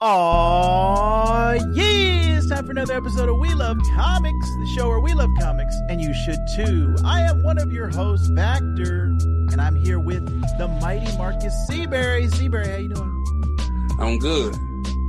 Aww, 0.00 1.58
yeah! 1.74 2.36
It's 2.36 2.48
time 2.48 2.66
for 2.66 2.70
another 2.70 2.94
episode 2.94 3.28
of 3.28 3.36
We 3.38 3.52
Love 3.52 3.78
Comics, 3.96 4.46
the 4.60 4.72
show 4.76 4.86
where 4.86 5.00
we 5.00 5.12
love 5.12 5.30
comics, 5.40 5.74
and 5.88 6.00
you 6.00 6.14
should 6.14 6.38
too. 6.54 6.94
I 7.04 7.22
am 7.22 7.42
one 7.42 7.58
of 7.58 7.72
your 7.72 7.88
hosts, 7.88 8.28
Vactor, 8.28 9.06
and 9.50 9.60
I'm 9.60 9.74
here 9.74 9.98
with 9.98 10.24
the 10.56 10.68
mighty 10.80 11.10
Marcus 11.16 11.52
Seabury. 11.66 12.28
Seabury, 12.28 12.68
how 12.68 12.76
you 12.76 12.88
doing? 12.90 13.96
I'm 13.98 14.20
good, 14.20 14.52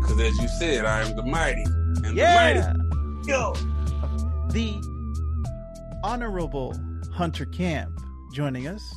because 0.01 0.19
as 0.21 0.39
you 0.39 0.47
said, 0.47 0.85
I 0.85 1.07
am 1.07 1.15
the 1.15 1.21
mighty. 1.21 1.65
And 2.03 2.17
yeah! 2.17 2.53
the 2.53 2.73
mighty. 2.73 3.29
Yo! 3.29 3.53
The 4.49 5.99
Honorable 6.03 6.75
Hunter 7.13 7.45
Camp 7.45 7.91
joining 8.33 8.67
us. 8.67 8.91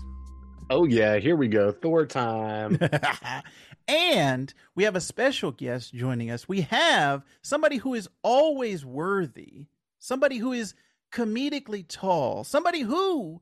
Oh 0.71 0.87
yeah, 0.87 1.19
here 1.19 1.37
we 1.37 1.49
go. 1.49 1.71
Thor 1.71 2.07
time. 2.07 2.79
and 3.89 4.53
we 4.75 4.85
have 4.85 4.97
a 4.97 5.01
special 5.01 5.53
guest 5.53 5.95
joining 5.95 6.31
us. 6.31 6.49
We 6.49 6.63
have 6.63 7.25
somebody 7.43 7.77
who 7.77 7.95
is 7.95 8.09
always 8.23 8.85
worthy, 8.85 9.67
somebody 9.99 10.39
who 10.39 10.53
is 10.53 10.75
comedically 11.13 11.85
tall, 11.87 12.45
somebody 12.45 12.81
who 12.81 13.41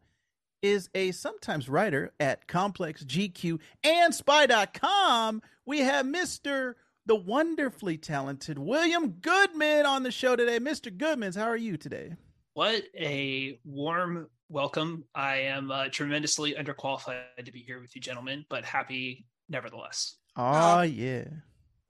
is 0.63 0.91
a 0.95 1.13
sometimes 1.13 1.69
writer 1.69 2.13
at 2.21 2.47
Complex 2.47 3.05
GQ 3.05 3.59
and 3.83 4.15
Spy.com. 4.15 5.43
We 5.65 5.81
have 5.81 6.05
Mr. 6.05 6.75
the 7.07 7.17
wonderfully 7.17 7.97
talented 7.97 8.59
William 8.59 9.11
Goodman 9.21 9.87
on 9.87 10.03
the 10.03 10.11
show 10.11 10.37
today. 10.37 10.59
Mr. 10.59 10.95
Goodmans, 10.95 11.37
how 11.37 11.47
are 11.47 11.57
you 11.57 11.77
today? 11.77 12.15
What 12.55 12.83
a 12.99 13.59
warm 13.65 14.29
welcome. 14.49 15.05
I 15.15 15.37
am 15.37 15.71
uh, 15.71 15.89
tremendously 15.91 16.55
underqualified 16.55 17.45
to 17.45 17.53
be 17.53 17.61
here 17.61 17.81
with 17.81 17.95
you, 17.95 18.03
gentlemen, 18.03 18.45
but 18.51 18.65
happy 18.65 19.25
nevertheless. 19.49 20.17
Oh, 20.37 20.79
uh, 20.79 20.83
yeah. 20.83 21.25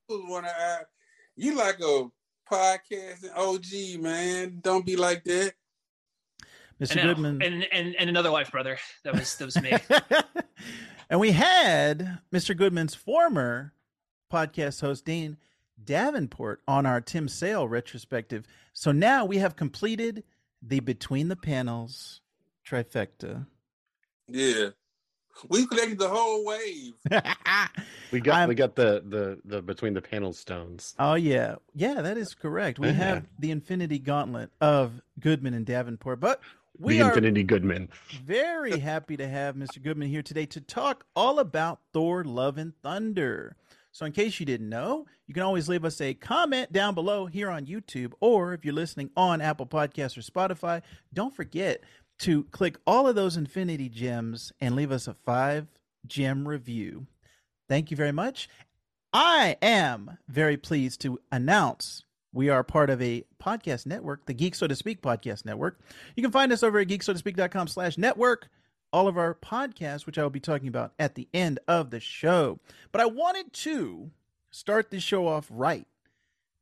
Wanna, 0.09 0.53
you 1.37 1.55
like 1.55 1.81
a 1.81 2.09
podcasting 2.51 3.37
OG, 3.37 4.01
man. 4.01 4.59
Don't 4.61 4.85
be 4.85 4.97
like 4.97 5.25
that. 5.25 5.53
Mr. 6.81 6.99
Uh, 6.99 7.03
Goodman. 7.03 7.43
And, 7.43 7.67
and 7.73 7.95
and 7.97 8.09
another 8.09 8.31
life, 8.31 8.51
brother. 8.51 8.79
That 9.05 9.15
was 9.15 9.37
that 9.37 9.45
was 9.45 9.61
me. 9.61 9.73
and 11.11 11.21
we 11.21 11.33
had 11.33 12.21
Mr. 12.33 12.57
Goodman's 12.57 12.95
former 12.95 13.75
podcast 14.33 14.81
host, 14.81 15.05
Dean 15.05 15.37
Davenport, 15.83 16.63
on 16.67 16.87
our 16.87 17.01
Tim 17.01 17.29
Sale 17.29 17.69
retrospective. 17.69 18.47
So 18.73 18.93
now 18.93 19.25
we 19.25 19.39
have 19.39 19.57
completed 19.57 20.25
the 20.63 20.81
Between 20.81 21.29
the 21.29 21.37
Panels 21.37 22.21
trifecta. 22.67 23.47
Yeah. 24.27 24.71
We 25.49 25.67
collected 25.67 25.99
the 25.99 26.09
whole 26.09 26.45
wave. 26.45 26.93
we 28.13 28.21
got 28.21 28.37
I'm, 28.37 28.49
we 28.49 28.55
got 28.55 28.77
the 28.77 29.03
the 29.07 29.39
the 29.45 29.63
between 29.63 29.95
the 29.95 30.03
panel 30.03 30.33
stones. 30.33 30.95
Oh 30.99 31.15
yeah, 31.15 31.57
yeah, 31.75 32.03
that 32.03 32.19
is 32.19 32.35
correct. 32.35 32.79
We 32.79 32.93
have 32.93 33.27
the 33.39 33.51
Infinity 33.51 33.99
Gauntlet 33.99 34.51
of 34.61 35.01
Goodman 35.19 35.55
and 35.55 35.65
Davenport, 35.65 36.21
but 36.21 36.41
we 36.79 36.99
the 36.99 37.07
Infinity 37.07 37.43
Goodman. 37.43 37.89
Very 38.25 38.79
happy 38.79 39.17
to 39.17 39.29
have 39.29 39.55
Mr. 39.55 39.83
Goodman 39.83 40.09
here 40.09 40.23
today 40.23 40.47
to 40.47 40.61
talk 40.61 41.05
all 41.17 41.39
about 41.39 41.81
Thor: 41.93 42.25
Love 42.25 42.59
and 42.59 42.75
Thunder. 42.83 43.57
So, 43.93 44.07
in 44.07 44.13
case 44.13 44.39
you 44.39 44.47
didn't 44.47 44.69
know, 44.69 45.07
you 45.27 45.35
can 45.35 45.43
always 45.43 45.69
leave 45.69 45.85
us 45.85 46.01
a 46.01 46.15
comment 46.15 46.73
down 46.73 46.95
below 46.95 47.27
here 47.27 47.51
on 47.51 47.67
YouTube, 47.67 48.13
or 48.21 48.55
if 48.55 48.65
you're 48.65 48.75
listening 48.75 49.11
on 49.17 49.41
Apple 49.41 49.67
Podcasts 49.67 50.17
or 50.17 50.21
Spotify, 50.21 50.83
don't 51.13 51.35
forget 51.35 51.83
to 52.21 52.45
click 52.45 52.79
all 52.87 53.09
of 53.09 53.15
those 53.15 53.37
infinity 53.37 53.89
gems 53.89 54.53
and 54.61 54.77
leave 54.77 54.93
us 54.93 55.09
a 55.09 55.15
five 55.15 55.67
gem 56.07 56.47
review. 56.47 57.07
Thank 57.69 57.91
you 57.91 57.97
very 57.97 58.13
much. 58.13 58.49
I 59.13 59.57
am 59.61 60.19
very 60.29 60.57
pleased 60.57 61.01
to 61.03 61.19
announce 61.33 62.05
we 62.33 62.49
are 62.49 62.63
part 62.63 62.91
of 62.91 63.03
a 63.03 63.25
podcast 63.43 63.87
network, 63.87 64.27
the 64.27 64.35
Geek 64.35 64.55
So 64.55 64.69
to 64.69 64.77
Speak 64.77 65.03
podcast 65.03 65.45
network. 65.45 65.81
You 66.15 66.23
can 66.23 66.31
find 66.31 66.53
us 66.53 66.63
over 66.63 66.79
at 66.79 66.89
geeksotospeak.com 66.89 67.67
slash 67.67 67.99
network, 67.99 68.49
all 68.93 69.09
of 69.09 69.19
our 69.19 69.35
podcasts, 69.35 70.07
which 70.07 70.19
I 70.19 70.23
will 70.23 70.31
be 70.31 70.41
talking 70.41 70.69
about 70.69 70.93
at 70.99 71.17
the 71.17 71.29
end 71.35 71.59
of 71.67 71.91
the 71.91 72.01
show. 72.01 72.61
But 72.93 73.01
I 73.01 73.07
wanted 73.07 73.53
to 73.53 74.11
start 74.51 74.91
this 74.91 75.03
show 75.03 75.27
off 75.27 75.49
right. 75.51 75.87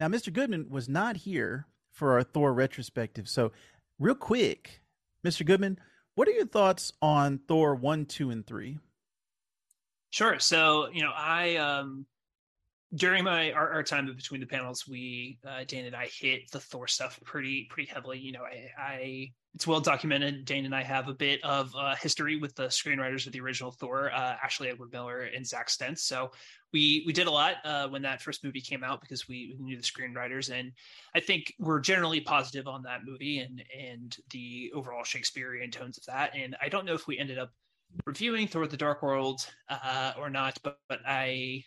Now, 0.00 0.08
Mr. 0.08 0.32
Goodman 0.32 0.70
was 0.70 0.88
not 0.88 1.18
here 1.18 1.66
for 1.92 2.12
our 2.12 2.22
Thor 2.22 2.54
retrospective. 2.54 3.28
So, 3.28 3.52
real 3.98 4.14
quick, 4.14 4.80
Mr. 5.28 5.44
Goodman, 5.44 5.78
what 6.14 6.26
are 6.26 6.32
your 6.32 6.46
thoughts 6.46 6.90
on 7.02 7.38
Thor 7.46 7.74
1, 7.74 8.06
2, 8.06 8.30
and 8.30 8.46
3? 8.46 8.78
Sure. 10.08 10.38
So, 10.38 10.88
you 10.88 11.02
know, 11.02 11.12
I 11.14 11.56
um 11.56 12.06
during 12.94 13.24
my 13.24 13.52
our, 13.52 13.70
our 13.70 13.82
time 13.82 14.06
between 14.06 14.40
the 14.40 14.46
panels, 14.46 14.88
we 14.88 15.38
uh, 15.46 15.64
Dane 15.66 15.84
and 15.84 15.94
I 15.94 16.06
hit 16.06 16.50
the 16.50 16.60
Thor 16.60 16.88
stuff 16.88 17.20
pretty 17.24 17.66
pretty 17.68 17.90
heavily. 17.90 18.18
You 18.18 18.32
know, 18.32 18.42
I, 18.42 18.70
I 18.78 19.32
it's 19.58 19.66
well 19.66 19.80
documented. 19.80 20.44
Dane 20.44 20.66
and 20.66 20.74
I 20.74 20.84
have 20.84 21.08
a 21.08 21.12
bit 21.12 21.42
of 21.42 21.74
uh, 21.74 21.96
history 21.96 22.36
with 22.36 22.54
the 22.54 22.68
screenwriters 22.68 23.26
of 23.26 23.32
the 23.32 23.40
original 23.40 23.72
Thor, 23.72 24.08
uh, 24.12 24.36
Ashley 24.40 24.68
Edward 24.68 24.92
Miller 24.92 25.22
and 25.22 25.44
Zack 25.44 25.68
Stentz. 25.68 26.04
So 26.04 26.30
we 26.72 27.02
we 27.04 27.12
did 27.12 27.26
a 27.26 27.30
lot 27.32 27.56
uh, 27.64 27.88
when 27.88 28.00
that 28.02 28.22
first 28.22 28.44
movie 28.44 28.60
came 28.60 28.84
out 28.84 29.00
because 29.00 29.26
we, 29.26 29.56
knew 29.58 29.76
the 29.76 29.82
screenwriters, 29.82 30.56
and 30.56 30.70
I 31.16 31.18
think 31.18 31.54
we're 31.58 31.80
generally 31.80 32.20
positive 32.20 32.68
on 32.68 32.82
that 32.82 33.00
movie 33.04 33.40
and 33.40 33.64
and 33.76 34.16
the 34.30 34.70
overall 34.76 35.02
Shakespearean 35.02 35.72
tones 35.72 35.98
of 35.98 36.04
that. 36.04 36.36
And 36.36 36.54
I 36.62 36.68
don't 36.68 36.86
know 36.86 36.94
if 36.94 37.08
we 37.08 37.18
ended 37.18 37.40
up 37.40 37.50
reviewing 38.06 38.46
Thor: 38.46 38.68
The 38.68 38.76
Dark 38.76 39.02
World 39.02 39.44
uh, 39.68 40.12
or 40.16 40.30
not, 40.30 40.56
but 40.62 40.78
but 40.88 41.00
I 41.04 41.64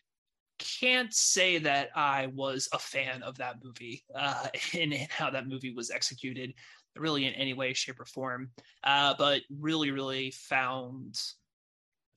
can't 0.79 1.13
say 1.13 1.57
that 1.57 1.89
I 1.95 2.27
was 2.27 2.69
a 2.71 2.79
fan 2.79 3.23
of 3.23 3.37
that 3.39 3.55
movie 3.63 4.03
uh, 4.15 4.47
and, 4.73 4.93
and, 4.93 5.09
how 5.09 5.29
that 5.31 5.47
movie 5.47 5.73
was 5.73 5.89
executed, 5.89 6.53
really 6.97 7.25
in 7.25 7.33
any 7.33 7.53
way, 7.53 7.73
shape, 7.73 7.99
or 7.99 8.05
form. 8.05 8.51
Uh, 8.83 9.13
but 9.17 9.41
really, 9.49 9.91
really 9.91 10.31
found 10.31 11.19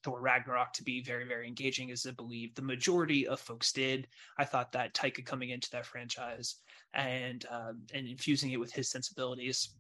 Thor 0.03 0.21
Ragnarok 0.21 0.73
to 0.75 0.85
be 0.85 1.03
very, 1.03 1.27
very 1.27 1.49
engaging, 1.49 1.91
as 1.91 2.07
I 2.07 2.12
believe 2.12 2.55
the 2.55 2.62
majority 2.62 3.27
of 3.27 3.41
folks 3.41 3.73
did. 3.73 4.07
I 4.39 4.45
thought 4.45 4.73
that 4.73 4.95
Taika 4.95 5.25
coming 5.25 5.51
into 5.51 5.71
that 5.71 5.87
franchise 5.87 6.57
and 6.93 7.45
um, 7.51 7.83
and 7.93 8.07
infusing 8.07 8.53
it 8.53 8.61
with 8.61 8.73
his 8.73 8.91
sensibilities 8.91 9.75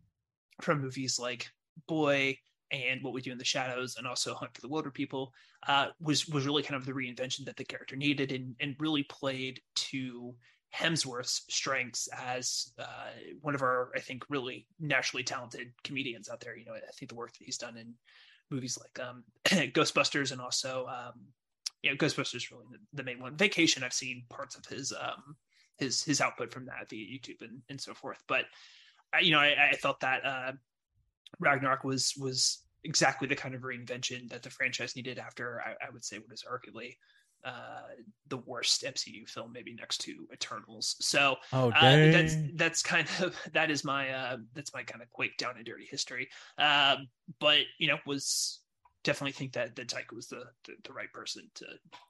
from 0.62 0.80
movies 0.80 1.18
like 1.18 1.48
Boy 1.88 2.38
and 2.70 3.02
what 3.02 3.12
we 3.12 3.20
do 3.20 3.32
in 3.32 3.38
the 3.38 3.44
shadows 3.44 3.96
and 3.96 4.06
also 4.06 4.34
hunt 4.34 4.54
for 4.54 4.60
the 4.60 4.68
Wilderpeople 4.68 5.28
uh, 5.68 5.88
was 6.00 6.26
was 6.28 6.46
really 6.46 6.62
kind 6.62 6.76
of 6.76 6.86
the 6.86 6.92
reinvention 6.92 7.44
that 7.44 7.56
the 7.56 7.64
character 7.64 7.96
needed 7.96 8.32
and 8.32 8.54
and 8.60 8.76
really 8.78 9.02
played 9.04 9.60
to 9.74 10.34
Hemsworth's 10.74 11.42
strengths 11.48 12.08
as 12.16 12.72
uh, 12.78 13.10
one 13.40 13.54
of 13.54 13.62
our 13.62 13.90
I 13.94 14.00
think 14.00 14.24
really 14.28 14.66
naturally 14.80 15.22
talented 15.22 15.72
comedians 15.84 16.28
out 16.28 16.40
there. 16.40 16.56
You 16.56 16.64
know, 16.64 16.74
I 16.74 16.92
think 16.98 17.08
the 17.08 17.14
work 17.14 17.32
that 17.32 17.44
he's 17.44 17.58
done 17.58 17.76
in 17.76 17.94
movies 18.50 18.78
like 18.78 19.06
um, 19.06 19.24
Ghostbusters 19.44 20.32
and 20.32 20.40
also 20.40 20.86
um, 20.86 21.20
you 21.82 21.90
know 21.90 21.96
Ghostbusters 21.96 22.50
really 22.50 22.66
the, 22.70 22.78
the, 22.92 23.02
main 23.02 23.20
one. 23.20 23.36
Vacation 23.36 23.84
I've 23.84 23.92
seen 23.92 24.24
parts 24.28 24.56
of 24.56 24.66
his 24.66 24.92
um, 24.92 25.36
his 25.78 26.02
his 26.02 26.20
output 26.20 26.52
from 26.52 26.66
that 26.66 26.88
via 26.90 27.06
YouTube 27.06 27.42
and 27.42 27.60
and 27.68 27.80
so 27.80 27.94
forth, 27.94 28.22
but. 28.28 28.44
I, 29.12 29.20
you 29.20 29.30
know, 29.30 29.38
I, 29.38 29.54
I 29.70 29.76
felt 29.76 30.00
that 30.00 30.26
uh, 30.26 30.52
Ragnarok 31.38 31.84
was 31.84 32.14
was 32.18 32.64
exactly 32.84 33.26
the 33.26 33.36
kind 33.36 33.54
of 33.54 33.62
reinvention 33.62 34.28
that 34.28 34.42
the 34.42 34.50
franchise 34.50 34.96
needed 34.96 35.18
after 35.18 35.60
I, 35.64 35.86
I 35.86 35.90
would 35.90 36.04
say 36.04 36.18
what 36.18 36.32
is 36.32 36.44
arguably 36.44 36.96
uh, 37.44 37.82
the 38.28 38.38
worst 38.38 38.82
MCU 38.82 39.28
film, 39.28 39.52
maybe 39.52 39.74
next 39.74 39.98
to 40.02 40.26
Eternals. 40.32 40.96
So 41.00 41.36
oh, 41.52 41.70
uh, 41.70 41.80
that's 42.10 42.36
that's 42.54 42.82
kind 42.82 43.06
of 43.20 43.36
that 43.52 43.70
is 43.70 43.84
my 43.84 44.10
uh, 44.10 44.36
that's 44.54 44.72
my 44.72 44.82
kind 44.82 45.02
of 45.02 45.10
quick 45.10 45.36
down 45.36 45.56
and 45.56 45.64
dirty 45.64 45.86
history. 45.88 46.28
Um, 46.58 47.08
but 47.40 47.60
you 47.78 47.88
know, 47.88 47.98
was 48.06 48.60
definitely 49.02 49.32
think 49.32 49.52
that 49.52 49.76
that 49.76 49.88
Taika 49.88 50.14
was 50.14 50.28
the, 50.28 50.44
the, 50.64 50.72
the 50.84 50.92
right 50.92 51.12
person 51.12 51.50
to 51.56 51.66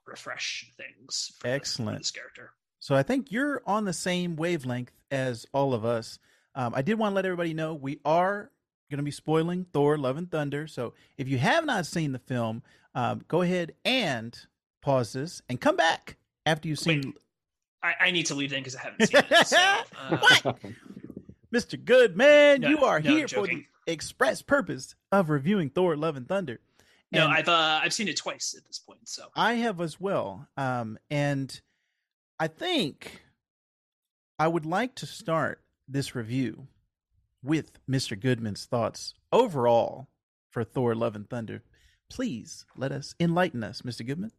refresh 0.07 0.71
things. 0.77 1.33
For 1.39 1.47
Excellent. 1.47 1.97
this 1.97 2.11
character. 2.11 2.51
So 2.79 2.95
I 2.95 3.03
think 3.03 3.31
you're 3.31 3.61
on 3.65 3.85
the 3.85 3.93
same 3.93 4.35
wavelength 4.35 4.91
as 5.11 5.45
all 5.53 5.73
of 5.73 5.85
us. 5.85 6.19
Um, 6.55 6.73
I 6.75 6.81
did 6.81 6.97
want 6.97 7.11
to 7.11 7.15
let 7.15 7.25
everybody 7.25 7.53
know 7.53 7.73
we 7.73 7.99
are 8.05 8.51
going 8.89 8.99
to 8.99 9.03
be 9.03 9.11
spoiling 9.11 9.65
Thor: 9.73 9.97
Love 9.97 10.17
and 10.17 10.31
Thunder. 10.31 10.67
So 10.67 10.93
if 11.17 11.27
you 11.27 11.37
have 11.37 11.65
not 11.65 11.85
seen 11.85 12.13
the 12.13 12.19
film, 12.19 12.63
um, 12.93 13.23
go 13.27 13.41
ahead 13.41 13.73
and 13.83 14.37
pause 14.85 15.13
this 15.13 15.41
and 15.49 15.59
come 15.59 15.75
back 15.75 16.15
after 16.45 16.67
you've 16.67 16.79
seen. 16.79 17.01
Wait, 17.01 17.15
I, 17.81 18.05
I, 18.05 18.11
need 18.11 18.27
to 18.27 18.35
leave 18.35 18.51
then 18.51 18.59
because 18.59 18.75
I 18.75 18.81
haven't 18.81 19.07
seen 19.07 19.23
it. 19.29 19.47
So, 19.47 19.57
uh... 19.57 20.17
what, 20.17 20.59
Mr. 21.53 21.83
Goodman? 21.83 22.61
No, 22.61 22.69
you 22.69 22.83
are 22.83 22.99
no, 22.99 23.09
here 23.09 23.27
for 23.27 23.47
the 23.47 23.65
express 23.87 24.43
purpose 24.43 24.95
of 25.11 25.29
reviewing 25.29 25.71
Thor: 25.71 25.97
Love 25.97 26.15
and 26.15 26.27
Thunder. 26.27 26.59
And 27.11 27.23
no, 27.23 27.27
I've 27.27 27.49
uh, 27.49 27.79
I've 27.83 27.93
seen 27.93 28.07
it 28.07 28.17
twice 28.17 28.53
at 28.57 28.65
this 28.65 28.77
point. 28.77 29.09
So 29.09 29.25
I 29.35 29.53
have 29.53 29.81
as 29.81 29.99
well. 29.99 30.47
Um, 30.55 30.99
and 31.09 31.59
I 32.39 32.47
think 32.47 33.23
I 34.37 34.47
would 34.47 34.65
like 34.65 34.93
to 34.95 35.07
start 35.07 35.61
this 35.87 36.13
review 36.13 36.67
with 37.43 37.79
Mr. 37.89 38.19
Goodman's 38.19 38.65
thoughts 38.65 39.13
overall 39.31 40.07
for 40.51 40.63
Thor 40.63 40.93
Love 40.93 41.15
and 41.15 41.27
Thunder. 41.27 41.63
Please 42.09 42.65
let 42.77 42.91
us 42.91 43.15
enlighten 43.19 43.63
us, 43.63 43.81
Mr. 43.81 44.05
Goodman. 44.05 44.31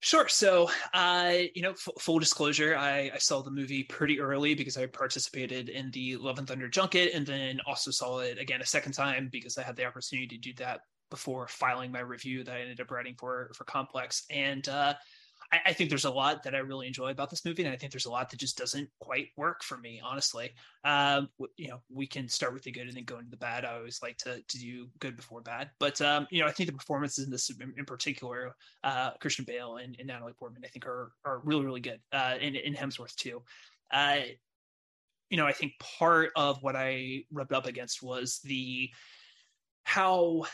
Sure. 0.00 0.28
So, 0.28 0.70
uh, 0.94 1.34
you 1.54 1.62
know, 1.62 1.72
f- 1.72 1.88
full 1.98 2.20
disclosure, 2.20 2.76
I, 2.76 3.10
I 3.12 3.18
saw 3.18 3.42
the 3.42 3.50
movie 3.50 3.82
pretty 3.82 4.20
early 4.20 4.54
because 4.54 4.76
I 4.76 4.86
participated 4.86 5.68
in 5.68 5.90
the 5.90 6.16
Love 6.16 6.38
and 6.38 6.46
Thunder 6.46 6.68
junket, 6.68 7.14
and 7.14 7.26
then 7.26 7.58
also 7.66 7.90
saw 7.90 8.20
it 8.20 8.38
again 8.38 8.60
a 8.60 8.66
second 8.66 8.92
time 8.92 9.28
because 9.32 9.58
I 9.58 9.64
had 9.64 9.74
the 9.74 9.84
opportunity 9.84 10.28
to 10.28 10.38
do 10.38 10.54
that 10.58 10.80
before 11.10 11.48
filing 11.48 11.90
my 11.90 12.00
review 12.00 12.44
that 12.44 12.54
I 12.54 12.60
ended 12.60 12.80
up 12.80 12.92
writing 12.92 13.16
for 13.18 13.50
for 13.54 13.64
Complex. 13.64 14.24
And 14.30 14.68
uh, 14.68 14.94
I, 15.52 15.60
I, 15.66 15.72
think 15.72 15.88
there's 15.88 16.04
a 16.04 16.10
lot 16.10 16.42
that 16.42 16.54
I 16.54 16.58
really 16.58 16.86
enjoy 16.86 17.10
about 17.10 17.30
this 17.30 17.44
movie, 17.44 17.62
and 17.62 17.72
I 17.72 17.76
think 17.76 17.92
there's 17.92 18.06
a 18.06 18.10
lot 18.10 18.30
that 18.30 18.40
just 18.40 18.58
doesn't 18.58 18.88
quite 19.00 19.28
work 19.36 19.62
for 19.62 19.78
me, 19.78 20.00
honestly. 20.04 20.50
Um, 20.84 21.28
you 21.56 21.68
know, 21.68 21.80
we 21.90 22.06
can 22.06 22.28
start 22.28 22.52
with 22.52 22.62
the 22.62 22.70
good 22.70 22.86
and 22.86 22.96
then 22.96 23.04
go 23.04 23.18
into 23.18 23.30
the 23.30 23.36
bad. 23.36 23.64
I 23.64 23.76
always 23.76 24.00
like 24.02 24.18
to 24.18 24.42
to 24.42 24.58
do 24.58 24.88
good 24.98 25.16
before 25.16 25.40
bad, 25.40 25.70
but 25.78 26.00
um, 26.00 26.26
you 26.30 26.40
know, 26.40 26.46
I 26.46 26.52
think 26.52 26.68
the 26.68 26.76
performances 26.76 27.24
in 27.24 27.30
this, 27.30 27.50
in, 27.50 27.72
in 27.76 27.84
particular, 27.84 28.54
uh, 28.84 29.10
Christian 29.20 29.44
Bale 29.46 29.76
and, 29.76 29.96
and, 29.98 30.08
Natalie 30.08 30.34
Portman, 30.34 30.62
I 30.64 30.68
think 30.68 30.86
are 30.86 31.12
are 31.24 31.40
really 31.44 31.64
really 31.64 31.80
good, 31.80 32.00
uh, 32.12 32.36
and, 32.40 32.56
Hemsworth 32.76 33.14
too. 33.16 33.42
Uh, 33.90 34.20
you 35.30 35.36
know, 35.36 35.46
I 35.46 35.52
think 35.52 35.72
part 35.78 36.30
of 36.36 36.62
what 36.62 36.76
I 36.76 37.24
rubbed 37.32 37.52
up 37.52 37.66
against 37.66 38.02
was 38.02 38.40
the 38.44 38.90
how 39.84 40.44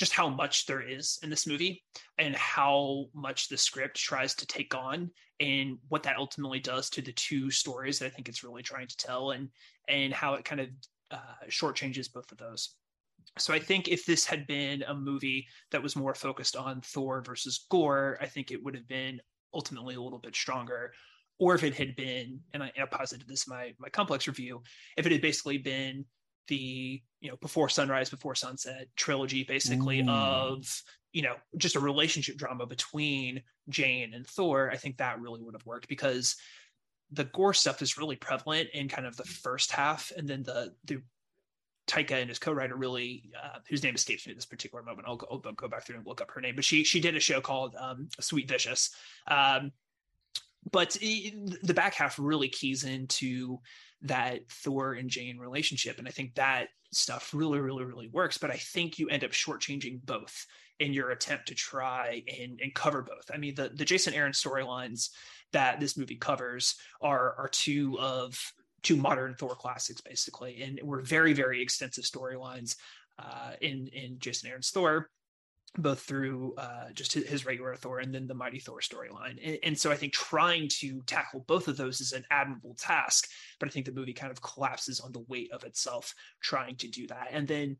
just 0.00 0.14
how 0.14 0.30
much 0.30 0.64
there 0.64 0.80
is 0.80 1.18
in 1.22 1.28
this 1.28 1.46
movie 1.46 1.84
and 2.16 2.34
how 2.34 3.04
much 3.14 3.50
the 3.50 3.56
script 3.56 3.98
tries 3.98 4.34
to 4.34 4.46
take 4.46 4.74
on 4.74 5.10
and 5.40 5.76
what 5.90 6.02
that 6.02 6.16
ultimately 6.16 6.58
does 6.58 6.88
to 6.88 7.02
the 7.02 7.12
two 7.12 7.50
stories 7.50 7.98
that 7.98 8.06
I 8.06 8.08
think 8.08 8.26
it's 8.26 8.42
really 8.42 8.62
trying 8.62 8.86
to 8.86 8.96
tell 8.96 9.32
and 9.32 9.50
and 9.88 10.10
how 10.14 10.32
it 10.32 10.44
kind 10.46 10.62
of 10.62 10.68
uh, 11.10 11.44
shortchanges 11.50 12.10
both 12.10 12.32
of 12.32 12.38
those. 12.38 12.76
So 13.36 13.52
I 13.52 13.58
think 13.58 13.88
if 13.88 14.06
this 14.06 14.24
had 14.24 14.46
been 14.46 14.82
a 14.84 14.94
movie 14.94 15.46
that 15.70 15.82
was 15.82 15.96
more 15.96 16.14
focused 16.14 16.56
on 16.56 16.80
Thor 16.80 17.20
versus 17.20 17.66
Gorr, 17.70 18.16
I 18.22 18.26
think 18.26 18.50
it 18.50 18.64
would 18.64 18.74
have 18.74 18.88
been 18.88 19.20
ultimately 19.52 19.96
a 19.96 20.00
little 20.00 20.18
bit 20.18 20.34
stronger. 20.34 20.94
Or 21.38 21.54
if 21.54 21.62
it 21.62 21.74
had 21.74 21.94
been, 21.94 22.40
and 22.54 22.62
I, 22.62 22.72
and 22.74 22.84
I 22.84 22.86
posited 22.86 23.28
this 23.28 23.46
in 23.46 23.54
my 23.54 23.74
my 23.78 23.90
complex 23.90 24.26
review, 24.26 24.62
if 24.96 25.04
it 25.04 25.12
had 25.12 25.20
basically 25.20 25.58
been 25.58 26.06
the 26.48 27.02
you 27.20 27.30
know 27.30 27.36
before 27.40 27.68
sunrise 27.68 28.10
before 28.10 28.34
sunset 28.34 28.86
trilogy 28.96 29.44
basically 29.44 30.02
mm. 30.02 30.10
of 30.10 30.82
you 31.12 31.22
know 31.22 31.34
just 31.56 31.76
a 31.76 31.80
relationship 31.80 32.36
drama 32.36 32.66
between 32.66 33.42
jane 33.68 34.14
and 34.14 34.26
thor 34.26 34.70
i 34.70 34.76
think 34.76 34.96
that 34.96 35.20
really 35.20 35.42
would 35.42 35.54
have 35.54 35.66
worked 35.66 35.88
because 35.88 36.36
the 37.12 37.24
Gorr 37.24 37.52
stuff 37.52 37.82
is 37.82 37.98
really 37.98 38.16
prevalent 38.16 38.68
in 38.72 38.88
kind 38.88 39.06
of 39.06 39.16
the 39.16 39.24
first 39.24 39.72
half 39.72 40.12
and 40.16 40.28
then 40.28 40.42
the 40.42 40.72
the 40.84 41.02
Taika 41.90 42.20
and 42.20 42.28
his 42.28 42.38
co-writer 42.38 42.76
really, 42.76 43.30
uh, 43.42 43.58
whose 43.68 43.82
name 43.82 43.96
escapes 43.96 44.24
me 44.24 44.30
at 44.30 44.36
this 44.36 44.46
particular 44.46 44.84
moment. 44.84 45.08
I'll 45.08 45.16
go, 45.16 45.26
I'll 45.28 45.38
go, 45.38 45.66
back 45.66 45.84
through 45.84 45.96
and 45.96 46.06
look 46.06 46.20
up 46.20 46.30
her 46.30 46.40
name, 46.40 46.54
but 46.54 46.64
she 46.64 46.84
she 46.84 47.00
did 47.00 47.16
a 47.16 47.20
show 47.20 47.40
called 47.40 47.74
um, 47.76 48.08
Sweet 48.20 48.48
Vicious. 48.48 48.90
Um, 49.26 49.72
but 50.70 50.90
the 51.00 51.74
back 51.74 51.94
half 51.94 52.18
really 52.18 52.48
keys 52.48 52.84
into 52.84 53.58
that 54.02 54.48
Thor 54.50 54.94
and 54.94 55.10
Jane 55.10 55.38
relationship. 55.38 55.98
And 55.98 56.08
I 56.08 56.10
think 56.10 56.34
that 56.34 56.68
stuff 56.92 57.32
really, 57.34 57.60
really, 57.60 57.84
really 57.84 58.08
works. 58.08 58.38
But 58.38 58.50
I 58.50 58.56
think 58.56 58.98
you 58.98 59.08
end 59.08 59.24
up 59.24 59.32
shortchanging 59.32 60.04
both 60.04 60.46
in 60.78 60.92
your 60.92 61.10
attempt 61.10 61.48
to 61.48 61.54
try 61.54 62.22
and, 62.40 62.58
and 62.62 62.74
cover 62.74 63.02
both. 63.02 63.30
I 63.32 63.36
mean, 63.36 63.54
the, 63.54 63.70
the 63.74 63.84
Jason 63.84 64.14
Aaron 64.14 64.32
storylines 64.32 65.10
that 65.52 65.80
this 65.80 65.96
movie 65.96 66.16
covers 66.16 66.76
are 67.02 67.34
are 67.38 67.48
two 67.48 67.98
of 67.98 68.38
two 68.82 68.96
modern 68.96 69.34
Thor 69.34 69.54
classics, 69.54 70.00
basically. 70.00 70.62
And 70.62 70.80
were 70.82 71.02
very, 71.02 71.32
very 71.32 71.60
extensive 71.62 72.04
storylines 72.04 72.76
uh, 73.18 73.52
in 73.60 73.88
in 73.88 74.18
Jason 74.18 74.48
Aaron's 74.48 74.70
Thor 74.70 75.10
both 75.78 76.00
through 76.00 76.54
uh, 76.58 76.90
just 76.92 77.12
his 77.12 77.46
regular 77.46 77.76
Thor 77.76 78.00
and 78.00 78.12
then 78.12 78.26
the 78.26 78.34
Mighty 78.34 78.58
Thor 78.58 78.80
storyline. 78.80 79.38
And, 79.44 79.58
and, 79.62 79.78
so 79.78 79.92
I 79.92 79.96
think 79.96 80.12
trying 80.12 80.68
to 80.80 81.00
tackle 81.06 81.44
both 81.46 81.68
of 81.68 81.76
those 81.76 82.00
is 82.00 82.12
an 82.12 82.24
admirable 82.30 82.74
task, 82.74 83.28
but 83.60 83.68
I 83.68 83.72
think 83.72 83.86
the 83.86 83.92
movie 83.92 84.12
kind 84.12 84.32
of 84.32 84.42
collapses 84.42 84.98
on 84.98 85.12
the 85.12 85.24
weight 85.28 85.50
of 85.52 85.62
itself 85.62 86.12
trying 86.42 86.76
to 86.76 86.88
do 86.88 87.06
that. 87.06 87.28
And 87.30 87.46
then 87.46 87.76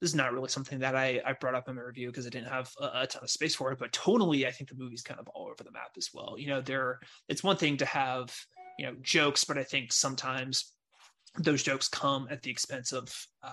this 0.00 0.10
is 0.10 0.16
not 0.16 0.32
really 0.32 0.48
something 0.48 0.78
that 0.78 0.96
I, 0.96 1.20
I 1.26 1.34
brought 1.34 1.54
up 1.54 1.68
in 1.68 1.76
my 1.76 1.82
review 1.82 2.08
because 2.08 2.26
I 2.26 2.30
didn't 2.30 2.48
have 2.48 2.70
a, 2.80 3.02
a, 3.02 3.06
ton 3.06 3.22
of 3.22 3.30
space 3.30 3.54
for 3.54 3.70
it, 3.72 3.78
but 3.78 3.92
tonally, 3.92 4.46
I 4.46 4.50
think 4.50 4.70
the 4.70 4.76
movie's 4.76 5.02
kind 5.02 5.20
of 5.20 5.28
all 5.28 5.46
over 5.46 5.62
the 5.62 5.72
map 5.72 5.92
as 5.96 6.10
well. 6.14 6.36
You 6.38 6.48
know, 6.48 6.60
there 6.60 7.00
it's 7.28 7.42
one 7.42 7.56
thing 7.56 7.76
to 7.78 7.86
have, 7.86 8.34
you 8.78 8.86
know, 8.86 8.94
jokes, 9.02 9.44
but 9.44 9.58
I 9.58 9.62
think 9.62 9.92
sometimes 9.92 10.72
those 11.38 11.62
jokes 11.62 11.88
come 11.88 12.28
at 12.30 12.42
the 12.42 12.50
expense 12.50 12.92
of 12.92 13.14
uh, 13.42 13.52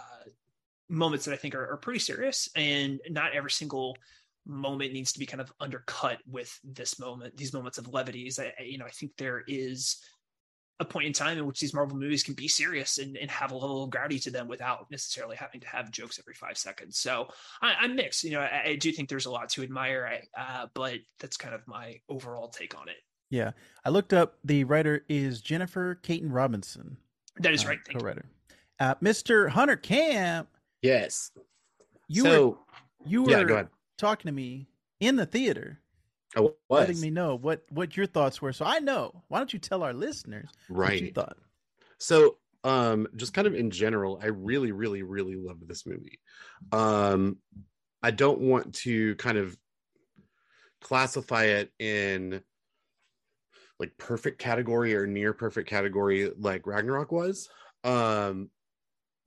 moments 0.89 1.25
that 1.25 1.33
I 1.33 1.37
think 1.37 1.55
are, 1.55 1.71
are 1.71 1.77
pretty 1.77 1.99
serious, 1.99 2.49
and 2.55 2.99
not 3.09 3.33
every 3.33 3.51
single 3.51 3.97
moment 4.45 4.93
needs 4.93 5.13
to 5.13 5.19
be 5.19 5.25
kind 5.25 5.41
of 5.41 5.51
undercut 5.59 6.19
with 6.29 6.59
this 6.63 6.99
moment, 6.99 7.37
these 7.37 7.53
moments 7.53 7.77
of 7.77 7.87
levities. 7.87 8.39
I, 8.39 8.53
you 8.61 8.77
know, 8.77 8.85
I 8.85 8.89
think 8.89 9.13
there 9.17 9.43
is 9.47 9.97
a 10.79 10.85
point 10.85 11.05
in 11.05 11.13
time 11.13 11.37
in 11.37 11.45
which 11.45 11.59
these 11.59 11.73
Marvel 11.73 11.97
movies 11.97 12.23
can 12.23 12.33
be 12.33 12.47
serious 12.47 12.97
and, 12.97 13.15
and 13.17 13.29
have 13.29 13.51
a 13.51 13.55
level 13.55 13.83
of 13.83 13.89
gravity 13.89 14.19
to 14.19 14.31
them 14.31 14.47
without 14.47 14.89
necessarily 14.91 15.35
having 15.35 15.61
to 15.61 15.67
have 15.67 15.91
jokes 15.91 16.19
every 16.19 16.33
five 16.33 16.57
seconds. 16.57 16.97
So 16.97 17.27
I, 17.61 17.85
am 17.85 17.95
mixed. 17.95 18.23
You 18.23 18.31
know, 18.31 18.41
I, 18.41 18.63
I, 18.65 18.75
do 18.75 18.91
think 18.91 19.07
there's 19.07 19.27
a 19.27 19.31
lot 19.31 19.49
to 19.49 19.63
admire, 19.63 20.21
uh, 20.37 20.67
but 20.73 20.95
that's 21.19 21.37
kind 21.37 21.53
of 21.53 21.61
my 21.67 21.99
overall 22.09 22.49
take 22.49 22.77
on 22.77 22.89
it. 22.89 22.97
Yeah, 23.29 23.51
I 23.85 23.89
looked 23.89 24.13
up. 24.13 24.37
The 24.43 24.63
writer 24.63 25.05
is 25.07 25.41
Jennifer 25.41 25.99
Kaytin 26.03 26.31
Robinson. 26.31 26.97
That 27.37 27.53
is 27.53 27.65
uh, 27.65 27.69
right. 27.69 27.79
Co-writer. 27.91 28.25
Uh, 28.79 28.95
Mr. 28.95 29.49
Hunter 29.49 29.77
Camp 29.77 30.49
Yes. 30.83 31.31
You 32.07 32.23
so, 32.23 32.49
were 32.49 32.55
you 33.05 33.23
were 33.23 33.49
yeah, 33.49 33.63
talking 33.97 34.27
to 34.27 34.33
me 34.33 34.67
in 34.99 35.15
the 35.15 35.25
theater. 35.25 35.79
I 36.35 36.41
was. 36.41 36.53
letting 36.69 36.99
me 36.99 37.09
know 37.09 37.35
what 37.35 37.63
what 37.69 37.95
your 37.95 38.05
thoughts 38.05 38.41
were. 38.41 38.53
So 38.53 38.65
I 38.65 38.79
know. 38.79 39.23
Why 39.29 39.37
don't 39.37 39.53
you 39.53 39.59
tell 39.59 39.83
our 39.83 39.93
listeners 39.93 40.49
right. 40.69 40.89
what 40.89 41.01
you 41.01 41.11
thought? 41.11 41.37
So 41.99 42.37
um 42.63 43.07
just 43.15 43.33
kind 43.33 43.47
of 43.47 43.55
in 43.55 43.71
general, 43.71 44.19
I 44.21 44.27
really, 44.27 44.71
really, 44.71 45.03
really 45.03 45.35
loved 45.35 45.67
this 45.67 45.85
movie. 45.85 46.19
Um 46.71 47.37
I 48.01 48.11
don't 48.11 48.41
want 48.41 48.73
to 48.75 49.15
kind 49.15 49.37
of 49.37 49.55
classify 50.81 51.45
it 51.45 51.71
in 51.79 52.41
like 53.79 53.97
perfect 53.97 54.39
category 54.39 54.95
or 54.95 55.07
near 55.07 55.33
perfect 55.33 55.69
category 55.69 56.31
like 56.37 56.67
Ragnarok 56.67 57.11
was. 57.11 57.47
Um 57.83 58.49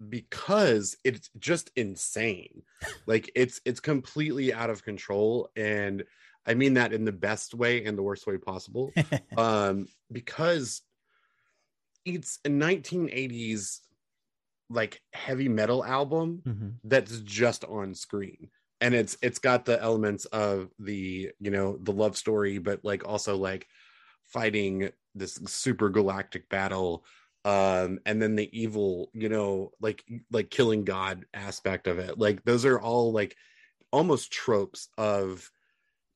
because 0.08 0.96
it's 1.04 1.31
just 1.38 1.70
insane 1.76 2.62
like 3.06 3.31
it's 3.34 3.60
it's 3.64 3.81
completely 3.81 4.52
out 4.52 4.69
of 4.69 4.84
control 4.84 5.48
and 5.56 6.04
i 6.46 6.52
mean 6.52 6.75
that 6.75 6.93
in 6.93 7.04
the 7.04 7.12
best 7.12 7.54
way 7.54 7.84
and 7.84 7.96
the 7.96 8.02
worst 8.02 8.26
way 8.26 8.37
possible 8.37 8.93
um 9.38 9.88
because 10.12 10.82
it's 12.04 12.38
a 12.44 12.48
1980s 12.48 13.81
like 14.69 15.00
heavy 15.12 15.48
metal 15.48 15.84
album 15.84 16.43
mm-hmm. 16.46 16.69
that's 16.84 17.20
just 17.20 17.65
on 17.65 17.94
screen 17.94 18.48
and 18.81 18.94
it's 18.94 19.17
it's 19.22 19.38
got 19.38 19.65
the 19.65 19.81
elements 19.82 20.24
of 20.26 20.70
the 20.79 21.31
you 21.41 21.50
know 21.50 21.79
the 21.82 21.93
love 21.93 22.17
story 22.17 22.58
but 22.58 22.84
like 22.84 23.06
also 23.06 23.36
like 23.36 23.67
fighting 24.24 24.91
this 25.15 25.41
super 25.46 25.88
galactic 25.88 26.48
battle 26.48 27.05
um 27.46 28.00
and 28.05 28.20
then 28.20 28.34
the 28.34 28.50
evil 28.58 29.08
you 29.15 29.29
know 29.29 29.70
like 29.81 30.05
like 30.32 30.50
killing 30.50 30.84
god 30.84 31.24
aspect 31.32 31.86
of 31.86 31.98
it. 31.98 32.19
Like 32.19 32.44
those 32.44 32.65
are 32.65 32.81
all 32.81 33.12
like 33.12 33.36
almost 33.93 34.32
tropes 34.32 34.88
of 34.98 35.48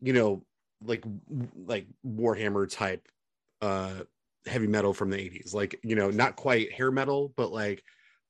you 0.00 0.12
know 0.12 0.44
like 0.84 1.04
like 1.54 1.86
warhammer 2.04 2.68
type 2.68 3.06
uh 3.62 4.00
heavy 4.46 4.66
metal 4.66 4.92
from 4.92 5.10
the 5.10 5.18
80s 5.18 5.54
like 5.54 5.78
you 5.84 5.94
know 5.94 6.10
not 6.10 6.34
quite 6.34 6.72
hair 6.72 6.90
metal 6.90 7.32
but 7.36 7.52
like 7.52 7.84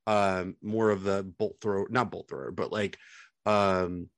um 0.06 0.56
more 0.60 0.90
of 0.90 1.02
the 1.02 1.22
bolt 1.22 1.56
thrower 1.62 1.86
not 1.88 2.10
bolt 2.10 2.28
thrower 2.28 2.50
but 2.50 2.70
like 2.70 2.98
um 3.46 4.08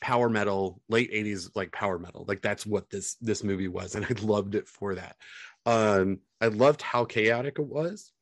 power 0.00 0.28
metal 0.28 0.80
late 0.88 1.10
80s 1.12 1.50
like 1.56 1.72
power 1.72 1.98
metal. 1.98 2.24
Like 2.28 2.40
that's 2.40 2.64
what 2.64 2.88
this 2.88 3.16
this 3.20 3.42
movie 3.42 3.66
was 3.66 3.96
and 3.96 4.04
i 4.04 4.14
loved 4.22 4.54
it 4.54 4.68
for 4.68 4.94
that. 4.94 5.16
Um 5.66 6.20
i 6.40 6.46
loved 6.46 6.82
how 6.82 7.04
chaotic 7.04 7.58
it 7.58 7.66
was 7.66 8.12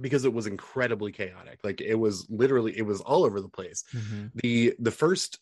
because 0.00 0.24
it 0.24 0.32
was 0.32 0.46
incredibly 0.46 1.12
chaotic 1.12 1.58
like 1.64 1.80
it 1.80 1.94
was 1.94 2.26
literally 2.28 2.76
it 2.76 2.86
was 2.86 3.00
all 3.00 3.24
over 3.24 3.40
the 3.40 3.48
place. 3.48 3.84
Mm-hmm. 3.94 4.26
the 4.42 4.74
the 4.78 4.90
first 4.90 5.38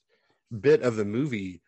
bit 0.60 0.82
of 0.82 0.96
the 0.96 1.04
movie 1.04 1.62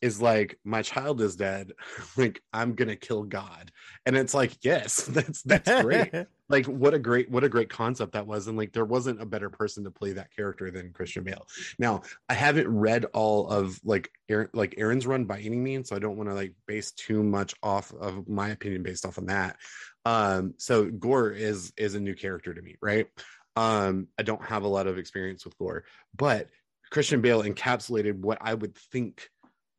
is 0.00 0.20
like 0.20 0.58
my 0.64 0.82
child 0.82 1.20
is 1.22 1.36
dead. 1.36 1.72
Like 2.16 2.42
i'm 2.52 2.74
gonna 2.74 2.96
kill 2.96 3.22
god. 3.24 3.72
And 4.06 4.16
it's 4.16 4.34
like 4.34 4.56
yes 4.62 5.02
that's 5.16 5.42
that's 5.42 5.82
great. 5.82 6.12
Like 6.46 6.66
what 6.66 6.92
a 6.92 6.98
great 6.98 7.30
what 7.30 7.42
a 7.42 7.48
great 7.48 7.70
concept 7.70 8.12
that 8.12 8.26
was 8.26 8.48
and 8.48 8.58
like 8.58 8.74
there 8.74 8.84
wasn't 8.84 9.22
a 9.22 9.26
better 9.26 9.48
person 9.48 9.82
to 9.84 9.90
play 9.90 10.12
that 10.12 10.30
character 10.36 10.70
than 10.70 10.92
christian 10.92 11.24
bale. 11.24 11.46
Now 11.78 12.02
i 12.28 12.34
haven't 12.34 12.68
read 12.68 13.06
all 13.14 13.48
of 13.48 13.80
like 13.82 14.10
aaron 14.28 14.50
like 14.52 14.74
aaron's 14.76 15.06
run 15.06 15.24
by 15.24 15.38
any 15.40 15.56
means 15.56 15.88
so 15.88 15.96
i 15.96 15.98
don't 15.98 16.18
want 16.18 16.28
to 16.28 16.34
like 16.34 16.52
base 16.66 16.92
too 16.92 17.22
much 17.22 17.54
off 17.62 17.94
of 17.94 18.28
my 18.28 18.50
opinion 18.50 18.82
based 18.82 19.06
off 19.06 19.16
on 19.16 19.26
that 19.26 19.56
um, 20.04 20.54
so 20.58 20.90
Gorr 20.90 21.30
is 21.30 21.72
is 21.76 21.94
a 21.94 22.00
new 22.00 22.14
character 22.14 22.52
to 22.52 22.62
me, 22.62 22.76
right? 22.80 23.08
Um, 23.56 24.08
I 24.18 24.22
don't 24.22 24.44
have 24.44 24.64
a 24.64 24.68
lot 24.68 24.86
of 24.86 24.98
experience 24.98 25.44
with 25.44 25.56
Gorr, 25.58 25.84
but 26.16 26.48
Christian 26.90 27.20
Bale 27.20 27.42
encapsulated 27.42 28.18
what 28.18 28.38
I 28.40 28.54
would 28.54 28.76
think 28.76 29.30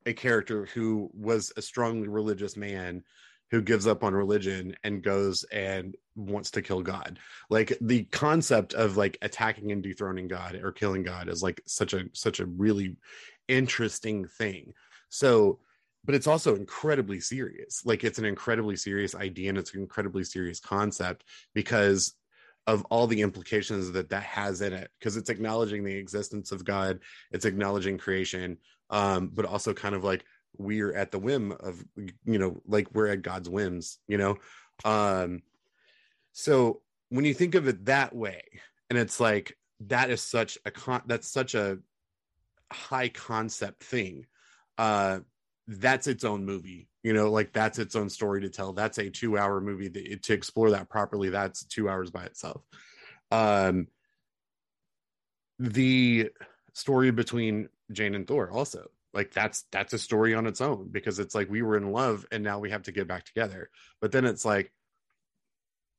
a 0.06 0.14
character 0.14 0.66
who 0.66 1.10
was 1.14 1.52
a 1.58 1.62
strongly 1.62 2.08
religious 2.08 2.56
man 2.56 3.04
who 3.52 3.62
gives 3.62 3.88
up 3.88 4.04
on 4.04 4.14
religion 4.14 4.76
and 4.84 5.04
goes 5.04 5.44
and 5.46 5.96
wants 6.16 6.52
to 6.52 6.62
kill 6.62 6.82
God. 6.82 7.20
Like 7.50 7.78
the 7.80 8.04
concept 8.06 8.74
of 8.74 8.98
like 8.98 9.18
attacking 9.22 9.72
and 9.72 9.84
dethroning 9.84 10.28
God 10.28 10.56
or 10.56 10.72
killing 10.72 11.04
God 11.04 11.30
is 11.30 11.44
like 11.44 11.62
such 11.66 11.94
a 11.94 12.06
such 12.14 12.40
a 12.40 12.46
really 12.46 12.98
interesting 13.48 14.28
thing. 14.28 14.74
So 15.10 15.60
but 16.06 16.16
it's 16.16 16.28
also 16.28 16.56
incredibly 16.56 17.20
serious. 17.20 17.86
Like 17.86 18.04
it's 18.04 18.20
an 18.20 18.26
incredibly 18.26 18.76
serious 18.76 19.16
idea 19.16 19.50
and 19.50 19.58
it's 19.58 19.74
an 19.74 19.82
incredibly 19.82 20.24
serious 20.24 20.60
concept 20.60 21.26
because 21.54 22.14
of 22.68 22.84
all 22.86 23.08
the 23.08 23.22
implications 23.22 23.92
that 23.92 24.10
that 24.10 24.24
has 24.24 24.62
in 24.62 24.74
it 24.74 24.90
because 25.00 25.18
it's 25.18 25.30
acknowledging 25.30 25.84
the 25.84 25.96
existence 25.96 26.52
of 26.52 26.66
God, 26.66 27.00
it's 27.32 27.46
acknowledging 27.46 27.98
creation, 27.98 28.58
um, 28.90 29.30
but 29.34 29.46
also 29.46 29.74
kind 29.74 29.96
of 29.96 30.04
like 30.04 30.24
we're 30.58 30.94
at 30.94 31.12
the 31.12 31.20
whim 31.20 31.52
of 31.60 31.84
you 31.96 32.40
know 32.40 32.62
like 32.66 32.88
we're 32.94 33.08
at 33.08 33.22
god's 33.22 33.50
whims 33.50 34.00
you 34.08 34.18
know 34.18 34.38
um 34.84 35.42
so 36.32 36.82
when 37.10 37.26
you 37.26 37.34
think 37.34 37.56
of 37.56 37.68
it 37.68 37.86
that 37.86 38.16
way 38.16 38.42
and 38.90 38.98
it's 38.98 39.20
like 39.20 39.58
that 39.82 40.10
is 40.10 40.22
such 40.22 40.58
a 40.66 40.72
con 40.72 41.02
that's 41.06 41.28
such 41.28 41.56
a 41.56 41.78
high 42.72 43.10
concept 43.10 43.84
thing 43.84 44.26
uh 44.78 45.20
that's 45.68 46.08
its 46.08 46.24
own 46.24 46.46
movie 46.46 46.88
you 47.06 47.14
know 47.14 47.30
like 47.30 47.54
that's 47.54 47.78
its 47.78 47.96
own 47.96 48.10
story 48.10 48.42
to 48.42 48.50
tell. 48.50 48.74
That's 48.74 48.98
a 48.98 49.12
two 49.12 49.38
hour 49.38 49.62
movie 49.62 49.90
that, 49.90 50.24
to 50.24 50.34
explore 50.34 50.72
that 50.72 50.90
properly 50.90 51.30
that's 51.30 51.64
two 51.64 51.88
hours 51.88 52.10
by 52.10 52.24
itself. 52.24 52.64
Um 53.32 53.88
the 55.60 56.32
story 56.74 57.12
between 57.12 57.70
jane 57.92 58.16
and 58.16 58.28
thor 58.28 58.52
also 58.52 58.90
like 59.14 59.32
that's 59.32 59.66
that's 59.72 59.94
a 59.94 60.00
story 60.00 60.34
on 60.34 60.48
its 60.48 60.62
own 60.62 60.90
because 60.92 61.20
it's 61.20 61.36
like 61.36 61.48
we 61.48 61.62
were 61.62 61.78
in 61.78 61.92
love 61.92 62.26
and 62.32 62.44
now 62.44 62.58
we 62.58 62.72
have 62.72 62.84
to 62.84 62.92
get 62.92 63.08
back 63.08 63.24
together. 63.24 63.70
But 64.02 64.12
then 64.12 64.26
it's 64.26 64.44
like 64.44 64.74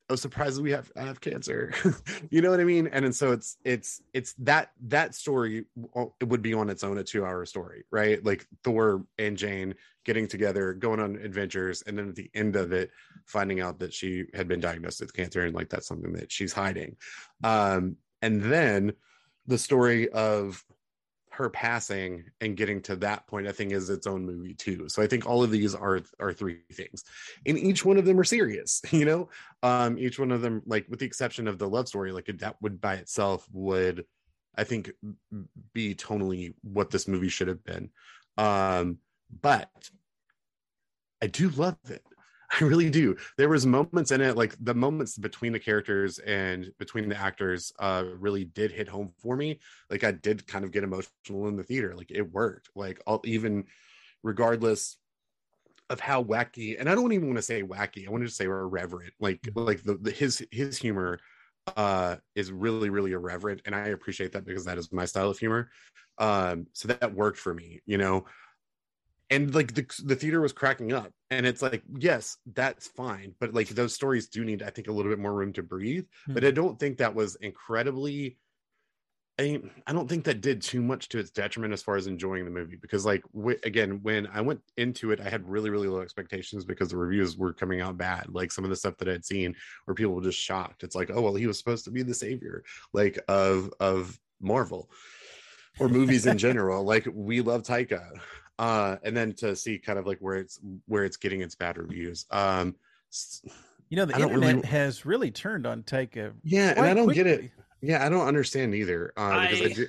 oh 0.09 0.15
surprised 0.15 0.61
we 0.61 0.71
have 0.71 0.91
I 0.95 1.01
have 1.01 1.21
cancer. 1.21 1.73
You 2.29 2.41
know 2.41 2.49
what 2.49 2.59
i 2.59 2.63
mean? 2.63 2.87
And, 2.87 3.05
and 3.05 3.15
so 3.15 3.31
it's 3.31 3.57
it's 3.63 4.01
it's 4.13 4.33
that 4.39 4.71
that 4.87 5.15
story 5.15 5.65
it 6.19 6.25
would 6.27 6.41
be 6.41 6.53
on 6.53 6.69
its 6.69 6.83
own 6.83 6.97
a 6.97 7.03
two 7.03 7.25
hour 7.25 7.45
story 7.45 7.83
right? 7.91 8.23
Like 8.23 8.45
thor 8.63 9.05
and 9.17 9.37
jane 9.37 9.75
getting 10.03 10.27
together 10.27 10.73
going 10.73 10.99
on 10.99 11.15
adventures 11.17 11.83
and 11.85 11.97
then 11.97 12.09
at 12.09 12.15
the 12.15 12.29
end 12.33 12.55
of 12.55 12.71
it 12.71 12.91
finding 13.25 13.61
out 13.61 13.79
that 13.79 13.93
she 13.93 14.25
had 14.33 14.47
been 14.47 14.59
diagnosed 14.59 15.01
with 15.01 15.13
cancer 15.13 15.45
and 15.45 15.55
like 15.55 15.69
that's 15.69 15.87
something 15.87 16.13
that 16.13 16.31
she's 16.31 16.53
hiding. 16.53 16.95
Um 17.43 17.97
and 18.21 18.41
then 18.41 18.93
the 19.45 19.57
story 19.57 20.09
of 20.09 20.63
her 21.37 21.49
passing 21.49 22.23
and 22.41 22.57
getting 22.57 22.81
to 22.81 22.95
that 22.95 23.27
point 23.27 23.47
i 23.47 23.51
think 23.51 23.71
is 23.71 23.91
its 23.91 24.07
own 24.07 24.25
movie 24.25 24.55
too. 24.55 24.89
So 24.89 25.01
i 25.03 25.07
think 25.07 25.25
all 25.27 25.43
of 25.43 25.51
these 25.51 25.75
are 25.75 26.01
are 26.19 26.33
three 26.33 26.61
things. 26.73 27.03
And 27.45 27.59
each 27.59 27.85
one 27.85 27.97
of 27.97 28.05
them 28.05 28.19
are 28.19 28.23
serious 28.23 28.81
you 28.91 29.05
know? 29.05 29.29
Um 29.61 29.99
each 29.99 30.17
one 30.17 30.31
of 30.31 30.41
them 30.41 30.63
like 30.65 30.87
with 30.89 30.99
the 30.99 31.05
exception 31.05 31.47
of 31.47 31.59
the 31.59 31.69
love 31.69 31.87
story 31.87 32.11
like 32.11 32.25
that 32.25 32.55
would 32.61 32.81
by 32.81 32.95
itself 32.95 33.47
would 33.53 34.05
i 34.55 34.63
think 34.63 34.91
be 35.73 35.93
tonally 35.93 36.55
what 36.63 36.89
this 36.89 37.07
movie 37.07 37.29
should 37.29 37.47
have 37.47 37.63
been. 37.63 37.89
Um 38.37 38.97
but 39.41 39.69
i 41.21 41.27
do 41.27 41.49
love 41.49 41.77
it 41.89 42.03
I 42.49 42.63
really 42.63 42.89
do. 42.89 43.15
There 43.37 43.49
was 43.49 43.65
moments 43.65 44.11
in 44.11 44.21
it, 44.21 44.37
like 44.37 44.55
the 44.59 44.73
moments 44.73 45.17
between 45.17 45.51
the 45.51 45.59
characters 45.59 46.19
and 46.19 46.71
between 46.79 47.09
the 47.09 47.17
actors, 47.17 47.73
uh, 47.79 48.05
really 48.17 48.45
did 48.45 48.71
hit 48.71 48.87
home 48.87 49.11
for 49.21 49.35
me. 49.35 49.59
Like 49.89 50.03
I 50.03 50.11
did 50.11 50.47
kind 50.47 50.63
of 50.63 50.71
get 50.71 50.83
emotional 50.83 51.47
in 51.47 51.57
the 51.57 51.63
theater. 51.63 51.93
Like 51.95 52.11
it 52.11 52.31
worked. 52.31 52.69
Like 52.75 53.01
all, 53.05 53.21
even 53.25 53.65
regardless 54.23 54.97
of 55.89 55.99
how 55.99 56.23
wacky, 56.23 56.79
and 56.79 56.89
I 56.89 56.95
don't 56.95 57.11
even 57.11 57.27
want 57.27 57.37
to 57.37 57.43
say 57.43 57.63
wacky. 57.63 58.07
I 58.07 58.11
want 58.11 58.23
to 58.23 58.29
say 58.29 58.45
irreverent. 58.45 59.13
Like 59.19 59.41
mm-hmm. 59.41 59.59
like 59.59 59.83
the, 59.83 59.95
the 59.95 60.11
his 60.11 60.45
his 60.51 60.77
humor 60.77 61.19
uh 61.75 62.15
is 62.35 62.49
really 62.49 62.89
really 62.89 63.11
irreverent 63.11 63.61
and 63.65 63.75
i 63.75 63.87
appreciate 63.87 64.31
that 64.31 64.45
because 64.45 64.63
that 64.63 64.77
is 64.77 64.91
my 64.93 65.03
style 65.03 65.29
of 65.29 65.37
humor 65.37 65.69
um 66.17 66.65
so 66.71 66.87
that 66.87 67.13
worked 67.13 67.37
for 67.37 67.53
me 67.53 67.81
you 67.85 67.97
know 67.97 68.23
and 69.29 69.53
like 69.53 69.73
the, 69.73 69.85
the 70.05 70.15
theater 70.15 70.41
was 70.41 70.53
cracking 70.53 70.93
up 70.93 71.11
and 71.29 71.45
it's 71.45 71.61
like 71.61 71.83
yes 71.97 72.37
that's 72.53 72.87
fine 72.87 73.33
but 73.39 73.53
like 73.53 73.69
those 73.69 73.93
stories 73.93 74.27
do 74.27 74.45
need 74.45 74.63
i 74.63 74.69
think 74.69 74.87
a 74.87 74.91
little 74.91 75.11
bit 75.11 75.19
more 75.19 75.33
room 75.33 75.53
to 75.53 75.63
breathe 75.63 76.03
mm-hmm. 76.03 76.33
but 76.33 76.45
i 76.45 76.51
don't 76.51 76.79
think 76.79 76.97
that 76.97 77.13
was 77.13 77.35
incredibly 77.37 78.37
I, 79.39 79.61
I 79.85 79.93
don't 79.93 80.09
think 80.09 80.23
that 80.23 80.41
did 80.41 80.63
too 80.63 80.81
much 80.81 81.09
to 81.09 81.19
its 81.19 81.29
detriment 81.29 81.71
as 81.71 81.83
far 81.83 81.95
as 81.95 82.07
enjoying 82.07 82.43
the 82.43 82.49
movie 82.49 82.77
because 82.81 83.05
like 83.05 83.21
w- 83.35 83.59
again 83.63 83.99
when 84.01 84.27
i 84.27 84.41
went 84.41 84.61
into 84.77 85.11
it 85.11 85.21
i 85.21 85.29
had 85.29 85.47
really 85.47 85.69
really 85.69 85.87
low 85.87 86.01
expectations 86.01 86.65
because 86.65 86.89
the 86.89 86.97
reviews 86.97 87.37
were 87.37 87.53
coming 87.53 87.79
out 87.79 87.97
bad 87.97 88.25
like 88.29 88.51
some 88.51 88.63
of 88.63 88.71
the 88.71 88.75
stuff 88.75 88.97
that 88.97 89.09
i'd 89.09 89.25
seen 89.25 89.55
where 89.85 89.93
people 89.93 90.13
were 90.13 90.23
just 90.23 90.39
shocked. 90.39 90.83
It's 90.83 90.95
like 90.95 91.11
oh 91.13 91.21
well 91.21 91.35
he 91.35 91.45
was 91.45 91.59
supposed 91.59 91.85
to 91.85 91.91
be 91.91 92.01
the 92.01 92.15
savior 92.15 92.63
like 92.93 93.19
of 93.27 93.71
of 93.79 94.19
marvel 94.41 94.89
or 95.79 95.89
movies 95.89 96.25
in 96.25 96.37
general. 96.47 96.83
Like 96.83 97.07
we 97.11 97.41
love 97.41 97.63
taika 97.63 98.19
uh 98.59 98.97
and 99.03 99.15
then 99.15 99.33
to 99.33 99.55
see 99.55 99.77
kind 99.77 99.99
of 99.99 100.05
like 100.05 100.19
where 100.19 100.35
it's 100.35 100.59
where 100.87 101.03
it's 101.03 101.17
getting 101.17 101.41
its 101.41 101.55
bad 101.55 101.77
reviews 101.77 102.25
um 102.31 102.75
you 103.89 103.97
know 103.97 104.05
the 104.05 104.13
internet 104.13 104.55
really... 104.55 104.67
has 104.67 105.05
really 105.05 105.31
turned 105.31 105.65
on 105.65 105.83
taika 105.83 106.33
yeah 106.43 106.71
and 106.71 106.81
i 106.81 106.93
don't 106.93 107.05
quickly. 107.05 107.23
get 107.23 107.27
it 107.27 107.51
yeah 107.81 108.05
i 108.05 108.09
don't 108.09 108.27
understand 108.27 108.73
either 108.73 109.13
uh 109.17 109.41
because 109.41 109.61
I, 109.61 109.65
I, 109.65 109.73
do... 109.73 109.87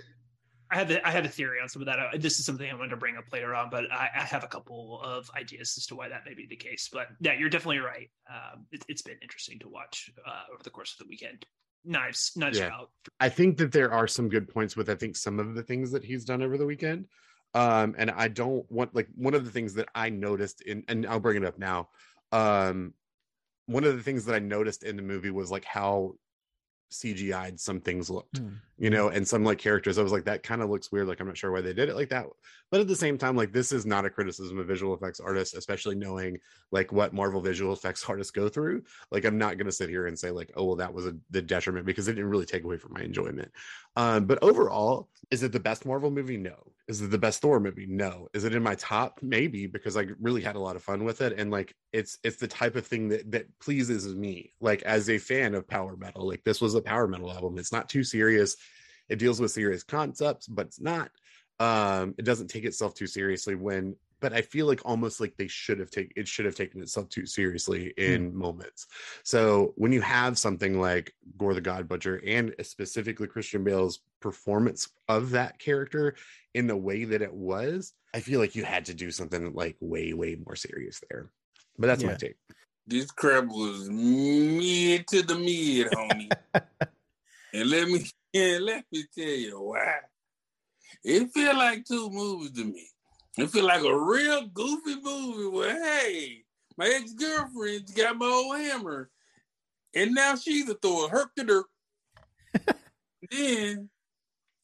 I 0.70 0.76
had 0.76 0.88
the, 0.88 1.06
I 1.06 1.10
had 1.10 1.24
a 1.24 1.28
theory 1.28 1.60
on 1.62 1.68
some 1.68 1.80
of 1.80 1.86
that. 1.86 1.98
Uh, 1.98 2.08
this 2.18 2.38
is 2.38 2.44
something 2.44 2.68
I 2.68 2.74
wanted 2.74 2.90
to 2.90 2.96
bring 2.96 3.16
up 3.16 3.24
later 3.32 3.54
on, 3.54 3.70
but 3.70 3.90
I, 3.90 4.10
I, 4.14 4.20
have 4.20 4.44
a 4.44 4.48
couple 4.48 5.00
of 5.02 5.30
ideas 5.34 5.74
as 5.78 5.86
to 5.86 5.94
why 5.94 6.08
that 6.08 6.22
may 6.26 6.34
be 6.34 6.46
the 6.46 6.56
case. 6.56 6.90
But 6.92 7.08
yeah, 7.20 7.32
you're 7.32 7.48
definitely 7.48 7.78
right. 7.78 8.10
Um, 8.30 8.66
it, 8.70 8.84
has 8.88 9.02
been 9.02 9.16
interesting 9.22 9.58
to 9.60 9.68
watch 9.68 10.10
uh, 10.26 10.52
over 10.52 10.62
the 10.62 10.70
course 10.70 10.92
of 10.92 10.98
the 10.98 11.08
weekend. 11.08 11.46
Knives, 11.84 12.32
knives 12.36 12.58
yeah. 12.58 12.66
out. 12.66 12.90
I 13.18 13.30
think 13.30 13.56
that 13.58 13.72
there 13.72 13.92
are 13.92 14.06
some 14.06 14.28
good 14.28 14.48
points 14.48 14.76
with 14.76 14.90
I 14.90 14.94
think 14.94 15.16
some 15.16 15.40
of 15.40 15.54
the 15.54 15.62
things 15.62 15.90
that 15.92 16.04
he's 16.04 16.24
done 16.24 16.42
over 16.42 16.58
the 16.58 16.66
weekend 16.66 17.06
um 17.54 17.94
and 17.98 18.10
i 18.10 18.28
don't 18.28 18.70
want 18.70 18.94
like 18.94 19.08
one 19.14 19.34
of 19.34 19.44
the 19.44 19.50
things 19.50 19.74
that 19.74 19.88
i 19.94 20.08
noticed 20.08 20.60
in 20.62 20.84
and 20.88 21.06
i'll 21.06 21.20
bring 21.20 21.36
it 21.36 21.46
up 21.46 21.58
now 21.58 21.88
um 22.32 22.92
one 23.66 23.84
of 23.84 23.96
the 23.96 24.02
things 24.02 24.24
that 24.24 24.34
i 24.34 24.38
noticed 24.38 24.82
in 24.82 24.96
the 24.96 25.02
movie 25.02 25.30
was 25.30 25.50
like 25.50 25.64
how 25.64 26.14
CGI'd 26.90 27.60
some 27.60 27.80
things 27.80 28.08
looked, 28.10 28.42
mm. 28.42 28.56
You 28.78 28.90
know, 28.90 29.08
and 29.08 29.26
some 29.26 29.44
like 29.44 29.58
characters. 29.58 29.98
I 29.98 30.02
was 30.02 30.12
like, 30.12 30.24
that 30.24 30.44
kind 30.44 30.62
of 30.62 30.70
looks 30.70 30.92
weird. 30.92 31.08
Like, 31.08 31.20
I'm 31.20 31.26
not 31.26 31.36
sure 31.36 31.50
why 31.50 31.60
they 31.60 31.74
did 31.74 31.88
it 31.88 31.96
like 31.96 32.10
that. 32.10 32.26
But 32.70 32.80
at 32.80 32.88
the 32.88 32.94
same 32.94 33.18
time, 33.18 33.34
like, 33.34 33.52
this 33.52 33.72
is 33.72 33.84
not 33.84 34.04
a 34.04 34.10
criticism 34.10 34.58
of 34.58 34.66
visual 34.66 34.94
effects 34.94 35.20
artists, 35.20 35.56
especially 35.56 35.96
knowing 35.96 36.38
like 36.70 36.92
what 36.92 37.12
Marvel 37.12 37.40
visual 37.40 37.72
effects 37.72 38.04
artists 38.08 38.30
go 38.30 38.48
through. 38.48 38.84
Like, 39.10 39.24
I'm 39.24 39.38
not 39.38 39.56
going 39.56 39.66
to 39.66 39.72
sit 39.72 39.88
here 39.88 40.06
and 40.06 40.18
say, 40.18 40.30
like, 40.30 40.52
oh, 40.54 40.64
well, 40.64 40.76
that 40.76 40.94
was 40.94 41.06
a, 41.06 41.16
the 41.30 41.42
detriment 41.42 41.86
because 41.86 42.06
it 42.06 42.14
didn't 42.14 42.30
really 42.30 42.46
take 42.46 42.64
away 42.64 42.76
from 42.76 42.92
my 42.92 43.00
enjoyment. 43.00 43.50
Um, 43.96 44.26
but 44.26 44.38
overall, 44.42 45.08
is 45.30 45.42
it 45.42 45.50
the 45.50 45.60
best 45.60 45.84
Marvel 45.84 46.10
movie? 46.10 46.36
No. 46.36 46.72
Is 46.86 47.02
it 47.02 47.10
the 47.10 47.18
best 47.18 47.42
Thor 47.42 47.60
movie? 47.60 47.86
No. 47.86 48.28
Is 48.32 48.44
it 48.44 48.54
in 48.54 48.62
my 48.62 48.74
top? 48.76 49.18
Maybe 49.22 49.66
because 49.66 49.96
I 49.96 50.06
really 50.20 50.40
had 50.40 50.56
a 50.56 50.60
lot 50.60 50.76
of 50.76 50.82
fun 50.82 51.04
with 51.04 51.20
it. 51.20 51.38
And 51.38 51.50
like, 51.50 51.74
it's, 51.92 52.18
it's 52.22 52.36
the 52.36 52.48
type 52.48 52.76
of 52.76 52.86
thing 52.86 53.08
that, 53.08 53.30
that 53.32 53.46
pleases 53.58 54.14
me, 54.14 54.54
like, 54.60 54.82
as 54.82 55.10
a 55.10 55.18
fan 55.18 55.54
of 55.54 55.68
power 55.68 55.96
metal. 55.96 56.26
Like, 56.26 56.44
this 56.44 56.60
was 56.60 56.74
a 56.74 56.80
power 56.80 57.08
metal 57.08 57.30
album. 57.30 57.58
It's 57.58 57.72
not 57.72 57.88
too 57.88 58.04
serious. 58.04 58.56
It 59.08 59.18
deals 59.18 59.40
with 59.40 59.50
serious 59.50 59.82
concepts, 59.82 60.46
but 60.46 60.66
it's 60.66 60.80
not. 60.80 61.10
Um, 61.60 62.14
it 62.18 62.24
doesn't 62.24 62.48
take 62.48 62.64
itself 62.64 62.94
too 62.94 63.06
seriously 63.06 63.54
when 63.54 63.96
but 64.20 64.32
I 64.32 64.42
feel 64.42 64.66
like 64.66 64.80
almost 64.84 65.20
like 65.20 65.36
they 65.36 65.48
should 65.48 65.78
have 65.78 65.90
taken 65.90 66.12
it 66.16 66.28
should 66.28 66.44
have 66.44 66.54
taken 66.54 66.80
itself 66.82 67.08
too 67.08 67.26
seriously 67.26 67.92
hmm. 67.96 68.02
in 68.02 68.36
moments. 68.36 68.86
So 69.22 69.72
when 69.76 69.92
you 69.92 70.00
have 70.00 70.38
something 70.38 70.80
like 70.80 71.14
Gorr 71.36 71.54
the 71.54 71.60
God 71.60 71.88
Butcher 71.88 72.20
and 72.26 72.54
specifically 72.62 73.26
Christian 73.26 73.64
Bale's 73.64 74.00
performance 74.20 74.88
of 75.08 75.30
that 75.30 75.58
character 75.58 76.14
in 76.54 76.66
the 76.66 76.76
way 76.76 77.04
that 77.04 77.22
it 77.22 77.32
was, 77.32 77.92
I 78.14 78.20
feel 78.20 78.40
like 78.40 78.56
you 78.56 78.64
had 78.64 78.86
to 78.86 78.94
do 78.94 79.10
something 79.10 79.52
like 79.52 79.76
way, 79.80 80.12
way 80.12 80.36
more 80.44 80.56
serious 80.56 81.00
there. 81.08 81.30
But 81.78 81.86
that's 81.88 82.02
yeah. 82.02 82.10
my 82.10 82.14
take. 82.14 82.36
This 82.86 83.10
crap 83.10 83.44
was 83.44 83.88
mid 83.90 85.06
to 85.08 85.22
the 85.22 85.34
mid, 85.34 85.88
homie. 85.92 86.30
and 87.54 87.70
let 87.70 87.88
me 87.88 88.06
and 88.34 88.64
let 88.64 88.84
me 88.92 89.04
tell 89.16 89.24
you 89.24 89.60
why. 89.60 89.96
It 91.04 91.30
feel 91.32 91.56
like 91.56 91.84
two 91.84 92.10
movies 92.10 92.52
to 92.52 92.64
me. 92.64 92.88
It 93.36 93.50
feel 93.50 93.64
like 93.66 93.82
a 93.82 93.98
real 93.98 94.46
goofy 94.48 95.00
movie 95.00 95.48
where 95.48 95.82
hey, 95.82 96.44
my 96.76 96.86
ex-girlfriend's 96.86 97.92
got 97.92 98.16
my 98.16 98.26
old 98.26 98.58
hammer. 98.58 99.10
And 99.94 100.14
now 100.14 100.36
she's 100.36 100.68
a 100.68 100.74
Thor. 100.74 101.08
Herk 101.08 101.34
to 101.36 101.44
dirt. 101.44 101.66
then 103.30 103.88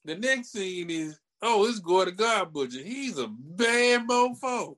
the 0.04 0.16
next 0.16 0.52
scene 0.52 0.90
is, 0.90 1.18
oh, 1.42 1.66
it's 1.66 1.78
Gorr 1.78 2.04
the 2.06 2.12
God 2.12 2.52
Butcher. 2.52 2.82
He's 2.82 3.18
a 3.18 3.28
bad 3.28 4.06
mofo. 4.06 4.76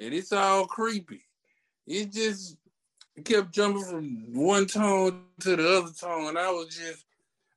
And 0.00 0.14
it's 0.14 0.32
all 0.32 0.66
creepy. 0.66 1.22
It 1.86 2.12
just 2.12 2.56
kept 3.24 3.52
jumping 3.52 3.84
from 3.84 4.34
one 4.34 4.66
tone 4.66 5.24
to 5.40 5.56
the 5.56 5.78
other 5.78 5.92
tone. 5.92 6.28
And 6.28 6.38
I 6.38 6.50
was 6.50 6.68
just 6.68 7.04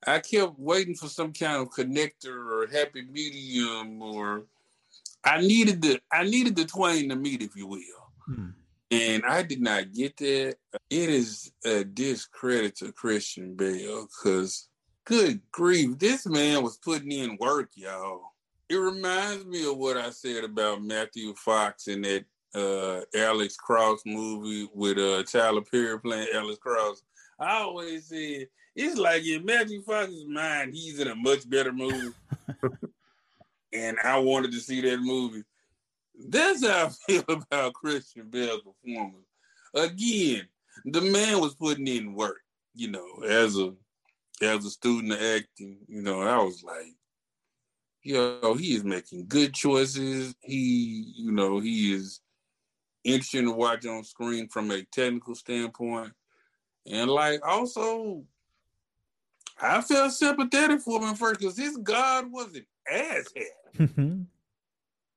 I 0.07 0.19
kept 0.19 0.57
waiting 0.57 0.95
for 0.95 1.07
some 1.07 1.31
kind 1.31 1.61
of 1.61 1.69
connector 1.69 2.35
or 2.35 2.67
happy 2.71 3.03
medium 3.03 4.01
or 4.01 4.45
I 5.23 5.41
needed 5.41 5.81
the 5.81 5.99
I 6.11 6.23
needed 6.23 6.55
the 6.55 6.65
twain 6.65 7.09
to 7.09 7.15
meet, 7.15 7.41
if 7.41 7.55
you 7.55 7.67
will. 7.67 7.79
Hmm. 8.25 8.49
And 8.89 9.23
I 9.25 9.43
did 9.43 9.61
not 9.61 9.93
get 9.93 10.17
that. 10.17 10.55
It 10.89 11.09
is 11.09 11.51
a 11.63 11.83
discredit 11.83 12.75
to 12.77 12.91
Christian 12.91 13.55
Bale 13.55 14.07
because, 14.07 14.67
good 15.05 15.39
grief, 15.51 15.97
this 15.97 16.25
man 16.25 16.61
was 16.61 16.77
putting 16.77 17.11
in 17.11 17.37
work, 17.39 17.69
y'all. 17.75 18.33
It 18.69 18.75
reminds 18.75 19.45
me 19.45 19.69
of 19.69 19.77
what 19.77 19.95
I 19.95 20.09
said 20.09 20.43
about 20.43 20.83
Matthew 20.83 21.33
Fox 21.35 21.87
in 21.87 22.01
that 22.01 22.25
uh, 22.53 23.01
Alex 23.17 23.55
Cross 23.55 24.01
movie 24.05 24.69
with 24.73 24.97
uh, 24.97 25.23
Tyler 25.23 25.61
Perry 25.61 25.99
playing 25.99 26.27
Alex 26.33 26.57
Cross. 26.59 27.03
I 27.39 27.59
always 27.59 28.07
said 28.07 28.47
it's 28.75 28.97
like 28.97 29.25
in 29.25 29.45
Matthew 29.45 29.81
Fox's 29.81 30.25
mind, 30.27 30.73
he's 30.73 30.99
in 30.99 31.07
a 31.07 31.15
much 31.15 31.49
better 31.49 31.73
movie. 31.73 32.13
and 33.73 33.97
I 34.03 34.17
wanted 34.19 34.51
to 34.51 34.59
see 34.59 34.81
that 34.81 34.99
movie. 34.99 35.43
That's 36.27 36.65
how 36.65 36.87
I 36.87 36.89
feel 37.07 37.23
about 37.27 37.73
Christian 37.73 38.29
Bale's 38.29 38.61
performance. 38.61 39.25
Again, 39.73 40.47
the 40.85 41.01
man 41.01 41.39
was 41.39 41.55
putting 41.55 41.87
in 41.87 42.13
work, 42.13 42.41
you 42.75 42.89
know, 42.89 43.23
as 43.27 43.57
a 43.57 43.73
as 44.41 44.65
a 44.65 44.69
student 44.69 45.13
of 45.13 45.21
acting, 45.21 45.77
you 45.87 46.01
know, 46.01 46.21
I 46.21 46.37
was 46.37 46.63
like, 46.63 46.95
yo, 48.03 48.55
he 48.55 48.73
is 48.73 48.83
making 48.83 49.27
good 49.27 49.53
choices. 49.53 50.33
He, 50.41 51.13
you 51.15 51.31
know, 51.31 51.59
he 51.59 51.93
is 51.93 52.21
interesting 53.03 53.45
to 53.45 53.51
watch 53.51 53.85
on 53.85 54.03
screen 54.03 54.47
from 54.47 54.71
a 54.71 54.83
technical 54.91 55.35
standpoint. 55.35 56.13
And 56.87 57.09
like 57.09 57.45
also, 57.47 58.23
I 59.61 59.81
felt 59.81 60.11
sympathetic 60.13 60.81
for 60.81 60.99
him 60.99 61.09
at 61.09 61.17
first 61.17 61.39
because 61.39 61.57
his 61.57 61.77
God 61.77 62.31
was 62.31 62.55
an 62.55 62.65
asshat. 62.91 63.77
Mm-hmm. 63.77 64.21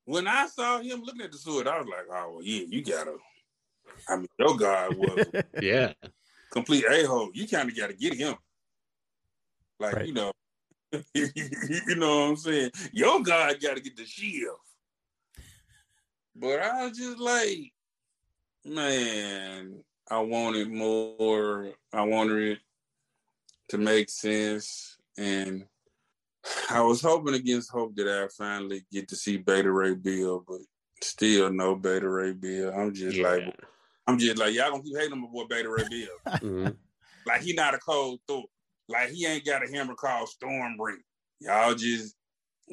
when 0.04 0.28
I 0.28 0.46
saw 0.46 0.80
him 0.80 1.02
looking 1.02 1.22
at 1.22 1.32
the 1.32 1.38
sword, 1.38 1.66
I 1.66 1.78
was 1.78 1.88
like, 1.88 2.06
oh, 2.10 2.32
well, 2.34 2.42
yeah, 2.42 2.64
you 2.68 2.84
gotta. 2.84 3.16
I 4.08 4.16
mean, 4.16 4.28
your 4.38 4.56
God 4.56 4.96
was 4.96 5.26
yeah 5.62 5.92
complete 6.54 6.84
a 6.88 7.04
hole. 7.04 7.30
You 7.34 7.48
kind 7.48 7.68
of 7.68 7.76
got 7.76 7.88
to 7.88 7.94
get 7.94 8.14
him. 8.14 8.36
Like, 9.80 9.96
Right. 9.96 10.06
you 10.06 10.14
know, 10.14 10.32
you 11.14 11.96
know 11.96 12.20
what 12.20 12.28
I'm 12.30 12.36
saying? 12.36 12.70
Your 12.92 13.20
God 13.22 13.60
got 13.60 13.76
to 13.76 13.82
get 13.82 13.96
the 13.96 14.06
shield. 14.06 14.56
But 16.36 16.60
I 16.60 16.86
was 16.86 16.96
just 16.96 17.18
like, 17.18 17.72
man, 18.64 19.82
I 20.08 20.20
wanted 20.20 20.70
more. 20.70 21.72
I 21.92 22.02
wanted 22.02 22.52
it 22.52 22.58
to 23.68 23.78
make 23.78 24.10
sense. 24.10 24.96
And 25.16 25.64
I 26.70 26.80
was 26.82 27.00
hoping 27.00 27.34
against 27.34 27.70
hope 27.70 27.94
that 27.96 28.08
I 28.08 28.28
finally 28.36 28.84
get 28.92 29.08
to 29.08 29.16
see 29.16 29.36
Beta 29.36 29.70
Ray 29.70 29.94
Bill, 29.94 30.44
but 30.46 30.60
still 31.02 31.50
no 31.52 31.74
Beta 31.74 32.08
Ray 32.08 32.32
Bill. 32.32 32.72
I'm 32.74 32.92
just 32.92 33.16
yeah 33.16 33.28
like, 33.28 33.54
I'm 34.06 34.18
just 34.18 34.38
like, 34.38 34.54
y'all 34.54 34.70
gonna 34.70 34.82
keep 34.82 34.96
hating 34.96 35.12
on 35.12 35.22
my 35.22 35.28
boy 35.28 35.44
Beta 35.48 35.68
Ray 35.70 35.84
Bill. 35.88 36.40
Mhm. 36.42 36.76
Like 37.26 37.40
he 37.40 37.54
not 37.54 37.74
a 37.74 37.78
cold 37.78 38.20
Thor. 38.28 38.44
Like 38.88 39.10
he 39.10 39.24
ain't 39.26 39.46
got 39.46 39.64
a 39.66 39.72
hammer 39.72 39.94
called 39.94 40.28
Stormbreaker. 40.28 40.98
Y'all 41.40 41.74
just 41.74 42.14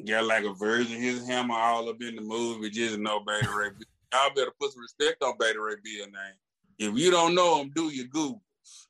got 0.06 0.24
like 0.24 0.44
a 0.44 0.52
version 0.52 0.96
of 0.96 1.00
his 1.00 1.26
hammer 1.26 1.54
all 1.54 1.88
up 1.88 2.02
in 2.02 2.16
the 2.16 2.22
movie. 2.22 2.68
Just 2.68 2.98
no 2.98 3.20
Beta 3.20 3.48
Ray 3.50 3.70
Bill. 3.70 3.88
Y'all 4.12 4.34
better 4.34 4.52
put 4.60 4.72
some 4.72 4.82
respect 4.82 5.22
on 5.22 5.38
Beta 5.38 5.58
Ray 5.58 5.76
Bill 5.82 6.06
name. 6.06 6.34
If 6.78 6.98
you 6.98 7.10
don't 7.10 7.34
know 7.34 7.60
him, 7.62 7.70
do 7.74 7.88
your 7.88 8.06
Googles. 8.08 8.40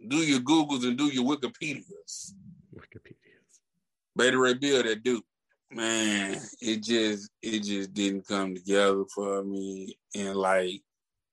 Do 0.09 0.17
your 0.19 0.41
Googles 0.41 0.87
and 0.87 0.97
do 0.99 1.07
your 1.07 1.25
Wikipedias. 1.25 2.33
Wikipedias. 2.75 3.61
Beta 4.17 4.39
Ray 4.39 4.55
Bill, 4.55 4.83
that 4.83 5.03
dude. 5.03 5.23
Man, 5.71 6.39
it 6.61 6.83
just 6.83 7.31
it 7.41 7.61
just 7.63 7.95
didn't 7.95 8.27
come 8.27 8.55
together 8.55 9.05
for 9.15 9.43
me. 9.43 9.97
And 10.15 10.37
like, 10.37 10.83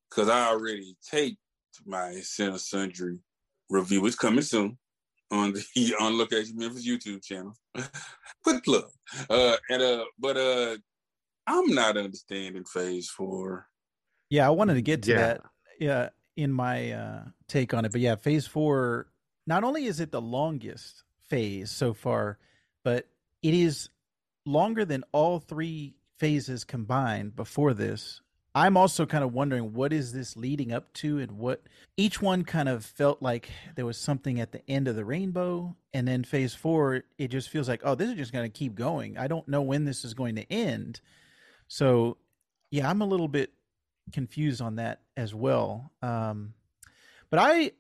cause 0.10 0.30
I 0.30 0.48
already 0.48 0.96
taped 1.10 1.40
my 1.86 2.14
Center 2.22 2.58
Sundry 2.58 3.20
review. 3.70 4.06
It's 4.06 4.16
coming 4.16 4.42
soon 4.44 4.78
on 5.30 5.54
the 5.54 5.96
on 6.00 6.18
Location 6.18 6.56
Memphis 6.58 6.88
YouTube 6.88 7.22
channel. 7.24 7.54
Quick 8.44 8.64
plug. 8.64 8.86
Uh 9.30 9.58
and 9.70 9.82
uh 9.82 10.06
but 10.18 10.38
uh 10.38 10.78
I'm 11.46 11.68
not 11.74 11.98
understanding 11.98 12.64
phase 12.64 13.10
four. 13.10 13.68
Yeah, 14.30 14.48
I 14.48 14.52
wanted 14.52 14.76
to 14.76 14.82
get 14.82 15.04
to 15.04 15.12
Yeah. 15.12 15.18
that. 15.18 15.42
Yeah, 15.82 16.10
in 16.40 16.54
my 16.54 16.92
uh, 16.92 17.24
take 17.48 17.74
on 17.74 17.84
it, 17.86 17.92
but 17.92 18.02
yeah, 18.02 18.16
Phase 18.16 18.48
Four. 18.48 19.08
Not 19.46 19.64
only 19.64 19.86
is 19.86 20.00
it 20.00 20.12
the 20.12 20.22
longest 20.22 21.04
phase 21.28 21.72
so 21.72 21.94
far, 21.94 22.38
but 22.84 23.08
it 23.42 23.54
is 23.54 23.90
longer 24.46 24.86
than 24.86 25.04
all 25.12 25.40
three 25.40 25.96
phases 26.18 26.64
combined 26.64 27.36
before 27.36 27.74
this. 27.74 28.22
I'm 28.56 28.78
also 28.78 29.06
kind 29.06 29.24
of 29.24 29.34
wondering 29.34 29.74
what 29.74 29.92
is 29.92 30.14
this 30.14 30.38
leading 30.38 30.72
up 30.72 30.94
to, 30.94 31.20
and 31.20 31.34
what 31.34 31.64
each 31.98 32.22
one 32.22 32.44
kind 32.44 32.70
of 32.70 32.86
felt 32.86 33.22
like 33.22 33.50
there 33.76 33.86
was 33.86 33.98
something 33.98 34.40
at 34.40 34.52
the 34.52 34.62
end 34.70 34.88
of 34.88 34.96
the 34.96 35.06
rainbow, 35.06 35.76
and 35.94 36.08
then 36.08 36.24
Phase 36.24 36.54
Four, 36.54 37.04
it 37.18 37.28
just 37.28 37.50
feels 37.50 37.68
like, 37.68 37.82
oh, 37.84 37.96
this 37.96 38.10
is 38.10 38.16
just 38.16 38.34
going 38.34 38.50
to 38.50 38.58
keep 38.58 38.76
going. 38.76 39.18
I 39.18 39.28
don't 39.28 39.48
know 39.48 39.62
when 39.62 39.86
this 39.86 40.06
is 40.06 40.14
going 40.14 40.36
to 40.36 40.52
end. 40.52 41.02
So, 41.68 42.18
yeah, 42.72 42.90
I'm 42.90 43.02
a 43.02 43.06
little 43.06 43.28
bit 43.28 43.52
confused 44.12 44.62
on 44.62 44.76
that 44.76 45.02
as 45.18 45.34
well. 45.34 45.92
Um, 46.02 46.54
but 47.30 47.40
I 47.40 47.72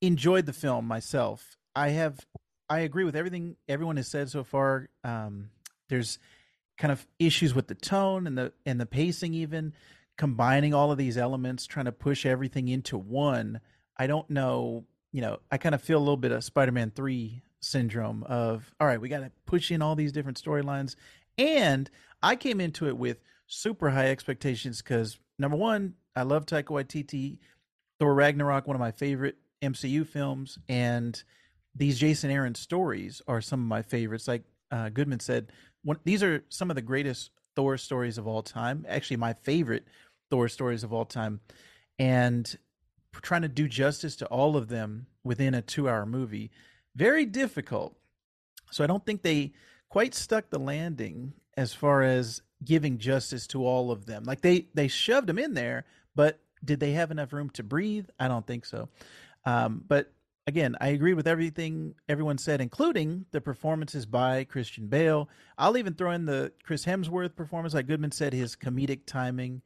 enjoyed 0.00 0.46
the 0.46 0.52
film 0.52 0.86
myself. 0.86 1.56
I 1.74 1.90
have, 1.90 2.18
I 2.68 2.80
agree 2.80 3.04
with 3.04 3.16
everything 3.16 3.56
everyone 3.68 3.96
has 3.96 4.08
said 4.08 4.30
so 4.30 4.44
far. 4.44 4.88
Um, 5.02 5.50
there's 5.88 6.18
kind 6.76 6.92
of 6.92 7.06
issues 7.18 7.54
with 7.54 7.68
the 7.68 7.74
tone 7.74 8.26
and 8.26 8.36
the 8.36 8.52
and 8.66 8.80
the 8.80 8.86
pacing, 8.86 9.34
even 9.34 9.72
combining 10.16 10.74
all 10.74 10.90
of 10.90 10.98
these 10.98 11.16
elements, 11.16 11.66
trying 11.66 11.86
to 11.86 11.92
push 11.92 12.26
everything 12.26 12.68
into 12.68 12.98
one. 12.98 13.60
I 13.96 14.06
don't 14.06 14.28
know. 14.30 14.84
You 15.12 15.20
know, 15.20 15.38
I 15.50 15.58
kind 15.58 15.74
of 15.74 15.82
feel 15.82 15.98
a 15.98 16.00
little 16.00 16.16
bit 16.16 16.32
of 16.32 16.42
Spider-Man 16.42 16.92
Three 16.94 17.42
syndrome 17.60 18.24
of 18.24 18.74
all 18.80 18.86
right, 18.86 19.00
we 19.00 19.08
got 19.08 19.20
to 19.20 19.30
push 19.46 19.70
in 19.70 19.82
all 19.82 19.94
these 19.94 20.12
different 20.12 20.42
storylines, 20.42 20.96
and 21.38 21.90
I 22.22 22.36
came 22.36 22.60
into 22.60 22.88
it 22.88 22.96
with 22.96 23.18
super 23.46 23.90
high 23.90 24.08
expectations 24.08 24.82
because 24.82 25.18
number 25.38 25.56
one, 25.56 25.94
I 26.16 26.22
love 26.22 26.46
Taika 26.46 26.64
Waititi, 26.64 27.38
Thor 27.98 28.14
Ragnarok, 28.14 28.66
one 28.66 28.76
of 28.76 28.80
my 28.80 28.92
favorite 28.92 29.36
MCU 29.62 30.06
films, 30.06 30.58
and 30.68 31.22
these 31.74 31.98
Jason 31.98 32.30
Aaron 32.30 32.54
stories 32.54 33.22
are 33.26 33.40
some 33.40 33.60
of 33.60 33.66
my 33.66 33.82
favorites. 33.82 34.28
Like 34.28 34.44
uh, 34.70 34.88
Goodman 34.90 35.20
said, 35.20 35.50
one, 35.82 35.98
these 36.04 36.22
are 36.22 36.44
some 36.48 36.70
of 36.70 36.76
the 36.76 36.82
greatest 36.82 37.30
Thor 37.56 37.76
stories 37.76 38.18
of 38.18 38.26
all 38.26 38.42
time. 38.42 38.84
Actually, 38.88 39.18
my 39.18 39.32
favorite 39.32 39.86
Thor 40.30 40.48
stories 40.48 40.84
of 40.84 40.92
all 40.92 41.04
time, 41.04 41.40
and 41.98 42.56
trying 43.22 43.42
to 43.42 43.48
do 43.48 43.68
justice 43.68 44.16
to 44.16 44.26
all 44.26 44.56
of 44.56 44.68
them 44.68 45.06
within 45.22 45.54
a 45.54 45.62
two-hour 45.62 46.06
movie, 46.06 46.50
very 46.96 47.24
difficult. 47.24 47.96
So 48.70 48.82
I 48.82 48.86
don't 48.86 49.04
think 49.06 49.22
they 49.22 49.52
quite 49.88 50.14
stuck 50.14 50.50
the 50.50 50.58
landing 50.58 51.34
as 51.56 51.72
far 51.72 52.02
as 52.02 52.42
giving 52.64 52.98
justice 52.98 53.46
to 53.48 53.64
all 53.66 53.90
of 53.90 54.06
them. 54.06 54.24
Like 54.24 54.40
they 54.40 54.66
they 54.74 54.88
shoved 54.88 55.26
them 55.26 55.38
in 55.38 55.54
there, 55.54 55.84
but 56.14 56.40
did 56.64 56.80
they 56.80 56.92
have 56.92 57.10
enough 57.10 57.32
room 57.32 57.50
to 57.50 57.62
breathe? 57.62 58.06
I 58.18 58.28
don't 58.28 58.46
think 58.46 58.64
so. 58.64 58.88
Um, 59.44 59.84
but 59.86 60.12
again, 60.46 60.76
I 60.80 60.88
agree 60.88 61.14
with 61.14 61.26
everything 61.26 61.94
everyone 62.08 62.38
said, 62.38 62.60
including 62.60 63.26
the 63.32 63.40
performances 63.40 64.06
by 64.06 64.44
Christian 64.44 64.86
Bale. 64.88 65.28
I'll 65.58 65.76
even 65.76 65.94
throw 65.94 66.10
in 66.12 66.24
the 66.24 66.52
Chris 66.62 66.84
Hemsworth 66.84 67.36
performance, 67.36 67.74
like 67.74 67.86
Goodman 67.86 68.12
said, 68.12 68.32
his 68.32 68.56
comedic 68.56 69.06
timing, 69.06 69.62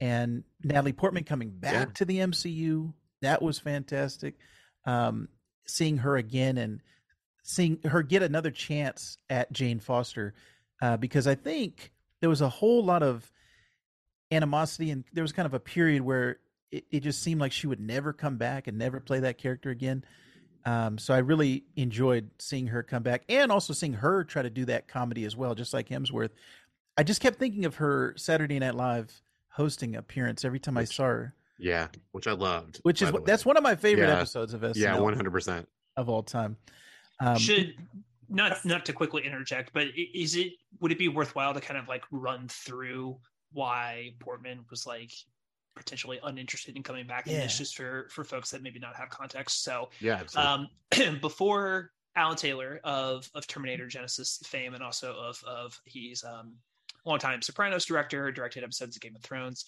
and 0.00 0.44
Natalie 0.62 0.92
Portman 0.92 1.24
coming 1.24 1.50
back 1.50 1.72
Yeah. 1.88 1.92
to 1.94 2.04
the 2.04 2.18
MCU. 2.18 2.92
That 3.22 3.40
was 3.40 3.58
fantastic. 3.58 4.34
Um, 4.84 5.28
seeing 5.66 5.98
her 5.98 6.16
again 6.16 6.58
and 6.58 6.80
seeing 7.44 7.78
her 7.84 8.02
get 8.02 8.22
another 8.22 8.50
chance 8.50 9.16
at 9.30 9.52
Jane 9.52 9.80
Foster, 9.80 10.34
uh, 10.80 10.96
because 10.96 11.26
I 11.26 11.34
think 11.34 11.92
there 12.22 12.30
was 12.30 12.40
a 12.40 12.48
whole 12.48 12.82
lot 12.82 13.02
of 13.02 13.30
animosity 14.30 14.90
and 14.90 15.04
there 15.12 15.22
was 15.22 15.32
kind 15.32 15.44
of 15.44 15.52
a 15.54 15.60
period 15.60 16.00
where 16.02 16.38
it, 16.70 16.84
it 16.90 17.00
just 17.00 17.22
seemed 17.22 17.40
like 17.40 17.52
she 17.52 17.66
would 17.66 17.80
never 17.80 18.12
come 18.14 18.36
back 18.38 18.66
and 18.68 18.78
never 18.78 19.00
play 19.00 19.20
that 19.20 19.36
character 19.36 19.68
again. 19.70 20.04
Um, 20.64 20.96
so 20.98 21.12
I 21.12 21.18
really 21.18 21.64
enjoyed 21.76 22.30
seeing 22.38 22.68
her 22.68 22.82
come 22.84 23.02
back 23.02 23.24
and 23.28 23.50
also 23.50 23.72
seeing 23.72 23.94
her 23.94 24.22
try 24.24 24.42
to 24.42 24.50
do 24.50 24.64
that 24.66 24.86
comedy 24.88 25.24
as 25.24 25.36
well, 25.36 25.54
just 25.56 25.74
like 25.74 25.88
Hemsworth. 25.88 26.30
I 26.96 27.02
just 27.02 27.20
kept 27.20 27.38
thinking 27.38 27.64
of 27.64 27.74
her 27.76 28.14
Saturday 28.16 28.58
Night 28.60 28.76
Live 28.76 29.10
hosting 29.48 29.96
appearance 29.96 30.44
every 30.44 30.60
time 30.60 30.78
I 30.78 30.84
saw 30.84 31.04
her, 31.04 31.34
Yeah, 31.58 31.88
which 32.12 32.26
I 32.28 32.32
loved. 32.32 32.78
which 32.84 33.02
is 33.02 33.08
by 33.08 33.10
the 33.10 33.12
what 33.18 33.26
that's 33.26 33.44
one 33.44 33.56
of 33.56 33.62
my 33.64 33.74
favorite 33.74 34.06
Yeah. 34.06 34.18
episodes 34.18 34.54
of 34.54 34.60
SNL 34.62 34.76
Yeah, 34.76 34.98
one 35.00 35.14
hundred 35.14 35.32
percent. 35.32 35.68
of 35.96 36.08
all 36.08 36.22
time. 36.22 36.56
Um, 37.20 37.36
Should 37.38 37.74
not 38.34 38.64
not 38.64 38.84
to 38.86 38.92
quickly 38.92 39.24
interject, 39.24 39.72
but 39.72 39.88
is 39.96 40.34
it 40.36 40.52
would 40.80 40.92
it 40.92 40.98
be 40.98 41.08
worthwhile 41.08 41.54
to 41.54 41.60
kind 41.60 41.78
of 41.78 41.88
like 41.88 42.04
run 42.10 42.48
through 42.48 43.18
why 43.52 44.14
Portman 44.20 44.64
was 44.70 44.86
like 44.86 45.12
potentially 45.74 46.18
uninterested 46.22 46.76
in 46.76 46.82
coming 46.82 47.06
back 47.06 47.26
in 47.26 47.34
this 47.34 47.54
Yeah. 47.54 47.58
just 47.58 47.76
for 47.76 48.08
for 48.10 48.24
folks 48.24 48.50
that 48.50 48.62
maybe 48.62 48.78
not 48.78 48.96
have 48.96 49.08
context. 49.10 49.62
So 49.62 49.90
Yeah, 50.00 50.16
absolutely. 50.20 50.68
um, 51.00 51.18
before 51.20 51.92
Alan 52.16 52.36
Taylor 52.36 52.80
of 52.84 53.28
of 53.34 53.46
Terminator 53.46 53.86
Genisys 53.86 54.44
fame 54.46 54.74
and 54.74 54.82
also 54.82 55.14
of 55.14 55.42
of 55.44 55.80
he's 55.84 56.24
um, 56.24 56.54
longtime 57.06 57.40
Sopranos 57.42 57.84
director, 57.86 58.30
directed 58.32 58.64
episodes 58.64 58.96
of 58.96 59.02
Game 59.02 59.16
of 59.16 59.22
Thrones 59.22 59.64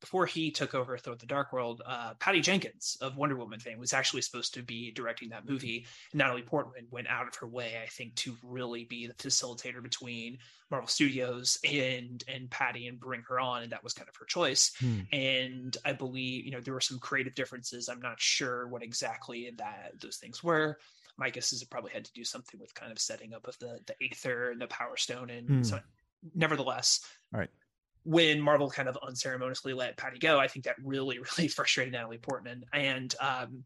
before 0.00 0.26
he 0.26 0.50
took 0.50 0.74
over 0.74 0.96
Thor 0.96 1.14
the 1.14 1.26
Dark 1.26 1.52
World, 1.52 1.82
uh, 1.84 2.14
Patty 2.14 2.40
Jenkins 2.40 2.96
of 3.00 3.16
Wonder 3.16 3.36
Woman 3.36 3.60
fame 3.60 3.78
was 3.78 3.92
actually 3.92 4.22
supposed 4.22 4.54
to 4.54 4.62
be 4.62 4.90
directing 4.90 5.28
that 5.28 5.48
movie. 5.48 5.86
And 6.12 6.18
Natalie 6.18 6.42
Portman 6.42 6.86
went 6.90 7.08
out 7.08 7.28
of 7.28 7.34
her 7.36 7.46
way, 7.46 7.78
I 7.82 7.86
think, 7.86 8.14
to 8.16 8.36
really 8.42 8.84
be 8.84 9.06
the 9.06 9.14
facilitator 9.14 9.82
between 9.82 10.38
Marvel 10.70 10.88
Studios 10.88 11.58
and 11.70 12.24
and 12.28 12.50
Patty 12.50 12.86
and 12.86 12.98
bring 12.98 13.22
her 13.28 13.38
on, 13.38 13.62
and 13.62 13.72
that 13.72 13.84
was 13.84 13.92
kind 13.92 14.08
of 14.08 14.16
her 14.16 14.24
choice. 14.24 14.72
Hmm. 14.80 15.00
And 15.12 15.76
I 15.84 15.92
believe, 15.92 16.46
you 16.46 16.52
know, 16.52 16.60
there 16.60 16.74
were 16.74 16.80
some 16.80 16.98
creative 16.98 17.34
differences. 17.34 17.88
I'm 17.88 18.00
not 18.00 18.20
sure 18.20 18.68
what 18.68 18.82
exactly 18.82 19.52
that 19.58 19.92
those 20.00 20.16
things 20.16 20.42
were. 20.42 20.78
My 21.18 21.28
guess 21.28 21.52
is 21.52 21.60
it 21.60 21.70
probably 21.70 21.90
had 21.90 22.06
to 22.06 22.12
do 22.12 22.24
something 22.24 22.58
with 22.58 22.74
kind 22.74 22.90
of 22.90 22.98
setting 22.98 23.34
up 23.34 23.46
of 23.46 23.58
the 23.58 23.80
the 23.86 23.94
Aether 24.02 24.50
and 24.50 24.60
the 24.60 24.66
Power 24.68 24.96
Stone, 24.96 25.28
and 25.28 25.48
hmm. 25.48 25.62
so 25.62 25.78
nevertheless, 26.34 27.00
all 27.34 27.40
right 27.40 27.50
when 28.04 28.40
Marvel 28.40 28.70
kind 28.70 28.88
of 28.88 28.98
unceremoniously 29.06 29.74
let 29.74 29.96
Patty 29.96 30.18
go, 30.18 30.38
I 30.38 30.48
think 30.48 30.64
that 30.64 30.76
really, 30.82 31.18
really 31.38 31.48
frustrated 31.48 31.92
Natalie 31.92 32.18
Portman. 32.18 32.64
And 32.72 33.14
um, 33.20 33.64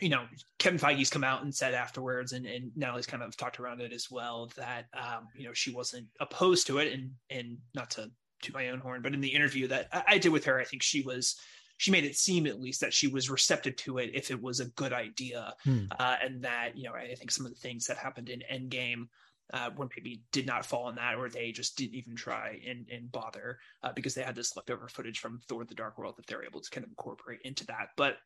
you 0.00 0.08
know, 0.08 0.24
Kevin 0.58 0.78
Feige's 0.78 1.10
come 1.10 1.24
out 1.24 1.44
and 1.44 1.54
said 1.54 1.72
afterwards, 1.72 2.32
and, 2.32 2.46
and 2.46 2.72
Natalie's 2.74 3.06
kind 3.06 3.22
of 3.22 3.36
talked 3.36 3.60
around 3.60 3.80
it 3.80 3.92
as 3.92 4.10
well, 4.10 4.50
that 4.56 4.86
um, 4.94 5.28
you 5.36 5.46
know, 5.46 5.52
she 5.52 5.72
wasn't 5.72 6.06
opposed 6.20 6.66
to 6.66 6.78
it 6.78 6.92
and 6.92 7.10
and 7.30 7.58
not 7.74 7.90
to 7.92 8.10
to 8.42 8.52
my 8.52 8.68
own 8.68 8.80
horn, 8.80 9.02
but 9.02 9.14
in 9.14 9.20
the 9.20 9.28
interview 9.28 9.68
that 9.68 9.88
I, 9.92 10.04
I 10.08 10.18
did 10.18 10.32
with 10.32 10.44
her, 10.44 10.60
I 10.60 10.64
think 10.64 10.82
she 10.82 11.02
was 11.02 11.36
she 11.76 11.90
made 11.90 12.04
it 12.04 12.16
seem 12.16 12.46
at 12.46 12.60
least 12.60 12.80
that 12.80 12.94
she 12.94 13.08
was 13.08 13.30
receptive 13.30 13.76
to 13.76 13.98
it 13.98 14.10
if 14.14 14.30
it 14.30 14.40
was 14.40 14.60
a 14.60 14.66
good 14.66 14.92
idea 14.92 15.54
hmm. 15.64 15.84
uh, 15.98 16.16
and 16.22 16.42
that 16.42 16.70
you 16.76 16.84
know 16.84 16.94
i 16.94 17.14
think 17.14 17.30
some 17.30 17.46
of 17.46 17.52
the 17.52 17.58
things 17.58 17.86
that 17.86 17.96
happened 17.96 18.28
in 18.28 18.42
endgame 18.52 19.08
uh, 19.52 19.70
when 19.76 19.88
maybe 19.96 20.22
did 20.32 20.46
not 20.46 20.64
fall 20.64 20.84
on 20.84 20.94
that, 20.96 21.16
or 21.16 21.28
they 21.28 21.52
just 21.52 21.76
didn't 21.76 21.94
even 21.94 22.16
try 22.16 22.60
and, 22.66 22.86
and 22.90 23.12
bother 23.12 23.58
uh, 23.82 23.92
because 23.92 24.14
they 24.14 24.22
had 24.22 24.34
this 24.34 24.56
leftover 24.56 24.88
footage 24.88 25.18
from 25.18 25.40
Thor: 25.48 25.64
The 25.64 25.74
Dark 25.74 25.98
World 25.98 26.14
that 26.16 26.26
they're 26.26 26.44
able 26.44 26.60
to 26.60 26.70
kind 26.70 26.84
of 26.84 26.90
incorporate 26.90 27.40
into 27.44 27.66
that. 27.66 27.88
But 27.96 28.16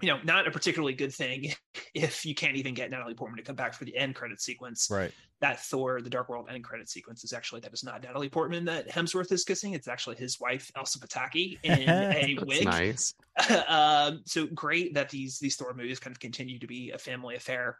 you 0.00 0.08
know, 0.08 0.18
not 0.24 0.48
a 0.48 0.50
particularly 0.50 0.94
good 0.94 1.12
thing 1.12 1.52
if 1.94 2.24
you 2.24 2.34
can't 2.34 2.56
even 2.56 2.74
get 2.74 2.90
Natalie 2.90 3.14
Portman 3.14 3.38
to 3.38 3.44
come 3.44 3.56
back 3.56 3.74
for 3.74 3.84
the 3.84 3.96
end 3.96 4.14
credit 4.14 4.40
sequence. 4.40 4.88
Right. 4.90 5.12
That 5.40 5.60
Thor: 5.60 6.00
The 6.00 6.10
Dark 6.10 6.28
World 6.28 6.46
end 6.50 6.62
credit 6.62 6.88
sequence 6.88 7.24
is 7.24 7.32
actually 7.32 7.60
that 7.62 7.72
is 7.72 7.82
not 7.82 8.02
Natalie 8.02 8.28
Portman 8.28 8.64
that 8.66 8.88
Hemsworth 8.88 9.32
is 9.32 9.44
kissing. 9.44 9.72
It's 9.72 9.88
actually 9.88 10.16
his 10.16 10.38
wife 10.38 10.70
Elsa 10.76 11.00
Pataky 11.00 11.58
in 11.64 11.88
a 11.88 12.36
wig. 12.44 12.64
Nice. 12.64 13.14
um, 13.66 14.22
so 14.24 14.46
great 14.46 14.94
that 14.94 15.10
these 15.10 15.38
these 15.38 15.56
Thor 15.56 15.74
movies 15.74 15.98
kind 15.98 16.14
of 16.14 16.20
continue 16.20 16.58
to 16.60 16.66
be 16.66 16.92
a 16.92 16.98
family 16.98 17.34
affair. 17.34 17.78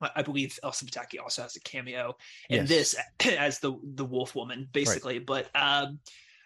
I 0.00 0.22
believe 0.22 0.58
Elsa 0.62 0.84
Pataky 0.84 1.20
also 1.22 1.42
has 1.42 1.56
a 1.56 1.60
cameo 1.60 2.16
in 2.48 2.66
yes. 2.66 2.68
this 2.68 2.96
as 3.38 3.58
the 3.58 3.78
the 3.82 4.04
Wolf 4.04 4.34
Woman, 4.34 4.68
basically. 4.72 5.18
Right. 5.18 5.26
But 5.26 5.48
um, 5.54 6.00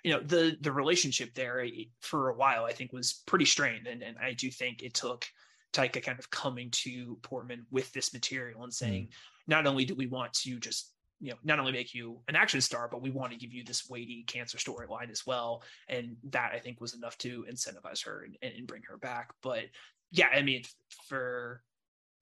you 0.05 0.13
know, 0.13 0.21
the 0.21 0.57
the 0.61 0.73
relationship 0.73 1.35
there 1.35 1.61
eh, 1.61 1.85
for 2.01 2.31
a 2.31 2.35
while, 2.35 2.65
I 2.65 2.73
think, 2.73 2.93
was 2.93 3.23
pretty 3.27 3.45
strained, 3.45 3.87
and 3.87 4.03
and 4.03 4.17
I 4.19 4.33
do 4.33 4.51
think 4.51 4.83
it 4.83 4.95
took 4.95 5.27
Taika 5.73 6.03
kind 6.03 6.19
of 6.19 6.31
coming 6.31 6.71
to 6.71 7.19
Portman 7.23 7.67
with 7.71 7.93
this 7.93 8.13
material 8.13 8.63
and 8.63 8.73
saying, 8.73 9.05
mm. 9.05 9.11
not 9.47 9.67
only 9.67 9.85
do 9.85 9.95
we 9.95 10.07
want 10.07 10.33
to 10.35 10.59
just 10.59 10.93
you 11.21 11.31
know 11.31 11.37
not 11.45 11.59
only 11.59 11.73
make 11.73 11.95
you 11.95 12.19
an 12.29 12.37
action 12.37 12.61
star 12.61 12.89
but 12.91 13.03
we 13.03 13.11
want 13.11 13.31
to 13.31 13.39
give 13.39 13.53
you 13.53 13.63
this 13.63 13.89
weighty 13.89 14.25
cancer 14.27 14.59
storyline 14.59 15.11
as 15.11 15.27
well 15.27 15.63
and 15.89 16.17
that 16.25 16.53
i 16.55 16.59
think 16.59 16.81
was 16.81 16.95
enough 16.95 17.17
to 17.19 17.45
incentivize 17.51 18.03
her 18.05 18.25
and, 18.25 18.53
and 18.53 18.67
bring 18.67 18.83
her 18.89 18.97
back 18.97 19.33
but 19.43 19.65
yeah 20.11 20.29
i 20.35 20.41
mean 20.41 20.63
for 21.07 21.63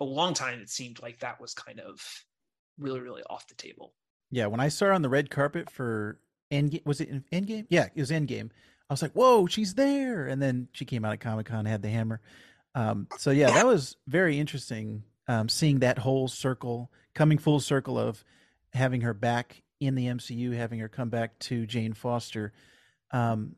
a 0.01 0.05
long 0.05 0.35
time 0.35 0.61
it 0.61 0.71
seemed 0.71 1.01
like 1.03 1.21
that 1.21 1.41
was 1.41 1.55
kind 1.55 1.81
of 1.81 2.01
really 2.79 3.01
really 3.01 3.23
off 3.29 3.47
the 3.49 3.55
table. 3.55 3.95
Yeah 4.31 4.47
when 4.47 4.61
i 4.61 4.69
saw 4.69 4.87
her 4.87 4.93
on 4.93 5.03
the 5.03 5.09
red 5.09 5.31
carpet 5.31 5.71
for 5.71 6.21
endgame 6.53 6.85
was 6.87 7.01
it 7.01 7.11
endgame? 7.31 7.67
Yeah 7.69 7.87
it 7.95 8.01
was 8.01 8.11
endgame. 8.11 8.51
I 8.89 8.93
was 8.93 9.03
like 9.03 9.13
whoa 9.13 9.47
she's 9.47 9.75
there! 9.75 10.27
And 10.27 10.41
then 10.41 10.69
she 10.73 10.85
came 10.85 11.05
out 11.05 11.13
at 11.13 11.21
comic-con 11.21 11.67
had 11.67 11.83
the 11.83 11.89
hammer. 11.89 12.21
Um, 12.75 13.09
so 13.19 13.31
yeah 13.31 13.51
that 13.51 13.67
was 13.67 13.97
very 14.07 14.39
interesting 14.39 15.03
um, 15.27 15.49
seeing 15.49 15.81
that 15.81 15.99
whole 15.99 16.29
circle 16.29 16.91
coming 17.15 17.39
full 17.39 17.61
circle 17.61 17.99
of 17.99 18.25
having 18.73 19.01
her 19.01 19.15
back 19.15 19.63
in 19.81 19.95
the 19.95 20.07
mcu 20.07 20.55
having 20.55 20.79
her 20.79 20.89
come 20.89 21.09
back 21.09 21.39
to 21.41 21.67
jane 21.67 21.93
foster. 21.93 22.53
Um, 23.11 23.57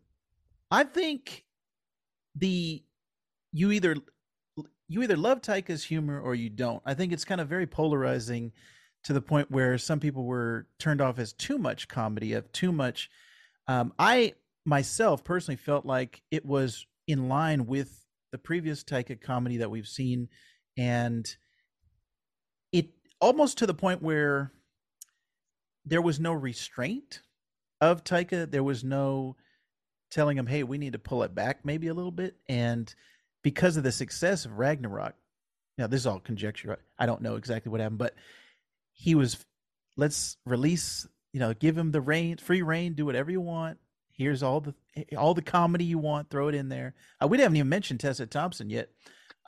i 0.71 0.85
think 0.85 1.45
the 2.37 2.83
you 3.53 3.73
either 3.73 3.97
you 4.91 5.05
either 5.05 5.17
love 5.17 5.41
Taika's 5.41 5.85
humor 5.85 6.21
or 6.21 6.35
you 6.35 6.51
don't. 6.51 6.83
I 6.85 6.95
think 6.95 7.13
it's 7.13 7.25
kind 7.25 7.41
of 7.41 7.47
very 7.47 7.67
polarizing 7.67 8.51
to 9.05 9.13
the 9.13 9.23
point 9.23 9.49
where 9.49 9.79
some 9.79 10.01
people 10.01 10.25
were 10.25 10.67
turned 10.81 11.01
off 11.01 11.21
as 11.21 11.33
too 11.33 11.59
much 11.59 11.87
comedy, 11.87 12.33
of 12.33 12.51
too 12.51 12.73
much. 12.73 13.09
Um, 13.69 13.93
I 14.01 14.35
myself 14.65 15.23
personally 15.23 15.57
felt 15.57 15.87
like 15.87 16.23
it 16.33 16.45
was 16.45 16.87
in 17.07 17.29
line 17.29 17.67
with 17.67 18.05
the 18.33 18.39
previous 18.39 18.83
Taika 18.83 19.21
comedy 19.21 19.59
that 19.59 19.71
we've 19.71 19.87
seen, 19.87 20.29
and 20.77 21.37
it 22.73 22.89
almost 23.21 23.59
to 23.59 23.67
the 23.67 23.75
point 23.75 24.03
where 24.03 24.51
there 25.85 26.03
was 26.03 26.19
no 26.19 26.33
restraint 26.33 27.23
of 27.81 28.03
Taika. 28.03 28.51
There 28.51 28.65
was 28.65 28.83
no 28.83 29.37
telling 30.11 30.37
him, 30.37 30.49
"Hey, 30.49 30.65
we 30.65 30.79
need 30.79 30.95
to 30.95 30.99
pull 30.99 31.23
it 31.23 31.33
back 31.33 31.65
maybe 31.65 31.87
a 31.87 31.95
little 31.95 32.11
bit," 32.11 32.37
and 32.49 32.93
because 33.43 33.77
of 33.77 33.83
the 33.83 33.93
success 33.93 34.45
of 34.45 34.59
Ragnarok. 34.59 35.15
Now, 35.79 35.87
this 35.87 36.01
is 36.01 36.07
all 36.07 36.21
conjecture. 36.21 36.79
I 36.99 37.07
don't 37.07 37.23
know 37.23 37.37
exactly 37.37 37.71
what 37.71 37.81
happened, 37.81 37.99
but 37.99 38.15
he 38.93 39.15
was, 39.15 39.45
let's 39.97 40.37
release, 40.45 41.07
you 41.33 41.41
know, 41.41 41.55
give 41.55 41.77
him 41.77 41.91
the 41.91 42.01
reign, 42.01 42.37
free 42.37 42.63
reign, 42.63 42.95
do 42.95 43.07
whatever 43.07 43.31
you 43.31 43.41
want. 43.41 43.79
Here's 44.13 44.43
all 44.43 44.61
the 44.61 44.75
all 45.17 45.33
the 45.33 45.41
comedy 45.41 45.85
you 45.85 45.97
want, 45.97 46.29
throw 46.29 46.49
it 46.49 46.55
in 46.55 46.69
there. 46.69 46.95
Uh, 47.23 47.29
we 47.29 47.39
haven't 47.39 47.57
even 47.57 47.71
mentioned 47.71 48.01
Tessa 48.01 48.27
Thompson 48.27 48.69
yet. 48.69 48.91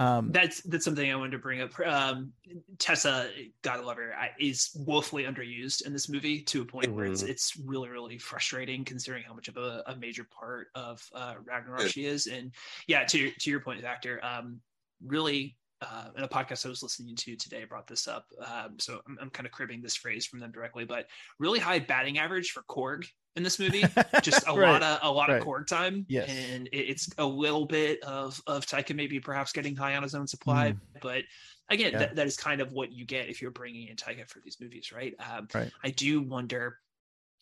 Um, 0.03 0.33
that's 0.33 0.61
that's 0.63 0.85
something 0.85 1.11
I 1.11 1.15
wanted 1.17 1.33
to 1.33 1.39
bring 1.39 1.61
up. 1.61 1.79
Um, 1.81 2.33
Tessa, 2.79 3.31
gotta 3.63 3.83
love 3.83 3.97
her, 3.99 4.15
is 4.39 4.71
woefully 4.75 5.25
underused 5.25 5.87
in 5.87 5.93
this 5.93 6.09
movie 6.09 6.43
to 6.43 6.63
a 6.63 6.65
point 6.65 6.87
mm-hmm. 6.89 6.97
where 6.97 7.07
it's 7.07 7.23
mm-hmm. 7.23 7.31
it's 7.31 7.57
really 7.57 7.89
really 7.89 8.19
frustrating 8.19 8.85
considering 8.85 9.23
how 9.23 9.35
much 9.35 9.49
of 9.49 9.57
a, 9.57 9.83
a 9.87 9.97
major 9.97 10.27
part 10.37 10.69
of 10.75 11.03
uh, 11.15 11.35
Ragnarok 11.45 11.89
she 11.89 12.07
is. 12.07 12.27
And 12.27 12.53
yeah, 12.87 13.05
to 13.05 13.31
to 13.31 13.51
your 13.51 13.61
point, 13.61 13.85
actor, 13.85 14.21
um, 14.25 14.61
really 15.05 15.57
uh, 15.83 16.09
in 16.17 16.23
a 16.23 16.29
podcast 16.29 16.65
I 16.65 16.69
was 16.69 16.83
listening 16.83 17.17
to 17.17 17.37
today 17.37 17.65
brought 17.65 17.87
this 17.87 18.07
up. 18.07 18.27
Um, 18.41 18.79
so 18.79 19.01
I'm, 19.09 19.19
I'm, 19.21 19.31
kind 19.31 19.47
of 19.47 19.53
cribbing 19.53 19.83
this 19.83 19.97
phrase 19.97 20.25
from 20.25 20.39
them 20.39 20.53
directly, 20.53 20.85
but 20.85 21.07
really 21.41 21.59
high 21.59 21.81
batting 21.81 22.19
average 22.19 22.53
for 22.53 22.63
Korg 22.63 23.05
in 23.37 23.43
this 23.43 23.59
movie. 23.59 23.85
Just 24.23 24.47
a 24.47 24.53
right. 24.53 24.73
lot 24.73 24.83
of 24.83 24.99
a 25.03 25.11
lot 25.11 25.29
right. 25.29 25.41
of 25.41 25.47
Korg 25.47 25.67
time. 25.67 26.07
Yes. 26.09 26.29
and 26.29 26.69
it, 26.69 26.77
it's 26.77 27.09
a 27.19 27.27
little 27.27 27.67
bit 27.67 28.03
of 28.03 28.41
of 28.47 28.67
Taika 28.67 28.95
maybe 28.95 29.21
perhaps 29.21 29.53
getting 29.53 29.77
high 29.77 29.97
on 29.97 30.03
his 30.03 30.15
own 30.15 30.27
supply, 30.27 30.73
mm. 30.73 30.79
but 31.01 31.25
again, 31.71 31.93
yeah. 31.93 31.99
that, 31.99 32.17
that 32.17 32.27
is 32.27 32.37
kind 32.37 32.61
of 32.61 32.73
what 32.73 32.93
you 32.93 33.07
get 33.07 33.29
if 33.29 33.41
you're 33.41 33.51
bringing 33.51 33.89
in 33.89 33.97
Taika 33.97 34.29
for 34.29 34.41
these 34.45 34.59
movies, 34.61 34.93
right? 34.93 35.15
Um, 35.19 35.49
right. 35.55 35.71
I 35.83 35.91
do 35.91 36.23
wonder. 36.23 36.79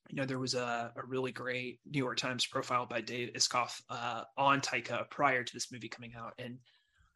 You 0.09 0.16
know, 0.16 0.24
there 0.24 0.40
was 0.40 0.55
a, 0.55 0.92
a 0.96 1.07
really 1.07 1.31
great 1.31 1.79
New 1.88 2.00
York 2.00 2.16
Times 2.16 2.44
profile 2.44 2.85
by 2.85 3.00
Dave 3.00 3.33
Itzkoff 3.35 3.81
uh, 3.88 4.24
on 4.37 4.61
Taika 4.61 5.09
prior 5.09 5.44
to 5.44 5.53
this 5.55 5.70
movie 5.70 5.88
coming 5.88 6.14
out, 6.18 6.33
and 6.37 6.59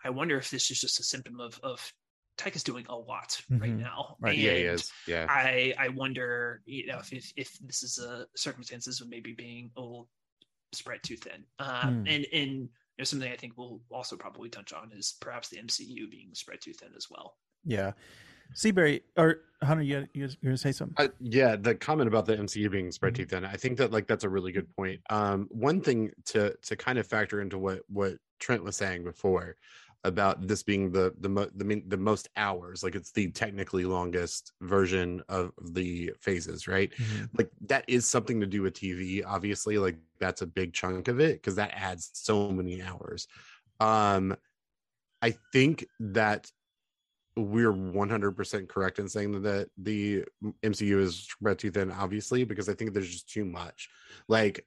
I 0.05 0.11
wonder 0.11 0.39
if 0.39 0.49
this 0.51 0.71
is 0.71 0.81
just 0.81 1.01
a 1.01 1.03
symptom 1.03 1.41
of 1.41 1.59
of 1.65 1.93
Taika's 2.37 2.65
doing 2.65 2.87
a 2.89 2.97
lot 2.97 3.41
mm-hmm. 3.51 3.59
right 3.59 3.77
now. 3.77 4.17
Right. 4.21 4.37
yeah, 4.37 4.53
he 4.53 4.63
is. 4.63 4.91
Yeah. 5.07 5.27
I 5.29 5.75
I 5.79 5.89
wonder, 5.89 6.63
you 6.67 6.87
know, 6.87 6.99
if 6.99 7.13
if, 7.13 7.33
if 7.37 7.59
this 7.61 7.83
is 7.83 7.99
a 7.99 8.27
circumstances 8.37 9.01
of 9.01 9.09
maybe 9.09 9.33
being 9.33 9.71
a 9.77 9.81
little 9.81 10.09
spread 10.73 11.03
too 11.03 11.17
thin. 11.17 11.45
Um, 11.59 12.05
mm. 12.05 12.15
and 12.15 12.27
and 12.33 12.51
you 12.51 12.69
know, 12.99 13.05
something 13.05 13.31
I 13.31 13.37
think 13.37 13.55
we'll 13.57 13.81
also 13.91 14.17
probably 14.17 14.49
touch 14.49 14.73
on 14.73 14.91
is 14.97 15.17
perhaps 15.21 15.49
the 15.49 15.59
MCU 15.59 16.11
being 16.11 16.31
spread 16.33 16.61
too 16.61 16.73
thin 16.73 16.91
as 16.97 17.09
well. 17.11 17.37
Yeah. 17.65 17.93
Seabury 18.53 19.03
or 19.17 19.39
Hunter, 19.63 19.83
you 19.83 20.07
you 20.13 20.27
are 20.27 20.29
gonna 20.43 20.57
say 20.57 20.73
something? 20.73 21.07
Uh, 21.07 21.09
yeah, 21.21 21.57
the 21.57 21.75
comment 21.75 22.09
about 22.09 22.27
the 22.27 22.37
MCU 22.37 22.71
being 22.71 22.93
spread 22.93 23.15
mm-hmm. 23.15 23.23
too 23.23 23.27
thin. 23.27 23.45
I 23.45 23.57
think 23.57 23.79
that 23.79 23.91
like 23.91 24.07
that's 24.07 24.25
a 24.25 24.29
really 24.29 24.53
good 24.53 24.69
point. 24.77 25.01
Um, 25.09 25.49
one 25.51 25.81
thing 25.81 26.11
to 26.27 26.55
to 26.63 26.77
kind 26.77 26.99
of 26.99 27.07
factor 27.07 27.41
into 27.41 27.59
what 27.59 27.81
what 27.89 28.17
Trent 28.39 28.63
was 28.63 28.77
saying 28.77 29.05
before 29.05 29.57
about 30.05 30.47
this 30.47 30.63
being 30.63 30.93
the 30.93 31.15
the 31.21 31.29
mo- 31.29 31.51
the, 31.57 31.83
the 31.89 31.97
most 31.97 32.29
hours 32.37 32.83
like 32.83 32.95
it's 32.95 33.11
the 33.13 33.31
technically 33.31 33.85
longest 33.85 34.53
version 34.61 35.23
of 35.29 35.53
the 35.73 36.13
phases 36.21 36.69
right? 36.69 36.93
Mm-hmm. 36.93 37.25
like 37.39 37.51
that 37.67 37.85
is 37.89 38.07
something 38.07 38.41
to 38.41 38.47
do 38.47 38.63
with 38.63 38.75
tv 38.75 39.23
obviously 39.27 39.79
like 39.79 39.97
that's 40.21 40.43
a 40.43 40.47
big 40.47 40.75
chunk 40.75 41.09
of 41.09 41.21
it 41.21 41.35
because 41.35 41.57
that 41.57 41.73
adds 41.75 42.11
so 42.13 42.51
many 42.51 42.83
hours. 42.83 43.27
Um 43.81 44.37
i 45.23 45.35
think 45.53 45.87
that 45.99 46.51
we're 47.37 47.73
100% 47.73 48.69
correct 48.69 49.01
in 49.01 49.09
saying 49.09 49.43
that 49.43 49.69
the 49.77 50.25
mcu 50.63 51.01
is 51.01 51.17
spread 51.17 51.59
too 51.59 51.71
thin 51.71 51.91
obviously 51.91 52.45
because 52.45 52.69
i 52.69 52.75
think 52.75 52.93
there's 52.93 53.11
just 53.11 53.29
too 53.29 53.45
much. 53.45 53.89
Like 54.29 54.67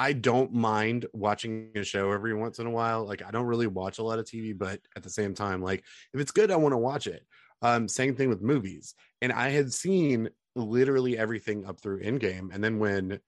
I 0.00 0.12
don't 0.14 0.52
mind 0.52 1.06
watching 1.12 1.72
a 1.76 1.84
show 1.84 2.12
every 2.12 2.34
once 2.34 2.58
in 2.58 2.66
a 2.66 2.70
while. 2.80 3.04
Like 3.10 3.22
I 3.26 3.30
don't 3.30 3.46
really 3.52 3.66
watch 3.66 3.98
a 3.98 4.02
lot 4.02 4.18
of 4.20 4.24
TV, 4.26 4.56
but 4.56 4.80
at 4.96 5.02
the 5.02 5.10
same 5.10 5.34
time, 5.34 5.60
like 5.62 5.84
if 6.14 6.20
it's 6.20 6.32
good, 6.32 6.50
I 6.50 6.56
want 6.56 6.72
to 6.72 6.78
watch 6.90 7.06
it. 7.06 7.22
Um, 7.62 7.88
same 7.88 8.14
thing 8.16 8.30
with 8.30 8.42
movies. 8.42 8.94
And 9.22 9.32
I 9.32 9.50
had 9.50 9.72
seen 9.72 10.30
literally 10.56 11.18
everything 11.18 11.66
up 11.66 11.80
through 11.80 12.02
Endgame, 12.02 12.46
and 12.54 12.62
then 12.64 12.78
when 12.78 13.20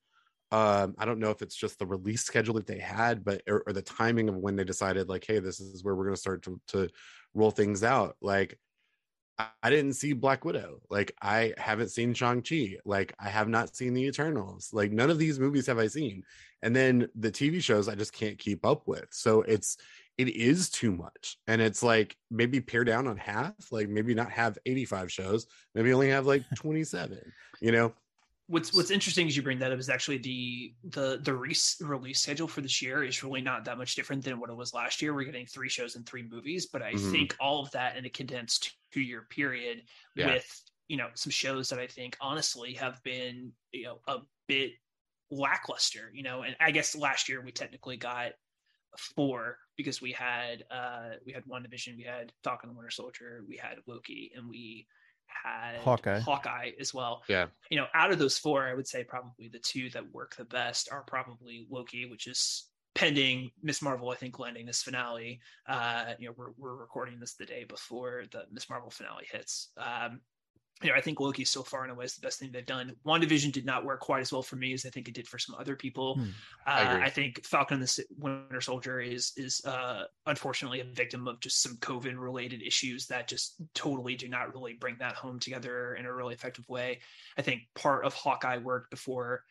Um, 0.52 0.94
I 0.98 1.04
don't 1.06 1.18
know 1.18 1.30
if 1.30 1.42
it's 1.42 1.56
just 1.56 1.78
the 1.78 1.87
release 1.87 2.22
schedule 2.24 2.54
that 2.54 2.66
they 2.66 2.78
had, 2.78 3.24
but 3.24 3.42
or, 3.48 3.62
or 3.66 3.72
the 3.72 3.82
timing 3.82 4.28
of 4.28 4.37
when 4.37 4.56
they 4.56 4.64
decided, 4.64 5.08
like, 5.08 5.24
hey, 5.26 5.38
this 5.40 5.61
is 5.61 5.82
where 5.85 5.94
we're 5.96 6.04
going 6.04 6.14
to 6.14 6.20
start 6.26 6.42
to 6.44 6.61
to 6.72 6.88
roll 7.35 7.50
things 7.50 7.82
out. 7.82 8.16
Like, 8.20 8.58
I, 9.38 9.70
didn't 9.70 9.94
see 9.94 10.12
Black 10.12 10.44
Widow. 10.44 10.80
Like, 10.90 11.14
I 11.20 11.54
haven't 11.56 11.90
seen 11.90 12.14
Shang 12.14 12.42
Chi. 12.42 12.76
Like, 12.84 13.14
I 13.18 13.28
have 13.28 13.48
not 13.48 13.74
seen 13.74 13.94
the 13.94 14.04
Eternals. 14.04 14.70
Like, 14.72 14.92
none 14.92 15.10
of 15.10 15.18
these 15.18 15.40
movies 15.40 15.66
have 15.66 15.78
I 15.78 15.86
seen. 15.86 16.22
And 16.62 16.76
then 16.76 17.08
the 17.14 17.32
TV 17.32 17.62
shows 17.62 17.88
I 17.88 17.94
just 17.94 18.12
can't 18.12 18.38
keep 18.38 18.64
up 18.64 18.86
with. 18.86 19.06
So 19.10 19.42
it's 19.42 19.78
it 20.18 20.28
is 20.28 20.68
too 20.68 20.92
much, 20.92 21.38
and 21.46 21.60
it's 21.62 21.82
like 21.82 22.16
maybe 22.30 22.60
pare 22.60 22.84
down 22.84 23.08
on 23.08 23.16
half. 23.16 23.54
Like, 23.70 23.88
maybe 23.88 24.14
not 24.14 24.30
have 24.30 24.58
eighty 24.66 24.84
five 24.84 25.10
shows. 25.10 25.46
Maybe 25.74 25.92
only 25.92 26.10
have 26.10 26.26
like 26.26 26.44
twenty 26.54 26.84
seven. 26.84 27.20
You 27.60 27.72
know 27.72 27.94
what's 28.46 28.74
what's 28.74 28.90
interesting 28.90 29.26
as 29.26 29.37
you 29.37 29.42
bring 29.42 29.59
that 29.59 29.72
up 29.72 29.78
is 29.78 29.88
actually 29.88 30.18
the 30.18 30.74
the 30.90 31.20
the 31.22 31.35
re- 31.35 31.57
release 31.81 32.20
schedule 32.20 32.48
for 32.48 32.61
this 32.61 32.83
year 32.83 33.05
is 33.05 33.22
really 33.22 33.40
not 33.40 33.64
that 33.64 33.78
much 33.78 33.94
different 33.94 34.24
than 34.24 34.40
what 34.40 34.50
it 34.50 34.57
was 34.57 34.74
last 34.74 35.00
year. 35.00 35.14
We're 35.14 35.24
getting 35.24 35.46
three 35.46 35.68
shows 35.68 35.96
and 35.96 36.05
three 36.05 36.26
movies, 36.28 36.66
but 36.66 36.83
I 36.83 36.92
mm-hmm. 36.92 37.12
think 37.12 37.37
all 37.40 37.62
of 37.62 37.70
that 37.72 37.96
in 37.96 38.05
a 38.05 38.11
condensed 38.11 38.72
two 38.92 39.00
year 39.00 39.26
period 39.31 39.83
yeah. 40.16 40.35
with 40.35 40.62
you 40.88 40.96
know 40.96 41.09
some 41.14 41.31
shows 41.31 41.68
that 41.70 41.78
I 41.78 41.87
think 41.87 42.16
honestly 42.20 42.74
have 42.74 43.02
been 43.02 43.52
you 43.72 43.85
know 43.85 43.98
a 44.09 44.18
bit 44.48 44.72
lackluster. 45.31 46.11
You 46.12 46.22
know, 46.22 46.42
and 46.42 46.57
I 46.61 46.70
guess 46.70 46.96
last 46.96 47.28
year 47.28 47.42
we 47.42 47.52
technically 47.52 47.96
got 47.96 48.33
four 48.98 49.57
because 49.76 50.02
we 50.02 50.12
had 50.12 50.64
uh 50.70 51.11
we 51.24 51.33
had 51.33 51.44
WandaVision, 51.44 51.96
we 51.96 52.05
had 52.05 52.33
Falcon 52.44 52.70
and 52.70 52.76
Winter 52.76 52.90
Soldier, 52.90 53.44
we 53.48 53.57
had 53.57 53.78
Loki, 53.87 54.33
and 54.37 54.48
we 54.48 54.87
had 55.44 55.76
Hawkeye. 55.80 56.20
Hawkeye 56.20 56.70
as 56.80 56.92
well. 56.92 57.22
Yeah. 57.28 57.46
You 57.70 57.78
know, 57.78 57.86
out 57.94 58.12
of 58.12 58.18
those 58.18 58.38
four, 58.38 58.66
I 58.66 58.74
would 58.74 58.88
say 58.88 59.04
probably 59.04 59.48
the 59.48 59.58
two 59.58 59.90
that 59.90 60.12
work 60.12 60.36
the 60.36 60.44
best 60.44 60.88
are 60.90 61.02
probably 61.02 61.66
Loki, 61.70 62.06
which 62.06 62.26
is 62.26 62.68
pending 62.94 63.50
Miss 63.62 63.80
Marvel, 63.80 64.10
I 64.10 64.16
think, 64.16 64.38
landing 64.38 64.66
this 64.66 64.82
finale. 64.82 65.40
Uh, 65.66 66.12
you 66.18 66.28
know, 66.28 66.34
we're, 66.36 66.52
we're 66.58 66.76
recording 66.76 67.18
this 67.20 67.34
the 67.34 67.46
day 67.46 67.64
before 67.64 68.24
the 68.30 68.44
Miss 68.52 68.68
Marvel 68.68 68.90
finale 68.90 69.26
hits. 69.30 69.70
Um, 69.76 70.20
you 70.82 70.90
know, 70.90 70.96
I 70.96 71.00
think 71.00 71.20
Loki 71.20 71.44
so 71.44 71.62
far 71.62 71.84
in 71.84 71.90
a 71.90 71.94
way 71.94 72.04
is 72.04 72.14
the 72.14 72.20
best 72.20 72.38
thing 72.38 72.50
they've 72.52 72.64
done. 72.64 72.94
WandaVision 73.06 73.52
did 73.52 73.64
not 73.64 73.84
work 73.84 74.00
quite 74.00 74.20
as 74.20 74.32
well 74.32 74.42
for 74.42 74.56
me 74.56 74.72
as 74.72 74.84
I 74.84 74.90
think 74.90 75.08
it 75.08 75.14
did 75.14 75.28
for 75.28 75.38
some 75.38 75.54
other 75.58 75.76
people. 75.76 76.16
Hmm. 76.16 76.28
Uh, 76.66 76.70
I, 76.70 77.02
I, 77.04 77.10
think 77.10 77.44
Falcon 77.44 77.80
and 77.80 77.86
the 77.86 78.04
Winter 78.18 78.60
Soldier 78.60 79.00
is 79.00 79.32
is 79.36 79.64
uh, 79.64 80.04
unfortunately 80.26 80.80
a 80.80 80.84
victim 80.84 81.28
of 81.28 81.40
just 81.40 81.62
some 81.62 81.76
COVID 81.76 82.18
related 82.18 82.62
issues 82.62 83.06
that 83.06 83.28
just 83.28 83.56
totally 83.74 84.14
do 84.16 84.28
not 84.28 84.54
really 84.54 84.74
bring 84.74 84.96
that 84.98 85.14
home 85.14 85.38
together 85.38 85.94
in 85.94 86.06
a 86.06 86.12
really 86.12 86.34
effective 86.34 86.68
way. 86.68 87.00
I 87.36 87.42
think 87.42 87.62
part 87.74 88.04
of 88.04 88.14
Hawkeye 88.14 88.58
worked 88.58 88.90
before 88.90 89.44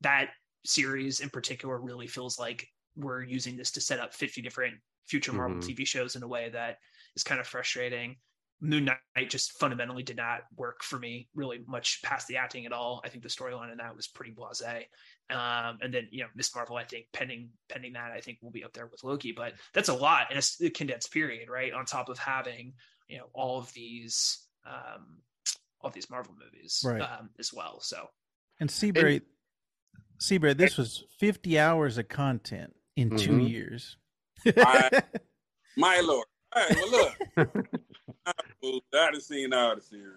that 0.00 0.30
series 0.64 1.20
in 1.20 1.30
particular 1.30 1.80
really 1.80 2.06
feels 2.06 2.38
like 2.38 2.68
we're 2.96 3.22
using 3.22 3.56
this 3.56 3.70
to 3.72 3.80
set 3.80 4.00
up 4.00 4.12
50 4.12 4.42
different 4.42 4.74
future 5.06 5.32
Marvel 5.32 5.58
mm-hmm. 5.58 5.70
TV 5.70 5.86
shows 5.86 6.16
in 6.16 6.22
a 6.22 6.28
way 6.28 6.50
that 6.50 6.78
is 7.16 7.24
kind 7.24 7.40
of 7.40 7.46
frustrating. 7.46 8.16
Moon 8.60 8.86
Knight 8.86 9.30
just 9.30 9.52
fundamentally 9.58 10.02
did 10.02 10.16
not 10.16 10.40
work 10.56 10.82
for 10.82 10.98
me 10.98 11.28
really 11.34 11.60
much 11.66 12.02
past 12.02 12.26
the 12.26 12.36
acting 12.36 12.66
at 12.66 12.72
all. 12.72 13.00
I 13.04 13.08
think 13.08 13.22
the 13.22 13.28
storyline 13.28 13.70
in 13.70 13.78
that 13.78 13.94
was 13.94 14.08
pretty 14.08 14.32
blasé. 14.32 14.84
Um, 15.30 15.78
and 15.80 15.92
then 15.94 16.08
you 16.10 16.22
know 16.22 16.28
Miss 16.34 16.54
Marvel, 16.54 16.76
I 16.76 16.84
think 16.84 17.06
pending 17.12 17.50
pending 17.68 17.92
that, 17.92 18.10
I 18.12 18.20
think 18.20 18.38
will 18.42 18.50
be 18.50 18.64
up 18.64 18.72
there 18.72 18.86
with 18.86 19.04
Loki. 19.04 19.32
But 19.32 19.54
that's 19.74 19.88
a 19.88 19.94
lot 19.94 20.32
in 20.32 20.38
a 20.38 20.70
condensed 20.70 21.12
period, 21.12 21.48
right? 21.48 21.72
On 21.72 21.84
top 21.84 22.08
of 22.08 22.18
having 22.18 22.72
you 23.08 23.18
know 23.18 23.26
all 23.32 23.58
of 23.58 23.72
these 23.74 24.46
um, 24.66 25.18
all 25.80 25.88
of 25.88 25.94
these 25.94 26.10
Marvel 26.10 26.34
movies 26.38 26.82
right. 26.84 27.00
um, 27.00 27.30
as 27.38 27.52
well. 27.52 27.80
So 27.80 28.08
and 28.58 28.70
Seabury, 28.70 29.22
Seabury, 30.18 30.54
this 30.54 30.76
was 30.76 31.04
fifty 31.20 31.58
hours 31.58 31.98
of 31.98 32.08
content 32.08 32.74
in 32.96 33.10
mm-hmm. 33.10 33.18
two 33.18 33.38
years. 33.38 33.96
my, 34.56 34.90
my 35.76 36.00
lord. 36.00 36.26
All 36.56 36.62
right, 36.62 36.76
well 36.76 37.12
look. 37.36 37.68
I 38.28 39.10
have 39.12 39.22
seen 39.22 39.52
all 39.52 39.76
the 39.76 39.82
series. 39.82 40.14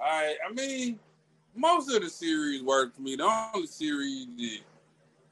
I 0.00 0.36
I 0.48 0.52
mean, 0.52 0.98
most 1.54 1.92
of 1.92 2.02
the 2.02 2.10
series 2.10 2.62
worked 2.62 2.96
for 2.96 3.02
me. 3.02 3.16
The 3.16 3.24
only 3.54 3.66
series 3.66 4.26
that 4.36 4.58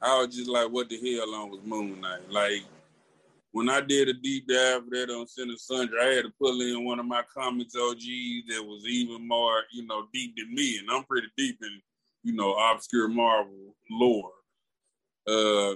I 0.01 0.19
was 0.19 0.35
just 0.35 0.49
like, 0.49 0.69
what 0.69 0.89
the 0.89 0.97
hell 0.97 1.33
on 1.35 1.49
was 1.49 1.61
Moon 1.63 2.01
Knight. 2.01 2.29
Like 2.29 2.63
when 3.51 3.69
I 3.69 3.81
did 3.81 4.09
a 4.09 4.13
deep 4.13 4.47
dive 4.47 4.83
for 4.83 4.89
that 4.91 5.09
on 5.09 5.27
Center 5.27 5.57
Sundry, 5.57 5.99
I 5.99 6.13
had 6.15 6.25
to 6.25 6.33
pull 6.39 6.61
in 6.61 6.85
one 6.85 6.99
of 6.99 7.05
my 7.05 7.23
comics 7.33 7.75
OGs 7.75 8.47
that 8.49 8.63
was 8.63 8.85
even 8.87 9.27
more, 9.27 9.63
you 9.71 9.85
know, 9.87 10.07
deep 10.13 10.35
than 10.37 10.53
me, 10.53 10.77
and 10.77 10.89
I'm 10.91 11.03
pretty 11.05 11.27
deep 11.37 11.57
in, 11.61 11.81
you 12.23 12.33
know, 12.33 12.53
obscure 12.53 13.07
Marvel 13.07 13.75
lore. 13.89 14.31
Uh, 15.27 15.75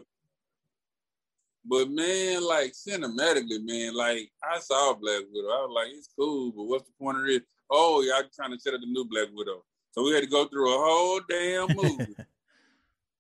but 1.65 1.89
man, 1.89 2.43
like 2.43 2.73
cinematically, 2.73 3.63
man, 3.63 3.95
like 3.95 4.31
I 4.43 4.59
saw 4.59 4.93
Black 4.93 5.21
Widow. 5.31 5.47
I 5.47 5.65
was 5.65 5.71
like, 5.75 5.87
it's 5.95 6.09
cool, 6.17 6.51
but 6.51 6.63
what's 6.63 6.85
the 6.85 6.93
point 6.99 7.19
of 7.19 7.25
this? 7.25 7.41
Oh, 7.69 8.01
y'all 8.01 8.23
trying 8.35 8.51
to 8.51 8.59
set 8.59 8.73
up 8.73 8.81
the 8.81 8.87
new 8.87 9.05
Black 9.05 9.27
Widow. 9.33 9.63
So 9.91 10.03
we 10.03 10.13
had 10.13 10.23
to 10.23 10.29
go 10.29 10.47
through 10.47 10.73
a 10.73 10.77
whole 10.77 11.21
damn 11.29 11.67
movie 11.75 12.15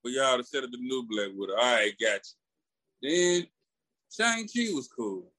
for 0.01 0.09
y'all 0.09 0.37
to 0.37 0.43
set 0.43 0.63
up 0.63 0.71
the 0.71 0.77
new 0.77 1.05
Black 1.09 1.29
Widow. 1.35 1.53
All 1.53 1.75
right, 1.75 1.93
got 1.99 2.21
you. 3.01 3.09
Then 3.09 3.47
Shang-Chi 4.11 4.73
was 4.73 4.87
cool. 4.87 5.31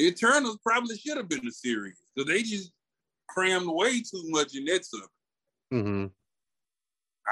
Eternals 0.00 0.58
probably 0.62 0.96
should 0.96 1.16
have 1.16 1.28
been 1.28 1.46
a 1.46 1.52
series 1.52 2.00
because 2.14 2.28
they 2.30 2.42
just 2.42 2.70
crammed 3.28 3.66
way 3.68 4.00
too 4.00 4.22
much 4.26 4.54
in 4.54 4.64
that 4.66 4.84
stuff. 4.84 5.08
Mm-hmm. 5.72 6.06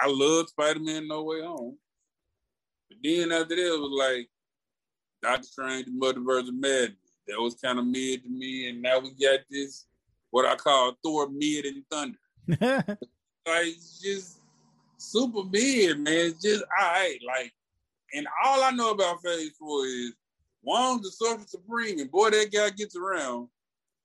I 0.02 0.08
love 0.08 0.48
Spider-Man 0.48 1.08
No 1.08 1.22
Way 1.22 1.42
Home. 1.42 1.76
But 2.88 2.98
then 3.02 3.32
after 3.32 3.54
that, 3.56 3.74
it 3.74 3.80
was 3.80 3.90
like, 3.96 4.28
Doctor 5.24 5.46
Strange, 5.46 5.86
the 5.86 5.92
Multiverse 5.92 6.48
of 6.48 6.54
Madness. 6.54 6.98
That 7.26 7.40
was 7.40 7.54
kind 7.54 7.78
of 7.78 7.86
mid 7.86 8.22
to 8.22 8.28
me, 8.28 8.68
and 8.68 8.82
now 8.82 8.98
we 8.98 9.10
got 9.12 9.40
this 9.50 9.86
what 10.30 10.44
I 10.44 10.54
call 10.54 10.92
Thor 11.02 11.30
mid 11.30 11.64
and 11.64 11.82
thunder. 11.90 12.18
like 13.46 13.74
just 14.02 14.40
super 14.98 15.44
mid, 15.44 15.98
man. 16.00 16.12
It's 16.12 16.42
just 16.42 16.62
all 16.78 16.92
right. 16.92 17.18
Like, 17.26 17.52
and 18.12 18.26
all 18.44 18.62
I 18.62 18.70
know 18.72 18.90
about 18.90 19.22
Phase 19.22 19.52
Four 19.58 19.86
is 19.86 20.12
Wong's 20.62 21.02
the 21.02 21.10
Sorcerer 21.10 21.46
Supreme, 21.46 22.00
and 22.00 22.10
boy, 22.10 22.28
that 22.30 22.52
guy 22.52 22.68
gets 22.70 22.94
around. 22.94 23.48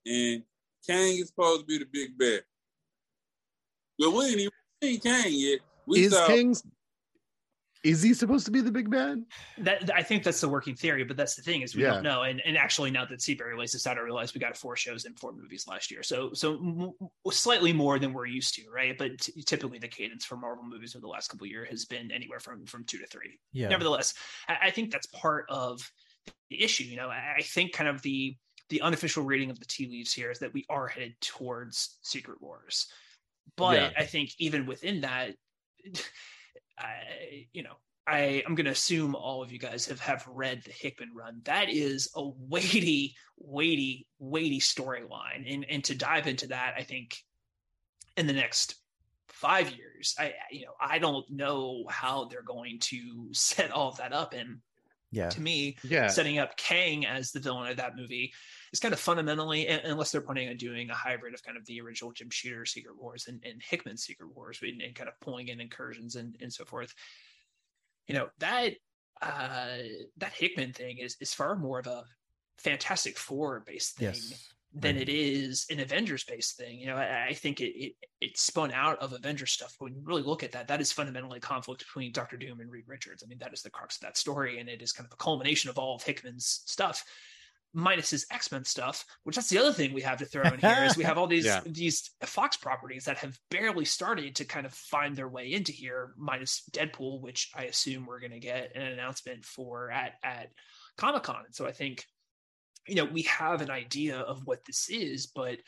And 0.06 0.44
Kang 0.88 1.18
is 1.18 1.28
supposed 1.28 1.62
to 1.62 1.66
be 1.66 1.78
the 1.80 1.88
big 1.92 2.18
bad. 2.18 2.44
But 4.00 4.12
we 4.12 4.26
ain't 4.26 4.40
even 4.40 4.52
seen 4.82 5.00
Kang 5.02 5.34
yet. 5.34 5.60
We 5.86 6.06
is 6.06 6.14
saw, 6.14 6.28
Kang's 6.28 6.64
is 7.84 8.02
he 8.02 8.13
supposed 8.13 8.46
to 8.46 8.52
be 8.52 8.60
the 8.60 8.72
big 8.72 8.89
bad? 8.89 9.24
That 9.60 9.89
I 9.96 10.04
think 10.04 10.24
that's 10.24 10.42
the 10.42 10.50
working 10.50 10.76
theory, 10.76 11.04
but 11.06 11.15
that's 11.15 11.36
the 11.36 11.42
thing 11.42 11.62
is 11.62 11.76
we 11.76 11.84
yeah. 11.84 11.94
don't 11.94 12.04
know. 12.04 12.24
And 12.24 12.42
and 12.46 12.58
actually, 12.58 12.92
now 12.92 13.06
that 13.06 13.22
Seabury 13.22 13.58
lays 13.58 13.72
this 13.72 13.88
out, 13.88 13.98
I 13.98 14.02
realize 14.02 14.34
we 14.34 14.42
got 14.42 14.58
four 14.58 14.76
shows 14.76 15.06
and 15.06 15.18
four 15.18 15.32
movies 15.32 15.65
last 15.68 15.89
year, 15.89 16.04
so 16.04 16.34
so 16.34 16.56
m- 16.56 16.92
slightly 17.32 17.72
more 17.72 17.98
than 17.98 18.12
we're 18.12 18.26
used 18.26 18.56
to, 18.56 18.63
right? 18.70 18.98
But 18.98 19.20
t- 19.20 19.42
typically, 19.44 19.80
the 19.80 19.88
cadence 19.88 20.26
for 20.26 20.36
Marvel 20.36 20.65
movies 20.65 20.96
over 20.96 21.02
the 21.02 21.08
last 21.08 21.30
couple 21.30 21.48
years 21.48 21.70
has 21.70 21.86
been 21.86 22.12
anywhere 22.12 22.39
from 22.39 22.65
from 22.65 22.84
two 22.84 22.98
to 22.98 23.08
three. 23.08 23.39
Yeah. 23.54 23.70
Nevertheless, 23.70 24.13
I, 24.50 24.58
I 24.63 24.72
think 24.72 24.92
that's 24.92 25.08
part 25.08 25.46
of 25.50 25.80
the 26.50 26.62
issue. 26.62 26.84
You 26.84 26.98
know, 26.98 27.08
I, 27.08 27.36
I 27.38 27.42
think 27.42 27.72
kind 27.72 27.88
of 27.88 28.02
the 28.02 28.36
the 28.68 28.82
unofficial 28.82 29.24
reading 29.24 29.50
of 29.52 29.60
the 29.60 29.65
tea 29.65 29.88
leaves 29.88 30.12
here 30.12 30.32
is 30.32 30.39
that 30.39 30.54
we 30.54 30.65
are 30.70 30.88
headed 30.88 31.13
towards 31.22 31.98
Secret 32.02 32.42
Wars, 32.42 32.88
but 33.56 33.78
yeah. 33.78 33.92
I 33.98 34.04
think 34.04 34.32
even 34.38 34.65
within 34.65 35.00
that. 35.02 35.36
I, 36.80 37.48
you 37.54 37.63
know, 37.63 37.76
I, 38.08 38.42
I'm 38.48 38.56
going 38.56 38.65
to 38.65 38.72
assume 38.72 39.13
all 39.13 39.44
of 39.44 39.52
you 39.52 39.60
guys 39.60 39.86
have, 39.86 40.00
have 40.00 40.28
read 40.28 40.63
the 40.63 40.72
Hickman 40.72 41.12
run. 41.13 41.42
That 41.44 41.70
is 41.70 42.10
a 42.15 42.28
weighty, 42.28 43.15
weighty, 43.38 44.08
weighty 44.18 44.60
storyline. 44.60 45.52
And, 45.52 45.65
and 45.70 45.84
to 45.84 45.96
dive 45.96 46.26
into 46.26 46.48
that, 46.48 46.74
I 46.78 46.84
think 46.84 47.18
in 48.18 48.26
the 48.26 48.34
next 48.34 48.76
five 49.28 49.72
years, 49.72 50.15
I, 50.18 50.34
you 50.52 50.65
know, 50.65 50.74
I 50.82 50.98
don't 50.98 51.30
know 51.30 51.86
how 51.88 52.26
they're 52.26 52.42
going 52.42 52.80
to 52.80 53.30
set 53.32 53.72
all 53.72 53.89
of 53.89 53.98
that 53.98 54.13
up. 54.13 54.34
And 54.34 54.58
yeah, 55.12 55.30
to 55.30 55.41
me, 55.41 55.78
yeah, 55.84 56.08
setting 56.08 56.38
up 56.38 56.56
Kang 56.58 57.06
as 57.06 57.32
the 57.32 57.39
villain 57.39 57.72
of 57.72 57.78
that 57.78 57.95
movie 57.95 58.34
is 58.72 58.80
kind 58.80 58.93
of 58.93 59.00
fundamentally, 59.00 59.67
unless 59.67 60.12
they're 60.12 60.22
planning 60.22 60.50
on 60.50 60.58
doing 60.58 60.89
a 60.89 60.95
hybrid 60.95 61.34
of 61.34 61.43
kind 61.43 61.58
of 61.58 61.65
the 61.65 61.82
original 61.82 62.12
Jim 62.12 62.30
Shooter 62.30 62.65
Secret 62.65 62.95
Wars 63.00 63.26
and, 63.28 63.43
and 63.43 63.62
Hickman 63.62 63.98
Secret 63.98 64.34
Wars 64.36 64.60
and, 64.62 64.82
and, 64.82 64.95
kind 64.95 65.10
of 65.10 65.19
pulling 65.19 65.48
in 65.48 65.60
incursions 65.60 66.15
and, 66.15 66.36
and 66.41 66.54
so 66.54 66.65
forth. 66.65 66.93
You 68.08 68.15
know, 68.15 68.30
that 68.39 68.74
uh 69.22 69.78
that 70.17 70.34
Hickman 70.34 70.74
thing 70.74 71.00
is 71.00 71.17
is 71.19 71.34
far 71.34 71.56
more 71.56 71.80
of 71.80 71.88
a 71.88 72.04
Fantastic 72.58 73.17
Four 73.17 73.63
based 73.65 73.98
thing. 73.98 74.10
Yes 74.10 74.54
than 74.74 74.98
it 74.98 75.10
is 75.10 75.66
an 75.72 75.80
Avengers 75.80 76.24
based 76.24 76.56
thing. 76.58 76.80
You 76.80 76.88
know, 76.88 76.96
I, 76.96 77.28
I 77.30 77.34
think 77.34 77.60
it, 77.60 77.74
it, 77.76 77.94
it 78.22 78.38
spun 78.38 78.72
out 78.72 79.00
of 79.00 79.14
Avengers 79.14 79.52
stuff. 79.52 79.76
When 79.80 79.96
you 79.96 80.02
really 80.04 80.22
look 80.22 80.44
at 80.44 80.52
that, 80.52 80.68
that 80.68 80.80
is 80.82 80.92
fundamentally 80.92 81.40
conflict 81.40 81.80
between 81.86 82.12
Doctor 82.12 82.38
Doom 82.38 82.60
and 82.60 82.70
Reed 82.70 82.84
Richards. 82.88 83.24
I 83.24 83.28
mean, 83.28 83.40
that 83.40 83.54
is 83.54 83.64
the 83.64 83.72
crux 83.72 83.96
of 83.96 84.02
that 84.02 84.18
story, 84.18 84.60
and 84.60 84.70
it 84.70 84.82
is 84.82 84.92
kind 84.92 85.08
of 85.08 85.14
a 85.14 85.18
culmination 85.24 85.70
of 85.70 85.80
all 85.80 85.96
of 85.96 86.04
Hickman's 86.04 86.62
stuff. 86.68 87.04
minus 87.74 88.10
his 88.10 88.26
X-Men 88.32 88.64
stuff, 88.66 89.06
which 89.24 89.36
that's 89.36 89.50
the 89.50 89.60
other 89.60 89.72
thing 89.74 89.94
we 89.94 90.02
have 90.02 90.18
to 90.18 90.26
throw 90.26 90.42
in 90.44 90.60
here 90.60 90.84
is 90.86 90.98
we 90.98 91.04
have 91.04 91.18
all 91.20 91.28
these 91.36 91.46
Yeah. 91.46 91.62
these 91.66 92.10
Fox 92.24 92.58
properties 92.58 93.06
that 93.06 93.18
have 93.20 93.38
barely 93.52 93.86
started 93.86 94.36
to 94.38 94.46
kind 94.46 94.66
of 94.66 94.74
find 94.74 95.16
their 95.16 95.28
way 95.30 95.54
into 95.54 95.72
here, 95.72 96.14
minus 96.18 96.64
Deadpool, 96.72 97.22
which 97.22 97.52
I 97.56 97.66
assume 97.66 98.06
we're 98.08 98.20
gonna 98.22 98.40
get 98.40 98.76
an 98.76 98.82
announcement 98.84 99.46
for 99.46 99.92
at 99.92 100.14
at 100.24 100.50
Comic 100.98 101.24
Con. 101.24 101.44
And 101.46 101.54
so 101.56 101.68
I 101.68 101.72
think, 101.72 102.06
you 102.89 102.95
know, 102.95 103.06
we 103.06 103.21
have 103.23 103.62
an 103.62 103.69
idea 103.69 104.17
of 104.19 104.45
what 104.45 104.65
this 104.65 104.89
is, 104.89 105.28
but 105.28 105.60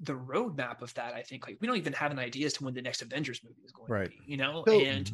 the 0.00 0.12
roadmap 0.14 0.82
of 0.82 0.92
that, 0.94 1.14
I 1.14 1.22
think, 1.22 1.46
like 1.46 1.58
we 1.60 1.66
don't 1.66 1.76
even 1.76 1.92
have 1.94 2.10
an 2.10 2.18
idea 2.18 2.46
as 2.46 2.52
to 2.54 2.64
when 2.64 2.74
the 2.74 2.82
next 2.82 3.00
Avengers 3.02 3.40
movie 3.44 3.62
is 3.64 3.72
going 3.72 3.90
Right. 3.90 4.10
to 4.10 4.10
be, 4.10 4.24
you 4.26 4.36
know, 4.36 4.64
So- 4.66 4.80
and 4.80 5.10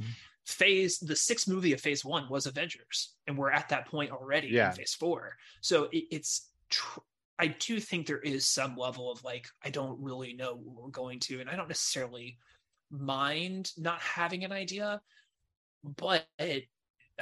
phase 0.47 0.99
the 0.99 1.15
sixth 1.15 1.47
movie 1.47 1.73
of 1.75 1.81
phase 1.81 2.05
one 2.05 2.29
was 2.29 2.47
avengers 2.47 3.15
and 3.27 3.37
we're 3.37 3.51
at 3.53 3.69
that 3.69 3.87
point 3.87 4.11
already 4.11 4.49
Yeah. 4.49 4.71
in 4.71 4.75
phase 4.75 4.95
four 4.95 5.37
so 5.61 5.85
it, 5.93 6.05
it's 6.11 6.51
tr- 6.71 7.01
i 7.39 7.49
do 7.49 7.79
think 7.79 8.07
there 8.07 8.19
is 8.21 8.47
some 8.49 8.75
level 8.75 9.13
of 9.13 9.23
like 9.23 9.47
i 9.63 9.71
don't 9.71 10.01
really 10.01 10.33
know 10.33 10.55
what 10.55 10.83
we're 10.85 10.91
going 10.91 11.21
to 11.21 11.41
and 11.41 11.51
i 11.51 11.55
don't 11.57 11.69
necessarily 11.69 12.39
mind 12.91 13.71
not 13.77 14.01
having 14.01 14.43
an 14.43 14.51
idea 14.51 15.01
but 15.85 16.27
it, 16.39 16.65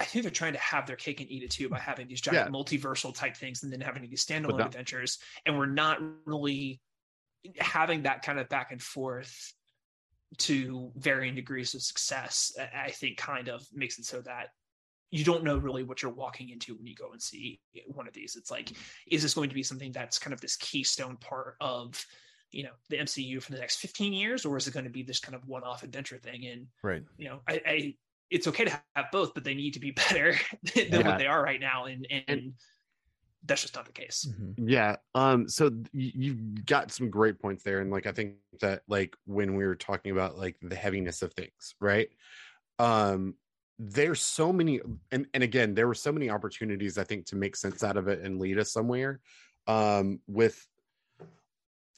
i 0.00 0.04
think 0.04 0.22
they're 0.22 0.30
trying 0.30 0.52
to 0.52 0.58
have 0.58 0.86
their 0.86 0.96
cake 0.96 1.20
and 1.20 1.30
eat 1.30 1.42
it 1.42 1.50
too 1.50 1.68
by 1.68 1.78
having 1.78 2.06
these 2.08 2.20
giant 2.20 2.52
multiversal 2.52 3.14
type 3.14 3.36
things 3.36 3.62
and 3.62 3.72
then 3.72 3.80
having 3.80 4.08
these 4.08 4.24
standalone 4.24 4.64
adventures 4.66 5.18
and 5.46 5.56
we're 5.56 5.66
not 5.66 5.98
really 6.24 6.80
having 7.58 8.02
that 8.02 8.22
kind 8.22 8.38
of 8.38 8.48
back 8.48 8.72
and 8.72 8.82
forth 8.82 9.52
to 10.36 10.92
varying 10.96 11.34
degrees 11.34 11.74
of 11.74 11.82
success, 11.82 12.52
I- 12.58 12.86
I 12.86 12.90
think 12.90 13.16
kind 13.16 13.48
of 13.48 13.66
makes 13.72 13.98
it 13.98 14.04
so 14.04 14.20
that 14.22 14.48
you 15.10 15.24
don't 15.24 15.42
know 15.42 15.56
really 15.56 15.84
what 15.84 16.02
you're 16.02 16.12
walking 16.12 16.50
into 16.50 16.74
when 16.76 16.86
you 16.86 16.94
go 16.94 17.12
and 17.12 17.22
see 17.22 17.62
one 17.86 18.06
of 18.06 18.12
these. 18.12 18.36
It's 18.36 18.50
like, 18.50 18.72
is 19.06 19.22
this 19.22 19.32
going 19.32 19.48
to 19.48 19.54
be 19.54 19.62
something 19.62 19.90
that's 19.90 20.18
kind 20.18 20.34
of 20.34 20.40
this 20.42 20.56
keystone 20.56 21.16
part 21.16 21.56
of, 21.60 22.04
you 22.50 22.64
know, 22.64 22.72
the 22.90 22.98
MCU 22.98 23.40
for 23.40 23.52
the 23.52 23.58
next 23.58 23.76
15 23.76 24.12
years, 24.12 24.44
or 24.44 24.58
is 24.58 24.66
it 24.68 24.74
going 24.74 24.84
to 24.84 24.90
be 24.90 25.02
this 25.02 25.18
kind 25.20 25.34
of 25.34 25.46
one-off 25.46 25.82
adventure 25.82 26.18
thing? 26.18 26.44
And 26.46 26.66
Right. 26.82 27.04
you 27.16 27.28
know, 27.30 27.40
I, 27.48 27.62
I 27.64 27.96
it's 28.30 28.46
okay 28.46 28.64
to 28.64 28.82
have 28.96 29.06
both, 29.12 29.34
but 29.34 29.44
they 29.44 29.54
need 29.54 29.74
to 29.74 29.80
be 29.80 29.90
better 30.10 30.34
than 30.74 30.86
Yeah. 30.92 31.06
what 31.08 31.18
they 31.18 31.26
are 31.26 31.42
right 31.42 31.60
now, 31.60 31.86
and 31.86 32.06
and 32.28 32.52
that's 33.44 33.62
just 33.62 33.76
not 33.76 33.86
the 33.86 33.92
case. 33.92 34.26
Mhm. 34.28 34.54
Yeah. 34.68 34.96
Um. 35.14 35.48
So 35.48 35.70
you, 35.92 36.12
you've 36.14 36.66
got 36.66 36.90
some 36.90 37.08
great 37.10 37.38
points 37.40 37.62
there, 37.62 37.80
and 37.80 37.90
like 37.90 38.06
I 38.06 38.12
think 38.12 38.34
that 38.60 38.82
like 38.88 39.16
when 39.26 39.54
we 39.54 39.64
were 39.64 39.76
talking 39.76 40.12
about 40.12 40.36
like 40.36 40.56
the 40.60 40.76
heaviness 40.76 41.22
of 41.22 41.32
things, 41.34 41.74
right? 41.80 42.08
Um. 42.78 43.34
There's 43.80 44.20
so 44.20 44.52
many, 44.52 44.80
and 45.12 45.26
and 45.34 45.42
again, 45.44 45.72
there 45.74 45.86
were 45.86 45.94
so 45.94 46.10
many 46.10 46.30
opportunities 46.30 46.98
I 46.98 47.04
think 47.04 47.26
to 47.26 47.36
make 47.36 47.54
sense 47.54 47.84
out 47.84 47.96
of 47.96 48.08
it 48.08 48.20
and 48.22 48.40
lead 48.40 48.58
us 48.58 48.72
somewhere. 48.72 49.20
Um. 49.68 50.18
With 50.26 50.66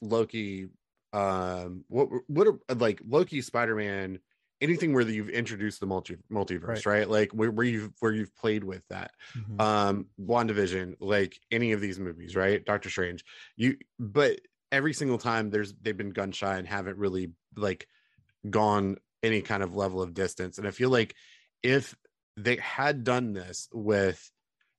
Loki, 0.01 0.69
um, 1.13 1.83
what 1.87 2.09
what 2.27 2.47
are 2.47 2.59
like 2.75 3.01
Loki, 3.07 3.41
Spider 3.41 3.75
Man, 3.75 4.19
anything 4.61 4.93
where 4.93 5.03
you've 5.07 5.29
introduced 5.29 5.79
the 5.79 5.87
multi 5.87 6.17
multiverse, 6.31 6.85
right? 6.85 7.09
Like 7.09 7.31
where, 7.33 7.51
where 7.51 7.65
you've 7.65 7.93
where 7.99 8.13
you've 8.13 8.35
played 8.35 8.63
with 8.63 8.87
that 8.89 9.11
Mhm. 9.35 9.63
um 9.63 10.09
WandaVision, 10.19 10.95
like 10.99 11.39
any 11.51 11.71
of 11.71 11.81
these 11.81 11.99
movies, 11.99 12.35
right? 12.35 12.63
Doctor 12.65 12.89
Strange. 12.89 13.23
You 13.55 13.77
but 13.99 14.39
every 14.71 14.93
single 14.93 15.17
time 15.17 15.49
there's 15.49 15.73
they've 15.81 15.97
been 15.97 16.11
gun 16.11 16.31
shy 16.31 16.57
and 16.57 16.67
haven't 16.67 16.97
really 16.97 17.33
like 17.55 17.87
gone 18.49 18.97
any 19.23 19.41
kind 19.41 19.63
of 19.63 19.75
level 19.75 20.01
of 20.01 20.13
distance. 20.13 20.57
And 20.57 20.67
I 20.67 20.71
feel 20.71 20.89
like 20.89 21.15
if 21.63 21.95
they 22.37 22.55
had 22.57 23.03
done 23.03 23.33
this 23.33 23.69
with 23.73 24.31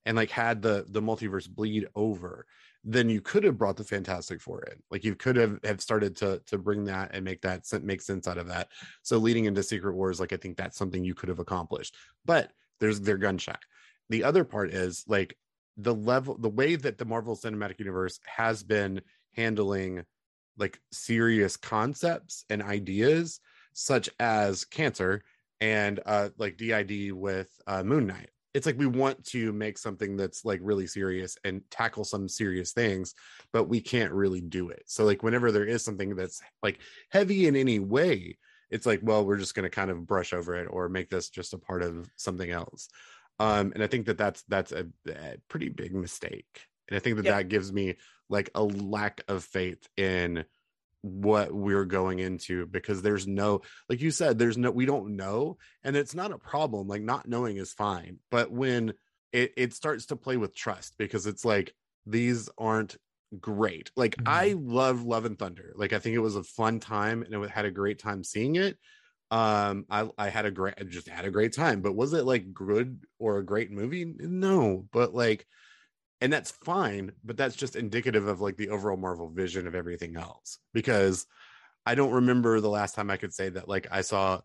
and 0.07 0.17
like 0.17 0.31
had 0.31 0.63
the 0.63 0.85
the 0.89 1.03
multiverse 1.03 1.49
bleed 1.49 1.89
over, 1.95 2.47
then 2.85 3.09
you 3.09 3.21
could 3.21 3.45
have 3.45 3.59
brought 3.59 3.77
the 3.77 3.85
Fantastic 3.85 4.41
Four 4.41 4.63
in. 4.65 4.83
Like 4.91 5.05
you 5.05 5.15
could 5.15 5.37
have 5.37 5.59
have 5.65 5.81
started 5.81 6.17
to 6.17 6.41
to 6.47 6.59
bring 6.59 6.85
that 6.85 7.11
and 7.13 7.25
make 7.25 7.41
that 7.43 7.65
make 7.83 8.01
sense 8.01 8.27
out 8.27 8.39
of 8.39 8.49
that. 8.49 8.69
So 9.03 9.19
leading 9.19 9.45
into 9.45 9.63
Secret 9.63 9.95
Wars, 9.95 10.19
like 10.19 10.33
I 10.33 10.37
think 10.37 10.57
that's 10.57 10.77
something 10.77 11.05
you 11.05 11.15
could 11.15 11.29
have 11.29 11.39
accomplished. 11.39 11.95
But 12.25 12.53
there's 12.81 13.01
they're 13.01 13.19
gun 13.19 13.39
shy. 13.39 13.57
The 14.11 14.25
other 14.25 14.45
part 14.45 14.71
is 14.71 15.05
like 15.07 15.37
the 15.77 15.95
level, 15.95 16.37
the 16.37 16.49
way 16.49 16.75
that 16.77 16.99
the 16.99 17.05
Marvel 17.05 17.37
Cinematic 17.37 17.79
Universe 17.79 18.19
has 18.27 18.63
been 18.63 19.01
handling 19.35 20.05
like 20.59 20.81
serious 20.91 21.57
concepts 21.57 22.45
and 22.51 22.63
ideas, 22.63 23.41
such 23.73 24.11
as 24.19 24.65
cancer 24.65 25.23
and 25.61 26.01
uh 26.05 26.31
like 26.37 26.57
DID 26.57 27.13
with 27.13 27.49
uh, 27.69 27.85
Moon 27.85 28.09
Knight. 28.09 28.32
It's 28.55 28.67
like 28.67 28.79
we 28.79 28.87
want 28.87 29.25
to 29.27 29.53
make 29.53 29.79
something 29.79 30.17
that's 30.17 30.45
like 30.45 30.61
really 30.63 30.87
serious 30.87 31.37
and 31.45 31.63
tackle 31.71 32.05
some 32.05 32.29
serious 32.29 32.73
things, 32.73 33.15
but 33.53 33.65
we 33.65 33.81
can't 33.81 34.13
really 34.13 34.41
do 34.41 34.69
it. 34.71 34.83
So 34.87 35.05
like 35.05 35.23
whenever 35.23 35.51
there 35.51 35.65
is 35.65 35.85
something 35.85 36.15
that's 36.17 36.41
like 36.63 36.81
heavy 37.11 37.47
in 37.47 37.57
any 37.57 37.79
way, 37.79 38.37
it's 38.71 38.87
like, 38.87 39.01
well, 39.03 39.25
we're 39.25 39.39
just 39.39 39.55
going 39.55 39.65
to 39.65 39.71
kind 39.71 39.91
of 39.91 40.07
brush 40.07 40.33
over 40.33 40.57
it 40.57 40.67
or 40.71 40.89
make 40.89 41.11
this 41.11 41.29
just 41.29 41.55
a 41.55 41.59
part 41.59 41.83
of 41.83 42.09
something 42.17 42.51
else. 42.51 42.89
Um, 43.39 43.73
and 43.75 43.83
I 43.83 43.87
think 43.87 44.07
that 44.07 44.19
that's 44.19 44.43
that's 44.49 44.73
a, 44.73 44.87
a 45.09 45.37
pretty 45.49 45.69
big 45.69 45.95
mistake. 45.95 46.67
And 46.89 46.97
I 46.97 47.01
think 47.01 47.17
that 47.17 47.27
Yep. 47.27 47.35
that 47.35 47.49
gives 47.49 47.73
me 47.73 47.97
like 48.29 48.51
a 48.55 48.63
lack 48.63 49.23
of 49.29 49.45
faith 49.45 49.87
in 49.97 50.45
what 51.03 51.53
we're 51.53 51.85
going 51.85 52.21
into 52.21 52.65
because 52.67 53.03
there's 53.03 53.27
no 53.27 53.61
like 53.89 54.01
you 54.01 54.11
said 54.11 54.39
there's 54.39 54.57
no 54.57 54.71
we 54.71 54.87
don't 54.87 55.17
know 55.17 55.59
and 55.83 55.97
it's 55.97 56.15
not 56.15 56.31
a 56.33 56.39
problem 56.39 56.87
like 56.87 57.03
not 57.03 57.27
knowing 57.29 57.57
is 57.57 57.73
fine 57.73 58.19
but 58.31 58.53
when 58.53 58.95
it, 59.33 59.53
it 59.57 59.75
starts 59.75 60.07
to 60.07 60.17
play 60.17 60.37
with 60.37 60.55
trust 60.55 60.95
because 60.99 61.27
it's 61.27 61.45
like 61.45 61.75
these 62.07 62.49
aren't 62.59 62.97
great. 63.41 63.91
Like 63.97 64.17
Mhm. 64.17 64.27
i 64.27 64.55
love 64.59 65.05
love 65.05 65.25
and 65.25 65.39
thunder 65.39 65.73
like 65.75 65.93
i 65.93 65.99
think 65.99 66.15
it 66.15 66.21
was 66.21 66.37
a 66.37 66.45
fun 66.45 66.81
time 66.81 67.23
and 67.23 67.35
i 67.35 67.47
had 67.49 67.65
a 67.65 67.71
great 67.71 67.99
time 67.99 68.23
seeing 68.25 68.57
it. 68.57 68.79
Um 69.31 69.87
i 69.91 70.09
i 70.19 70.29
had 70.29 70.45
a 70.45 70.51
great 70.51 70.75
I 70.79 70.85
just 70.85 71.09
had 71.09 71.25
a 71.25 71.31
great 71.31 71.55
time 71.55 71.81
but 71.81 71.95
was 71.95 72.13
it 72.13 72.25
like 72.27 72.53
good 72.53 73.05
or 73.19 73.39
a 73.39 73.45
great 73.45 73.71
movie? 73.71 74.05
No 74.05 74.87
but 74.93 75.15
like 75.15 75.47
and 76.23 76.33
that's 76.33 76.51
fine 76.51 77.13
but 77.25 77.37
that's 77.37 77.57
just 77.57 77.77
indicative 77.77 78.27
of 78.29 78.41
like 78.41 78.57
the 78.57 78.71
overall 78.71 78.97
marvel 78.97 79.29
vision 79.29 79.67
of 79.67 79.75
everything 79.75 80.17
else 80.17 80.59
because 80.73 81.27
i 81.85 81.95
don't 81.95 82.13
remember 82.13 82.61
the 82.61 82.69
last 82.71 82.95
time 82.95 83.11
i 83.11 83.17
could 83.17 83.35
say 83.35 83.49
that 83.49 83.69
like 83.69 83.87
i 83.91 84.01
saw 84.01 84.41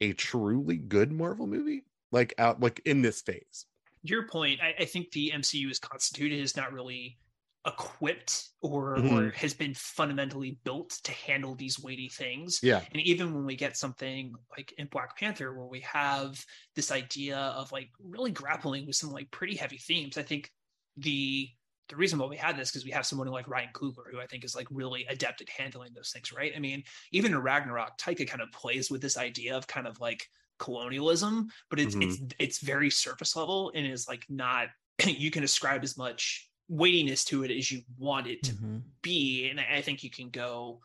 a 0.00 0.12
truly 0.12 0.76
good 0.76 1.12
marvel 1.12 1.46
movie 1.46 1.84
like 2.12 2.34
out 2.38 2.60
like 2.60 2.80
in 2.84 3.02
this 3.02 3.22
phase 3.22 3.66
your 4.02 4.28
point, 4.28 4.60
I, 4.62 4.74
I 4.82 4.84
think 4.84 5.10
the 5.10 5.32
MCU 5.34 5.68
is 5.70 5.78
constituted 5.78 6.40
is 6.40 6.56
not 6.56 6.72
really 6.72 7.18
equipped 7.66 8.50
or 8.62 8.98
or 8.98 9.02
Mhm. 9.02 9.34
has 9.34 9.52
been 9.52 9.74
fundamentally 9.74 10.60
built 10.62 10.90
to 11.02 11.10
handle 11.12 11.56
these 11.56 11.80
weighty 11.80 12.08
things. 12.08 12.60
yeah 12.62 12.82
And 12.92 13.02
even 13.02 13.34
when 13.34 13.44
we 13.44 13.56
get 13.56 13.76
something 13.76 14.34
like 14.56 14.72
in 14.78 14.86
Black 14.86 15.18
Panther, 15.18 15.52
where 15.52 15.66
we 15.66 15.80
have 15.80 16.44
this 16.76 16.92
idea 16.92 17.36
of 17.36 17.72
like 17.72 17.90
really 18.00 18.30
grappling 18.30 18.86
with 18.86 18.94
some 18.94 19.10
like 19.10 19.30
pretty 19.32 19.56
heavy 19.56 19.78
themes, 19.78 20.16
I 20.16 20.22
think 20.22 20.52
the 20.96 21.48
the 21.88 21.96
reason 21.96 22.18
why 22.18 22.26
we 22.26 22.36
had 22.36 22.56
this 22.56 22.70
because 22.72 22.84
we 22.84 22.90
have 22.90 23.06
someone 23.06 23.28
like 23.28 23.46
Ryan 23.46 23.68
Coogler, 23.72 24.10
who 24.10 24.20
I 24.20 24.26
think 24.26 24.44
is 24.44 24.56
like 24.56 24.66
really 24.70 25.04
adept 25.06 25.40
at 25.40 25.48
handling 25.48 25.92
those 25.94 26.10
things, 26.10 26.32
right? 26.32 26.52
I 26.56 26.58
mean, 26.58 26.82
even 27.12 27.32
in 27.32 27.38
Ragnarok, 27.38 27.96
Taika 27.98 28.28
kind 28.28 28.42
of 28.42 28.50
plays 28.50 28.90
with 28.90 29.00
this 29.00 29.16
idea 29.16 29.56
of 29.56 29.68
kind 29.68 29.86
of 29.86 30.00
like 30.00 30.26
colonialism, 30.58 31.48
but 31.70 31.78
it's 31.78 31.96
it's 32.00 32.20
it's 32.38 32.58
very 32.60 32.90
surface 32.90 33.36
level 33.36 33.70
and 33.74 33.86
is 33.86 34.08
like 34.08 34.24
not 34.28 34.68
you 35.06 35.30
can 35.30 35.44
ascribe 35.44 35.84
as 35.84 35.96
much 35.96 36.50
weightiness 36.68 37.24
to 37.24 37.44
it 37.44 37.50
as 37.50 37.70
you 37.70 37.82
want 37.98 38.26
it 38.26 38.42
to 38.42 38.52
Mhm. 38.54 38.82
be 39.02 39.48
and 39.48 39.60
i 39.60 39.80
think 39.80 40.02
you 40.02 40.10
can 40.10 40.30
go 40.30 40.80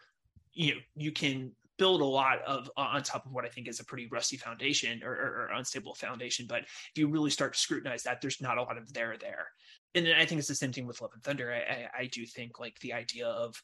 you 0.54 0.76
know 0.76 0.82
you 0.95 1.12
can 1.12 1.56
build 1.78 2.02
a 2.02 2.06
lot 2.06 2.39
of 2.43 2.69
on 2.78 3.02
top 3.02 3.26
of 3.26 3.32
what 3.32 3.45
i 3.45 3.50
think 3.50 3.67
is 3.67 3.80
a 3.80 3.86
pretty 3.86 4.08
rusty 4.12 4.38
foundation 4.38 5.02
or, 5.04 5.12
or, 5.12 5.47
or 5.50 5.52
unstable 5.54 5.95
foundation 5.95 6.45
but 6.47 6.62
if 6.63 6.91
you 6.95 7.08
really 7.08 7.32
start 7.32 7.54
to 7.54 7.60
scrutinize 7.60 8.04
that 8.04 8.21
there's 8.21 8.41
not 8.41 8.58
a 8.60 8.62
lot 8.62 8.78
of 8.78 8.93
there 8.93 9.17
there 9.17 9.47
and 9.96 10.06
then 10.06 10.16
i 10.18 10.26
think 10.26 10.40
it's 10.40 10.48
the 10.48 10.56
same 10.56 10.72
thing 10.72 10.86
with 10.88 11.02
love 11.02 11.12
and 11.14 11.24
thunder 11.24 11.52
i 11.52 11.60
i, 11.74 11.90
I 12.02 12.06
do 12.08 12.26
think 12.26 12.60
like 12.60 12.80
the 12.80 12.94
idea 12.94 13.28
of 13.28 13.62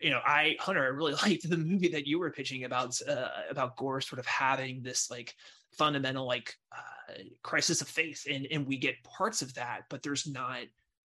you 0.00 0.10
know 0.10 0.20
i 0.24 0.56
hunter 0.60 0.82
i 0.82 0.88
really 0.88 1.12
liked 1.22 1.48
the 1.48 1.56
movie 1.56 1.88
that 1.88 2.06
you 2.06 2.18
were 2.18 2.30
pitching 2.30 2.64
about 2.64 3.00
uh, 3.08 3.28
about 3.50 3.76
Gorr 3.76 4.00
sort 4.00 4.18
of 4.18 4.26
having 4.26 4.82
this 4.82 5.10
like 5.10 5.34
fundamental 5.76 6.26
like 6.26 6.54
uh, 6.72 7.14
crisis 7.42 7.80
of 7.80 7.88
faith 7.88 8.26
and 8.30 8.46
and 8.50 8.66
we 8.66 8.76
get 8.76 9.02
parts 9.02 9.42
of 9.42 9.54
that 9.54 9.82
but 9.90 10.02
there's 10.02 10.26
not 10.26 10.60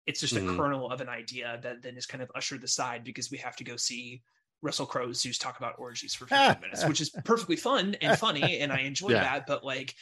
it's 0.08 0.20
just 0.20 0.36
Mhm. 0.36 0.44
a 0.44 0.56
kernel 0.56 0.92
of 0.92 1.02
an 1.02 1.10
idea 1.10 1.60
that 1.64 1.82
then 1.82 1.98
is 1.98 2.06
kind 2.06 2.22
of 2.22 2.32
ushered 2.36 2.64
aside 2.64 3.04
because 3.04 3.32
we 3.32 3.38
have 3.40 3.56
to 3.56 3.64
go 3.64 3.76
see 3.76 4.22
Russell 4.62 4.86
Crowe's 4.86 5.22
Zeus 5.22 5.38
talk 5.38 5.58
about 5.58 5.76
orgies 5.78 6.14
for 6.16 6.26
15 6.26 6.60
minutes, 6.62 6.86
which 6.86 7.02
is 7.02 7.10
perfectly 7.10 7.56
fun 7.56 7.96
and 8.02 8.16
funny, 8.16 8.60
and 8.60 8.72
I 8.72 8.80
enjoy 8.82 9.12
Yeah. 9.14 9.22
that. 9.22 9.46
But 9.48 9.64
like, 9.64 9.94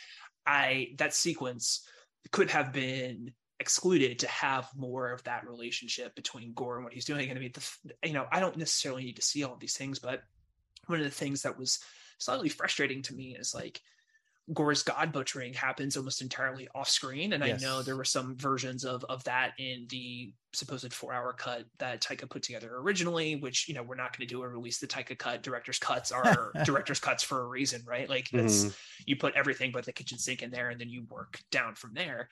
I 0.45 0.93
that 0.97 1.13
sequence 1.13 1.87
could 2.31 2.49
have 2.51 2.71
been 2.71 3.33
excluded 3.59 4.19
to 4.19 4.27
have 4.27 4.69
more 4.75 5.11
of 5.11 5.23
that 5.23 5.47
relationship 5.47 6.15
between 6.15 6.53
Gorr 6.53 6.75
and 6.77 6.83
what 6.83 6.93
he's 6.93 7.05
doing. 7.05 7.29
And 7.29 7.37
I 7.37 7.41
mean, 7.41 7.53
the, 7.53 8.07
you 8.07 8.13
know, 8.13 8.27
I 8.31 8.39
don't 8.39 8.57
necessarily 8.57 9.03
need 9.03 9.15
to 9.17 9.21
see 9.21 9.43
all 9.43 9.53
of 9.53 9.59
these 9.59 9.77
things, 9.77 9.99
but 9.99 10.23
one 10.87 10.99
of 10.99 11.05
the 11.05 11.11
things 11.11 11.43
that 11.43 11.57
was 11.57 11.79
slightly 12.17 12.49
frustrating 12.49 13.01
to 13.03 13.13
me 13.15 13.35
is 13.35 13.53
like 13.53 13.81
Gorr's 14.51 14.83
god 14.83 15.13
butchering 15.13 15.53
happens 15.53 15.95
almost 15.95 16.21
entirely 16.21 16.67
off 16.75 16.89
screen. 16.89 17.31
And 17.31 17.45
Yes. 17.45 17.63
I 17.63 17.65
know 17.67 17.81
there 17.81 17.95
were 17.95 18.03
some 18.03 18.35
versions 18.35 18.83
of 18.83 19.05
of 19.05 19.23
that 19.23 19.53
in 19.57 19.87
the 19.89 20.33
supposed 20.51 20.91
four 20.93 21.13
hour 21.13 21.31
cut 21.31 21.65
that 21.79 22.01
Taika 22.01 22.29
put 22.29 22.43
together 22.43 22.75
originally, 22.75 23.37
which 23.37 23.69
you 23.69 23.73
know 23.73 23.83
we're 23.83 23.95
not 23.95 24.17
going 24.17 24.27
to 24.27 24.33
do 24.33 24.43
a 24.43 24.47
release 24.47 24.79
the 24.79 24.87
Taika 24.87 25.17
cut. 25.17 25.43
Director's 25.43 25.79
cuts 25.79 26.11
are 26.11 26.51
director's 26.65 26.99
cuts 26.99 27.23
for 27.23 27.41
a 27.41 27.47
reason, 27.47 27.83
right? 27.85 28.09
Like 28.09 28.27
Mhm. 28.31 28.75
you 29.05 29.15
put 29.15 29.33
everything 29.35 29.71
but 29.71 29.85
the 29.85 29.93
kitchen 29.93 30.17
sink 30.17 30.43
in 30.43 30.51
there 30.51 30.69
and 30.69 30.79
then 30.81 30.89
you 30.89 31.05
work 31.09 31.39
down 31.49 31.75
from 31.75 31.93
there 31.93 32.29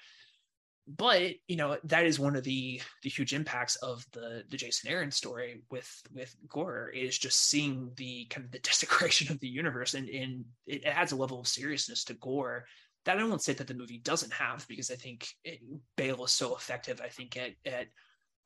but 0.88 1.32
you 1.48 1.56
know 1.56 1.78
that 1.84 2.06
is 2.06 2.20
one 2.20 2.36
of 2.36 2.44
the 2.44 2.82
the 3.04 3.10
huge 3.10 3.34
impacts 3.34 3.76
of 3.78 4.06
the 4.14 4.44
the 4.50 4.58
jason 4.58 4.90
aaron 4.90 5.12
story 5.12 5.62
with 5.70 6.02
with 6.14 6.36
Gorr 6.50 6.90
is 6.90 7.18
just 7.18 7.50
seeing 7.50 7.92
the 7.96 8.26
kind 8.26 8.46
of 8.46 8.52
the 8.52 8.60
desecration 8.64 9.32
of 9.32 9.40
the 9.40 9.48
universe 9.48 9.94
and 9.94 10.10
and 10.10 10.44
it 10.66 10.84
adds 10.86 11.12
a 11.12 11.16
level 11.16 11.40
of 11.40 11.48
seriousness 11.48 12.04
to 12.06 12.14
Gorr 12.16 12.66
that 13.06 13.20
i 13.20 13.24
won't 13.24 13.44
say 13.44 13.54
that 13.54 13.68
the 13.68 13.74
movie 13.74 14.00
doesn't 14.00 14.34
have 14.34 14.68
because 14.68 14.90
i 14.92 14.96
think 14.96 15.28
it, 15.44 15.60
bale 15.96 16.24
is 16.26 16.32
so 16.32 16.56
effective 16.56 17.00
i 17.02 17.08
think 17.08 17.38
at 17.38 17.52
at 17.66 17.88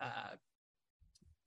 uh 0.02 0.36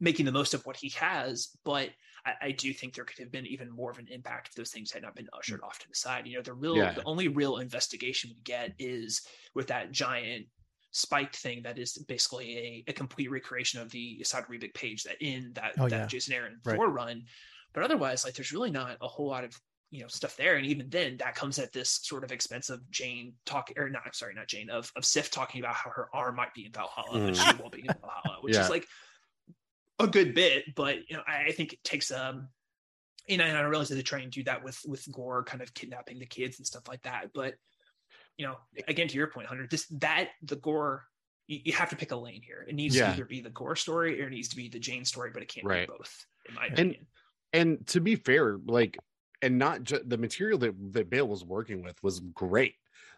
making 0.01 0.25
the 0.25 0.33
most 0.33 0.55
of 0.55 0.65
what 0.65 0.77
he 0.77 0.89
has 0.91 1.49
but 1.65 1.91
I, 2.25 2.47
I 2.47 2.51
do 2.53 2.73
think 2.73 2.95
there 2.95 3.05
could 3.05 3.19
have 3.19 3.33
been 3.33 3.47
even 3.47 3.71
more 3.71 3.91
of 3.91 3.99
an 3.99 4.09
impact 4.11 4.49
if 4.49 4.55
those 4.55 4.71
things 4.71 4.91
had 4.91 5.03
not 5.03 5.15
been 5.15 5.29
ushered 5.33 5.61
off 5.63 5.79
to 5.81 5.89
the 5.89 5.95
side 5.95 6.27
you 6.27 6.37
know 6.37 6.43
the 6.43 6.53
real 6.55 6.77
Yeah. 6.77 6.93
the 6.93 7.05
only 7.05 7.29
real 7.29 7.59
investigation 7.59 8.31
we 8.35 8.43
get 8.43 8.75
is 8.79 9.27
with 9.55 9.67
that 9.69 9.93
giant 9.93 10.47
spiked 10.91 11.37
thing 11.37 11.63
that 11.63 11.79
is 11.79 11.99
basically 12.09 12.57
a, 12.57 12.85
a 12.91 12.93
complete 12.93 13.31
recreation 13.31 13.81
of 13.81 13.91
the 13.91 14.19
Esad 14.21 14.47
Ribic 14.49 14.75
page 14.75 15.05
that 15.05 15.21
in 15.21 15.53
that, 15.55 15.73
Oh, 15.79 15.89
that 15.89 15.99
yeah. 15.99 16.07
Jason 16.07 16.35
Aaron 16.35 16.61
Right. 16.65 16.77
Thor 16.77 16.89
run. 16.89 17.25
But 17.75 17.83
otherwise, 17.83 18.25
like 18.25 18.35
there's 18.35 18.53
really 18.53 18.71
not 18.71 18.97
a 19.01 19.09
whole 19.09 19.29
lot 19.29 19.45
of 19.45 19.59
you 19.91 20.03
know 20.03 20.09
stuff 20.09 20.37
there. 20.37 20.57
And 20.57 20.67
even 20.67 20.89
then 20.91 21.17
that 21.19 21.35
comes 21.35 21.59
at 21.59 21.73
this 21.73 22.01
sort 22.03 22.25
of 22.25 22.33
expense 22.33 22.71
of 22.71 22.89
Jane 22.91 23.35
talking 23.47 23.79
or 23.79 23.89
not, 23.89 24.03
I'm 24.05 24.13
sorry, 24.13 24.35
not 24.35 24.49
Jane, 24.49 24.71
of 24.71 24.91
of 24.97 25.05
Sif 25.05 25.31
talking 25.31 25.61
about 25.61 25.75
how 25.75 25.91
her 25.91 26.09
arm 26.13 26.37
might 26.37 26.55
be 26.55 26.67
in 26.67 26.73
Valhalla, 26.73 27.21
but 27.25 27.35
she 27.37 27.55
won't 27.55 27.73
be 27.75 27.87
in 27.87 27.95
Valhalla, 28.01 28.39
which 28.41 28.55
Yeah. 28.55 28.63
is 28.63 28.71
like 28.71 28.87
a 29.99 30.07
good 30.07 30.35
bit, 30.35 30.75
but 30.75 31.09
you 31.09 31.17
know, 31.17 31.23
I, 31.27 31.45
I 31.49 31.53
think 31.53 31.73
it 31.73 31.85
takes 31.85 32.11
um 32.11 32.49
and 33.29 33.43
I, 33.43 33.51
I 33.51 33.61
realize 33.63 33.89
that 33.91 33.97
they 33.97 34.03
try 34.03 34.21
and 34.21 34.33
do 34.33 34.45
that 34.45 34.65
with 34.65 34.79
with 34.87 35.11
Gorr 35.13 35.45
kind 35.45 35.63
of 35.63 35.75
kidnapping 35.75 36.19
the 36.19 36.27
kids 36.27 36.59
and 36.59 36.67
stuff 36.67 36.89
like 36.89 37.03
that. 37.03 37.27
But 37.35 37.55
you 38.39 38.47
know, 38.47 38.57
again 38.87 39.09
to 39.09 39.17
your 39.17 39.27
point, 39.27 39.49
Hunter, 39.49 39.67
this 39.71 39.87
that 39.99 40.31
the 40.43 40.57
Gorr 40.57 41.05
you, 41.49 41.61
you 41.65 41.73
have 41.73 41.91
to 41.91 41.97
pick 41.97 42.13
a 42.13 42.17
lane 42.17 42.43
here. 42.43 42.65
It 42.69 42.75
needs 42.75 42.95
Yeah. 42.97 43.09
to 43.09 43.13
either 43.15 43.25
be 43.25 43.41
the 43.41 43.51
Gorr 43.51 43.75
story 43.77 44.21
or 44.23 44.27
it 44.29 44.31
needs 44.31 44.49
to 44.51 44.57
be 44.57 44.69
the 44.69 44.79
Jane 44.79 45.05
story, 45.05 45.31
but 45.33 45.43
it 45.43 45.49
can't 45.49 45.67
Right. 45.67 45.89
be 45.89 45.95
both, 45.97 46.27
in 46.49 46.55
my 46.55 46.67
And- 46.67 46.97
and 47.53 47.87
to 47.89 48.01
be 48.01 48.15
fair 48.17 48.59
like 48.67 48.99
and 49.41 49.59
not 49.59 49.83
just 49.83 50.09
the 50.09 50.19
material 50.19 50.59
that 50.59 50.75
that 50.93 51.09
bale 51.11 51.27
was 51.27 51.45
working 51.45 51.83
with 51.83 52.03
was 52.03 52.21
great 52.21 52.75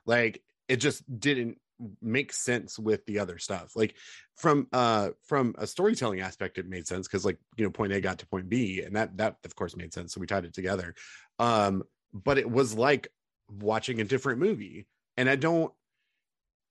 like 0.06 0.42
it 0.68 0.76
just 0.76 1.02
didn't 1.18 1.58
make 2.00 2.32
sense 2.32 2.78
with 2.78 3.04
the 3.06 3.18
other 3.18 3.38
stuff 3.38 3.74
like 3.74 3.96
from 4.36 4.68
uh 4.72 5.10
from 5.24 5.54
a 5.58 5.66
storytelling 5.66 6.20
aspect 6.20 6.58
it 6.58 6.68
made 6.68 6.86
sense 6.86 7.08
because 7.08 7.24
like 7.24 7.38
you 7.56 7.64
know 7.64 7.70
point 7.70 7.92
a 7.92 8.00
got 8.00 8.18
to 8.18 8.26
point 8.26 8.48
b 8.48 8.82
and 8.82 8.94
that 8.94 9.16
that 9.16 9.38
of 9.44 9.56
course 9.56 9.74
made 9.74 9.92
sense 9.92 10.12
so 10.14 10.20
we 10.20 10.26
tied 10.28 10.44
it 10.44 10.52
together 10.54 10.94
um 11.40 11.82
but 12.12 12.38
it 12.38 12.48
was 12.48 12.74
like 12.74 13.08
watching 13.48 14.00
a 14.00 14.04
different 14.04 14.38
movie 14.38 14.86
and 15.20 15.28
i 15.28 15.36
don't 15.36 15.72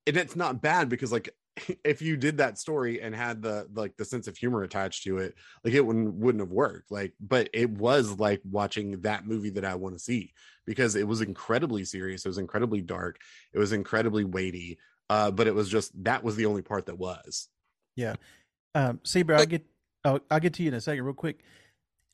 and 0.07 0.17
it's 0.17 0.35
not 0.35 0.61
bad 0.61 0.89
because 0.89 1.11
like 1.11 1.29
if 1.83 2.01
you 2.01 2.17
did 2.17 2.37
that 2.37 2.57
story 2.57 3.01
and 3.01 3.15
had 3.15 3.41
the 3.41 3.67
like 3.73 3.95
the 3.97 4.05
sense 4.05 4.27
of 4.27 4.37
humor 4.37 4.63
attached 4.63 5.03
to 5.03 5.17
it 5.19 5.35
like 5.63 5.73
it 5.73 5.85
wouldn't 5.85 6.13
wouldn't 6.15 6.41
have 6.41 6.51
worked. 6.51 6.91
Like 6.91 7.13
but 7.19 7.49
it 7.53 7.69
was 7.69 8.19
like 8.19 8.41
watching 8.43 9.01
that 9.01 9.25
movie 9.25 9.51
that 9.51 9.65
i 9.65 9.75
want 9.75 9.95
to 9.95 9.99
see 9.99 10.33
because 10.65 10.95
it 10.95 11.07
was 11.07 11.21
incredibly 11.21 11.85
serious 11.85 12.25
it 12.25 12.29
was 12.29 12.37
incredibly 12.37 12.81
dark 12.81 13.19
it 13.53 13.59
was 13.59 13.71
incredibly 13.71 14.23
weighty 14.23 14.77
uh 15.09 15.31
but 15.31 15.47
it 15.47 15.55
was 15.55 15.69
just 15.69 15.91
that 16.03 16.23
was 16.23 16.35
the 16.35 16.45
only 16.45 16.61
part 16.61 16.85
that 16.87 16.97
was. 16.97 17.47
Yeah. 17.95 18.15
Um, 18.75 18.99
Saber, 19.03 19.35
I'll 19.35 19.45
get 19.45 19.65
oh, 20.05 20.19
I'll 20.31 20.39
get 20.39 20.53
to 20.53 20.63
you 20.63 20.69
in 20.69 20.73
a 20.73 20.81
second, 20.81 21.03
real 21.03 21.13
quick. 21.13 21.39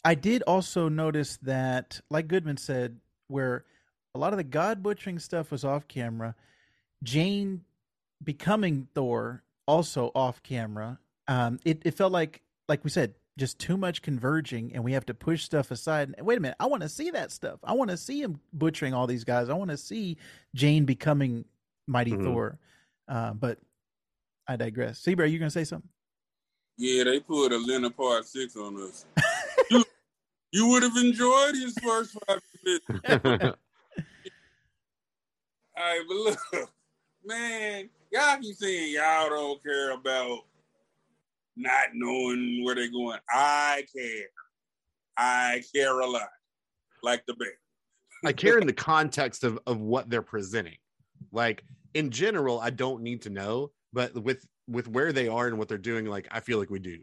I 0.04 0.16
did 0.16 0.44
also 0.44 0.88
notice 0.88 1.38
that, 1.44 2.00
like 2.10 2.28
Goodman 2.28 2.58
said, 2.58 2.98
where 3.28 3.66
a 4.16 4.18
lot 4.18 4.34
of 4.34 4.38
the 4.38 4.44
god 4.44 4.82
butchering 4.82 5.20
stuff 5.20 5.52
was 5.52 5.64
off 5.66 5.88
camera, 5.88 6.34
Jane 7.04 7.62
becoming 8.24 8.88
Thor 8.96 9.44
also 9.68 10.12
off 10.16 10.42
camera. 10.42 11.00
Um, 11.28 11.60
it 11.66 11.82
it 11.86 11.96
felt 11.96 12.12
like, 12.14 12.42
like 12.70 12.84
we 12.84 12.90
said, 12.90 13.14
just 13.38 13.60
too 13.60 13.76
much 13.78 14.02
converging, 14.02 14.74
and 14.74 14.84
we 14.84 14.94
have 14.94 15.06
to 15.08 15.14
push 15.14 15.44
stuff 15.44 15.70
aside. 15.70 16.14
And 16.18 16.26
wait 16.26 16.38
a 16.38 16.42
minute, 16.42 16.56
I 16.60 16.68
want 16.68 16.82
to 16.84 16.90
see 16.90 17.12
that 17.12 17.32
stuff. 17.32 17.60
I 17.64 17.74
want 17.74 17.92
to 17.92 17.98
see 17.98 18.22
him 18.22 18.40
butchering 18.54 18.94
all 18.94 19.06
these 19.06 19.26
guys. 19.26 19.50
I 19.50 19.54
want 19.54 19.72
to 19.72 19.78
see 19.78 20.18
Jane 20.56 20.86
becoming 20.86 21.46
Mighty 21.88 22.12
Mhm. 22.14 22.24
Thor. 22.24 22.58
Uh, 23.08 23.34
but 23.34 23.60
I 24.48 24.56
digress. 24.56 25.00
Saber, 25.00 25.24
are 25.24 25.26
you 25.28 25.38
going 25.40 25.50
to 25.50 25.54
say 25.54 25.66
something? 25.66 25.90
Yeah, 26.78 27.04
they 27.04 27.20
put 27.20 27.52
a 27.52 27.58
Leonard 27.58 27.96
Part 27.98 28.26
Six 28.26 28.56
on 28.56 28.82
us. 28.82 29.06
you, 29.70 29.84
you 30.52 30.68
would 30.70 30.84
have 30.84 30.96
enjoyed 30.98 31.56
his 31.56 31.78
first 31.84 32.18
five 32.28 32.40
minutes. 32.64 33.58
All 35.78 35.84
right, 35.84 36.02
but 36.08 36.16
look, 36.16 36.70
man, 37.26 37.90
y'all 38.12 38.38
keep 38.42 38.56
saying 38.56 38.94
y'all 38.94 39.30
don't 39.30 39.62
care 39.64 39.92
about 39.92 40.40
not 41.58 41.88
knowing 41.94 42.64
where 42.64 42.76
they're 42.76 42.92
going. 42.92 43.20
I 43.30 43.84
care. 43.96 44.28
I 45.18 45.64
care 45.74 46.00
a 46.00 46.06
lot, 46.08 46.30
like 47.04 47.26
the 47.26 47.34
bear. 47.34 47.54
I 48.26 48.34
care 48.34 48.58
in 48.58 48.68
the 48.68 48.74
context 48.74 49.44
of 49.44 49.60
of 49.68 49.80
what 49.80 50.10
they're 50.10 50.22
presenting. 50.22 50.78
Like 51.32 51.64
in 51.94 52.10
general, 52.10 52.60
I 52.60 52.70
don't 52.70 53.02
need 53.02 53.22
to 53.24 53.30
know, 53.30 53.72
but 53.94 54.14
with 54.22 54.46
with 54.68 54.88
where 54.88 55.14
they 55.14 55.28
are 55.28 55.48
and 55.48 55.58
what 55.58 55.68
they're 55.68 55.78
doing, 55.78 56.06
like 56.06 56.28
I 56.32 56.40
feel 56.40 56.58
like 56.60 56.70
we 56.70 56.80
do. 56.80 56.98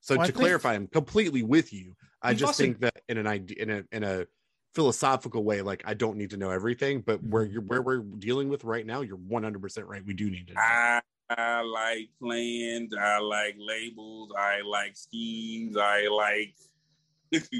So 0.00 0.16
Well, 0.16 0.26
to 0.26 0.32
think- 0.32 0.40
clarify, 0.42 0.74
I'm 0.74 0.86
completely 0.88 1.42
with 1.42 1.72
you. 1.72 1.94
I 2.22 2.32
just 2.32 2.44
also- 2.44 2.62
think 2.64 2.80
that 2.80 3.02
in 3.08 3.16
an 3.18 3.26
idea, 3.26 3.56
in 3.62 3.70
a 3.70 3.84
in 3.92 4.02
a 4.02 4.26
philosophical 4.74 5.44
way, 5.44 5.62
like 5.62 5.82
I 5.86 5.94
don't 5.94 6.16
need 6.16 6.30
to 6.30 6.36
know 6.36 6.50
everything, 6.50 7.00
but 7.00 7.22
where 7.22 7.44
mm-hmm. 7.44 7.52
you're 7.52 7.62
where 7.62 7.82
we're 7.82 7.98
dealing 7.98 8.48
with 8.48 8.64
right 8.64 8.84
now, 8.84 9.00
you're 9.00 9.16
100 9.16 9.62
percent 9.62 9.86
right. 9.86 10.04
We 10.04 10.14
do 10.14 10.30
need 10.30 10.48
to 10.48 10.54
know. 10.54 10.60
I, 10.60 11.00
I 11.30 11.62
like 11.62 12.10
plans. 12.20 12.92
I 12.98 13.18
like 13.18 13.56
labels. 13.58 14.32
I 14.38 14.60
like 14.62 14.96
schemes. 14.96 15.76
I 15.76 16.08
like 16.08 17.42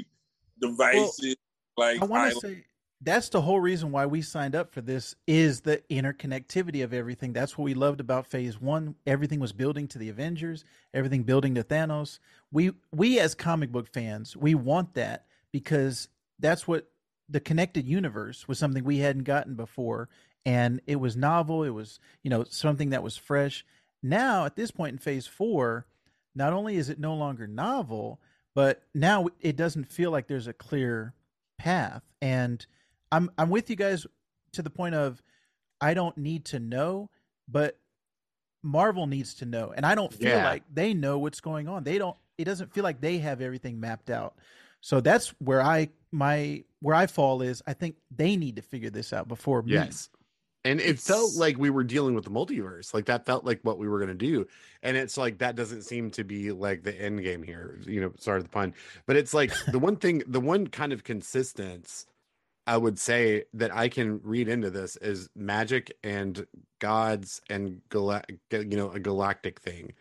devices. 0.61 1.35
like 1.77 2.01
I 2.01 2.05
want 2.05 2.33
to 2.33 2.39
say 2.39 2.63
that's 3.01 3.29
the 3.29 3.41
whole 3.41 3.59
reason 3.59 3.91
why 3.91 4.05
we 4.05 4.21
signed 4.21 4.55
up 4.55 4.73
for 4.73 4.81
this 4.81 5.15
is 5.27 5.61
the 5.61 5.83
interconnectivity 5.91 6.83
of 6.83 6.93
everything. 6.93 7.33
That's 7.33 7.57
what 7.57 7.65
we 7.65 7.73
loved 7.73 7.99
about 7.99 8.25
Phase 8.25 8.59
One. 8.59 8.95
Everything 9.05 9.39
was 9.39 9.53
building 9.53 9.87
to 9.89 9.99
the 9.99 10.09
Avengers. 10.09 10.65
Everything 10.93 11.23
building 11.23 11.55
to 11.55 11.63
Thanos. 11.63 12.19
We 12.51 12.71
we 12.91 13.19
as 13.19 13.35
comic 13.35 13.71
book 13.71 13.87
fans 13.87 14.35
we 14.35 14.53
want 14.55 14.93
that 14.95 15.25
because 15.51 16.09
that's 16.39 16.67
what 16.67 16.89
the 17.29 17.39
connected 17.39 17.87
universe 17.87 18.47
was 18.47 18.59
something 18.59 18.83
we 18.83 18.99
hadn't 18.99 19.23
gotten 19.23 19.55
before, 19.55 20.09
and 20.45 20.81
it 20.87 20.97
was 20.97 21.15
novel. 21.15 21.63
It 21.63 21.69
was 21.71 21.99
you 22.23 22.29
know 22.29 22.43
something 22.49 22.89
that 22.91 23.03
was 23.03 23.17
fresh. 23.17 23.65
Now 24.03 24.45
at 24.45 24.55
this 24.55 24.71
point 24.71 24.93
in 24.93 24.97
Phase 24.99 25.25
Four, 25.27 25.85
not 26.35 26.53
only 26.53 26.75
is 26.77 26.89
it 26.89 26.99
no 26.99 27.15
longer 27.15 27.47
novel, 27.47 28.19
but 28.53 28.83
now 28.93 29.27
it 29.41 29.55
doesn't 29.55 29.91
feel 29.91 30.11
like 30.11 30.27
there's 30.27 30.47
a 30.47 30.53
clear 30.53 31.13
path 31.57 32.03
and 32.21 32.65
i'm 33.13 33.31
i'm 33.37 33.49
with 33.49 33.69
you 33.69 33.77
guys 33.77 34.05
to 34.51 34.61
the 34.61 34.69
point 34.69 34.93
of 34.93 35.23
i 35.79 35.93
don't 35.93 36.17
need 36.17 36.43
to 36.43 36.59
know 36.59 37.09
but 37.47 37.77
marvel 38.61 39.07
needs 39.07 39.35
to 39.35 39.45
know 39.45 39.73
and 39.75 39.85
i 39.85 39.95
don't 39.95 40.13
feel 40.13 40.31
Yeah. 40.31 40.43
like 40.45 40.63
they 40.73 40.93
know 40.93 41.17
what's 41.17 41.39
going 41.39 41.69
on 41.69 41.85
they 41.85 41.97
don't 41.97 42.17
it 42.37 42.43
doesn't 42.43 42.73
feel 42.73 42.83
like 42.83 42.99
they 42.99 43.19
have 43.19 43.39
everything 43.41 43.79
mapped 43.79 44.09
out 44.09 44.35
so 44.81 44.99
that's 44.99 45.29
where 45.39 45.61
i 45.61 45.87
my 46.11 46.63
where 46.85 46.95
i 46.95 47.07
fall 47.07 47.41
is 47.41 47.61
i 47.67 47.73
think 47.73 47.95
they 48.15 48.35
need 48.37 48.55
to 48.55 48.61
figure 48.61 48.89
this 48.89 49.11
out 49.13 49.27
before 49.27 49.61
me. 49.61 49.73
Yes. 49.73 50.09
And 50.65 50.81
it 50.81 50.99
felt 50.99 51.35
like 51.35 51.59
we 51.59 51.69
were 51.69 51.83
dealing 51.83 52.15
with 52.15 52.23
the 52.23 52.31
multiverse. 52.31 52.91
Like 52.91 53.05
that 53.05 53.23
felt 53.23 53.45
like 53.45 53.59
what 53.61 53.77
we 53.77 53.87
were 53.87 53.99
going 53.99 54.09
to 54.09 54.15
do. 54.15 54.47
And 54.81 54.97
it's 54.97 55.15
like 55.15 55.37
that 55.37 55.55
doesn't 55.55 55.83
seem 55.83 56.09
to 56.11 56.23
be 56.23 56.51
like 56.51 56.81
the 56.81 56.99
end 56.99 57.21
game 57.21 57.43
here. 57.43 57.79
You 57.85 58.01
know, 58.01 58.13
sorry 58.17 58.41
the 58.41 58.49
pun. 58.49 58.73
But 59.05 59.15
it's 59.15 59.31
like 59.31 59.53
the 59.71 59.77
one 59.77 59.95
thing, 59.95 60.23
the 60.25 60.39
one 60.39 60.65
kind 60.65 60.91
of 60.91 61.03
consistence 61.03 62.07
I 62.67 62.77
would 62.77 62.97
say 62.97 63.43
that 63.53 63.75
I 63.75 63.89
can 63.89 64.19
read 64.23 64.49
into 64.49 64.71
this 64.71 64.97
is 64.97 65.29
magic 65.35 65.95
and 66.03 66.47
gods 66.79 67.41
and 67.47 67.81
gala- 67.89 68.23
you 68.49 68.75
know, 68.75 68.89
a 68.89 68.99
galactic 68.99 69.59
thing. 69.61 69.93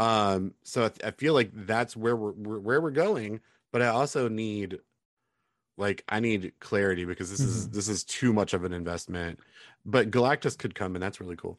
Um, 0.00 0.54
so 0.64 0.86
I, 0.86 1.08
I 1.08 1.10
feel 1.12 1.32
like 1.34 1.50
that's 1.54 1.96
where 1.96 2.16
we're, 2.16 2.32
we're 2.32 2.58
where 2.58 2.80
we're 2.80 2.90
going, 2.90 3.40
but 3.70 3.82
I 3.82 3.88
also 3.88 4.28
need 4.28 4.80
like 5.78 6.04
I 6.08 6.20
need 6.20 6.52
clarity 6.60 7.04
because 7.04 7.30
this 7.30 7.40
is 7.40 7.64
mm-hmm. 7.64 7.74
this 7.74 7.88
is 7.88 8.04
too 8.04 8.32
much 8.32 8.52
of 8.52 8.64
an 8.64 8.72
investment. 8.72 9.38
But 9.86 10.10
Galactus 10.10 10.58
could 10.58 10.74
come 10.74 10.94
and 10.94 11.02
that's 11.02 11.20
really 11.20 11.36
cool. 11.36 11.58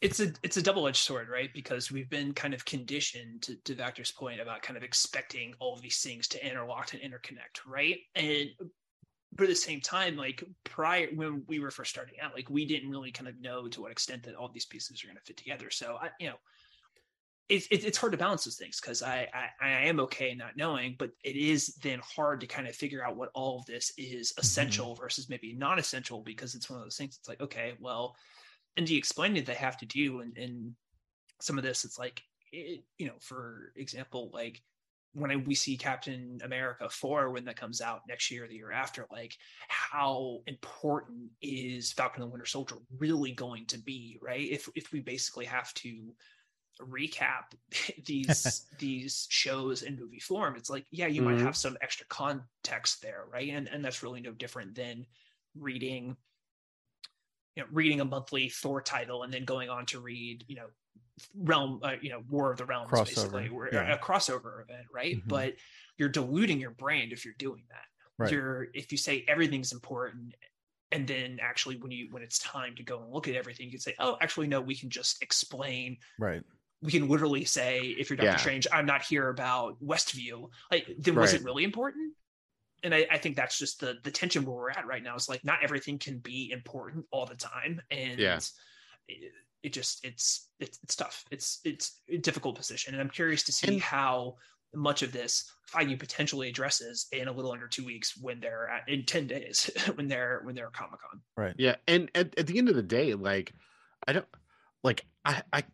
it's 0.00 0.20
a 0.20 0.32
it's 0.42 0.56
a 0.56 0.62
double-edged 0.62 0.96
sword 0.96 1.28
right 1.28 1.50
because 1.52 1.90
we've 1.90 2.10
been 2.10 2.32
kind 2.34 2.54
of 2.54 2.64
conditioned 2.64 3.42
to, 3.42 3.56
to 3.64 3.74
Vector's 3.74 4.12
point 4.12 4.40
about 4.40 4.62
kind 4.62 4.76
of 4.76 4.82
expecting 4.82 5.54
all 5.58 5.74
of 5.74 5.82
these 5.82 6.00
things 6.00 6.28
to 6.28 6.46
interlock 6.46 6.92
and 6.92 7.02
interconnect 7.02 7.66
right 7.66 7.98
and 8.14 8.50
but 9.36 9.44
at 9.44 9.50
the 9.50 9.56
same 9.56 9.80
time, 9.80 10.16
like 10.16 10.42
prior 10.64 11.08
when 11.14 11.42
we 11.46 11.58
were 11.58 11.70
first 11.70 11.90
starting 11.90 12.18
out, 12.20 12.34
like 12.34 12.48
we 12.48 12.64
didn't 12.64 12.90
really 12.90 13.10
kind 13.10 13.28
of 13.28 13.40
know 13.40 13.68
to 13.68 13.82
what 13.82 13.92
extent 13.92 14.22
that 14.22 14.34
all 14.34 14.48
these 14.48 14.64
pieces 14.64 15.02
are 15.02 15.08
going 15.08 15.16
to 15.16 15.22
fit 15.22 15.36
together. 15.36 15.70
So 15.70 15.98
I, 16.00 16.08
you 16.18 16.28
know, 16.28 16.36
it's 17.48 17.68
it's 17.70 17.98
hard 17.98 18.12
to 18.12 18.18
balance 18.18 18.44
those 18.44 18.56
things 18.56 18.80
because 18.80 19.02
I, 19.02 19.28
I, 19.32 19.66
I 19.66 19.70
am 19.86 20.00
okay 20.00 20.34
not 20.34 20.56
knowing, 20.56 20.96
but 20.98 21.10
it 21.22 21.36
is 21.36 21.74
then 21.82 22.00
hard 22.02 22.40
to 22.40 22.46
kind 22.46 22.66
of 22.66 22.74
figure 22.74 23.04
out 23.04 23.16
what 23.16 23.30
all 23.34 23.58
of 23.58 23.66
this 23.66 23.92
is 23.96 24.32
Mm-hmm. 24.32 24.40
essential 24.40 24.94
versus 24.96 25.28
maybe 25.28 25.52
not 25.54 25.78
essential 25.78 26.22
because 26.22 26.54
it's 26.54 26.68
one 26.68 26.78
of 26.78 26.84
those 26.84 26.96
things. 26.96 27.16
It's 27.18 27.28
like 27.28 27.40
okay, 27.40 27.74
well, 27.80 28.16
and 28.76 28.86
the 28.86 28.96
explaining 28.96 29.36
that 29.36 29.46
they 29.46 29.54
have 29.54 29.76
to 29.78 29.86
do 29.86 30.20
and 30.20 30.36
and 30.36 30.74
some 31.40 31.58
of 31.58 31.64
this, 31.64 31.84
it's 31.84 31.98
like 31.98 32.22
it, 32.52 32.82
you 32.98 33.06
know, 33.06 33.16
for 33.20 33.72
example, 33.76 34.30
like 34.32 34.62
when 35.12 35.30
I, 35.30 35.36
we 35.36 35.54
see 35.54 35.76
Captain 35.76 36.38
America 36.44 36.88
4 36.88 37.30
when 37.30 37.44
that 37.46 37.56
comes 37.56 37.80
out 37.80 38.02
next 38.08 38.30
year 38.30 38.44
or 38.44 38.48
the 38.48 38.56
year 38.56 38.72
after, 38.72 39.06
like 39.10 39.34
how 39.68 40.40
important 40.46 41.30
is 41.40 41.92
Falcon 41.92 42.22
and 42.22 42.30
the 42.30 42.32
Winter 42.32 42.46
Soldier 42.46 42.76
really 42.98 43.32
going 43.32 43.66
to 43.66 43.78
be, 43.78 44.18
right? 44.20 44.48
If 44.50 44.68
if 44.74 44.92
we 44.92 45.00
basically 45.00 45.46
have 45.46 45.72
to 45.74 46.12
recap 46.80 47.54
these 48.06 48.66
these 48.78 49.26
shows 49.30 49.82
in 49.82 49.96
movie 49.98 50.20
form, 50.20 50.56
it's 50.56 50.70
like, 50.70 50.86
yeah, 50.90 51.06
you 51.06 51.22
might 51.22 51.38
Mhm. 51.38 51.40
have 51.40 51.56
some 51.56 51.76
extra 51.80 52.06
context 52.06 53.02
there, 53.02 53.24
right? 53.30 53.48
And 53.50 53.68
and 53.68 53.84
that's 53.84 54.02
really 54.02 54.20
no 54.20 54.32
different 54.32 54.74
than 54.74 55.06
reading 55.54 56.16
you 57.54 57.62
know 57.62 57.68
reading 57.72 58.00
a 58.00 58.04
monthly 58.04 58.48
Thor 58.48 58.80
title 58.82 59.22
and 59.22 59.32
then 59.32 59.44
going 59.44 59.68
on 59.68 59.86
to 59.86 60.00
read, 60.00 60.44
you 60.48 60.56
know, 60.56 60.68
realm 61.34 61.80
uh, 61.82 61.96
you 62.02 62.10
know 62.10 62.22
war 62.28 62.52
of 62.52 62.58
the 62.58 62.66
realms 62.66 62.90
Crossover, 62.90 63.02
basically 63.02 63.48
or 63.48 63.68
yeah. 63.70 63.94
a 63.94 63.98
crossover 63.98 64.62
event 64.62 64.86
right 64.92 65.18
Mhm. 65.18 65.28
but 65.28 65.54
you're 65.98 66.08
diluting 66.10 66.60
your 66.60 66.70
brand 66.72 67.12
if 67.12 67.24
you're 67.24 67.34
doing 67.38 67.64
that 67.70 67.86
Right. 68.18 68.30
you're 68.30 68.68
if 68.74 68.92
you 68.92 68.98
say 68.98 69.24
everything's 69.28 69.72
important 69.72 70.34
and 70.92 71.08
then 71.08 71.38
actually 71.42 71.76
when 71.78 71.90
you 71.92 72.08
when 72.12 72.22
it's 72.22 72.38
time 72.38 72.76
to 72.76 72.82
go 72.84 73.02
and 73.02 73.12
look 73.12 73.28
at 73.28 73.34
everything 73.36 73.66
you 73.66 73.72
can 73.72 73.80
say 73.80 73.94
oh 74.00 74.16
actually 74.20 74.46
no 74.48 74.60
we 74.60 74.76
can 74.76 74.90
just 74.90 75.22
explain 75.22 75.98
Right. 76.18 76.44
We 76.82 76.92
can 76.92 77.08
literally 77.08 77.44
say 77.44 77.80
if 77.98 78.10
you're 78.10 78.16
Doctor 78.16 78.30
Yeah. 78.32 78.36
Strange, 78.36 78.66
I'm 78.72 78.86
not 78.86 79.02
here 79.02 79.28
about 79.28 79.82
Westview. 79.82 80.50
Like, 80.70 80.86
then 80.98 81.14
was 81.14 81.32
Right. 81.32 81.40
it 81.40 81.44
really 81.44 81.64
important? 81.64 82.14
And 82.82 82.94
I, 82.94 83.06
I 83.10 83.18
think 83.18 83.36
that's 83.36 83.58
just 83.58 83.80
the 83.80 83.96
the 84.04 84.10
tension 84.10 84.44
where 84.44 84.54
we're 84.54 84.70
at 84.70 84.86
right 84.86 85.02
now. 85.02 85.14
Is 85.16 85.28
like 85.28 85.44
not 85.44 85.62
everything 85.62 85.98
can 85.98 86.18
be 86.18 86.50
important 86.52 87.06
all 87.10 87.26
the 87.26 87.34
time, 87.36 87.80
and 87.90 88.18
Yeah. 88.20 88.38
it, 89.08 89.32
it 89.62 89.72
just 89.72 90.04
it's 90.04 90.48
it's 90.60 90.78
it's 90.82 90.94
tough. 90.94 91.24
It's 91.30 91.60
it's 91.64 92.00
a 92.10 92.18
difficult 92.18 92.54
position, 92.56 92.92
and 92.94 93.00
I'm 93.00 93.10
curious 93.10 93.42
to 93.44 93.52
see 93.52 93.68
And- 93.74 93.80
how 93.82 94.36
much 94.74 95.02
of 95.02 95.10
this 95.10 95.50
Feige 95.72 95.98
potentially 95.98 96.48
addresses 96.50 97.06
in 97.12 97.28
a 97.28 97.32
little 97.32 97.50
under 97.52 97.66
two 97.66 97.84
weeks 97.84 98.14
when 98.20 98.40
they're 98.40 98.68
at 98.68 98.86
in 98.88 99.06
ten 99.06 99.26
days 99.26 99.70
when 99.94 100.06
they're 100.06 100.42
when 100.44 100.54
they're 100.54 100.66
at 100.66 100.72
Comic 100.74 101.00
Con. 101.00 101.22
Right. 101.36 101.54
Yeah, 101.56 101.76
and 101.88 102.10
at, 102.14 102.38
at 102.38 102.46
the 102.46 102.58
end 102.58 102.68
of 102.68 102.76
the 102.76 102.82
day, 102.82 103.14
like 103.14 103.54
I 104.06 104.12
don't 104.12 104.26
like 104.84 105.06
I 105.24 105.42
I 105.52 105.64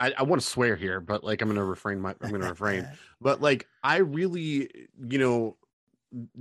I, 0.00 0.12
I 0.18 0.22
want 0.24 0.42
to 0.42 0.46
swear 0.46 0.76
here, 0.76 1.00
but 1.00 1.22
like 1.24 1.40
I'm 1.42 1.48
gonna 1.48 1.64
refrain 1.64 2.00
my 2.00 2.14
I'm 2.20 2.30
gonna 2.30 2.48
refrain. 2.50 2.88
But 3.20 3.40
like 3.40 3.66
I 3.82 3.98
really, 3.98 4.68
you 5.08 5.18
know, 5.18 5.56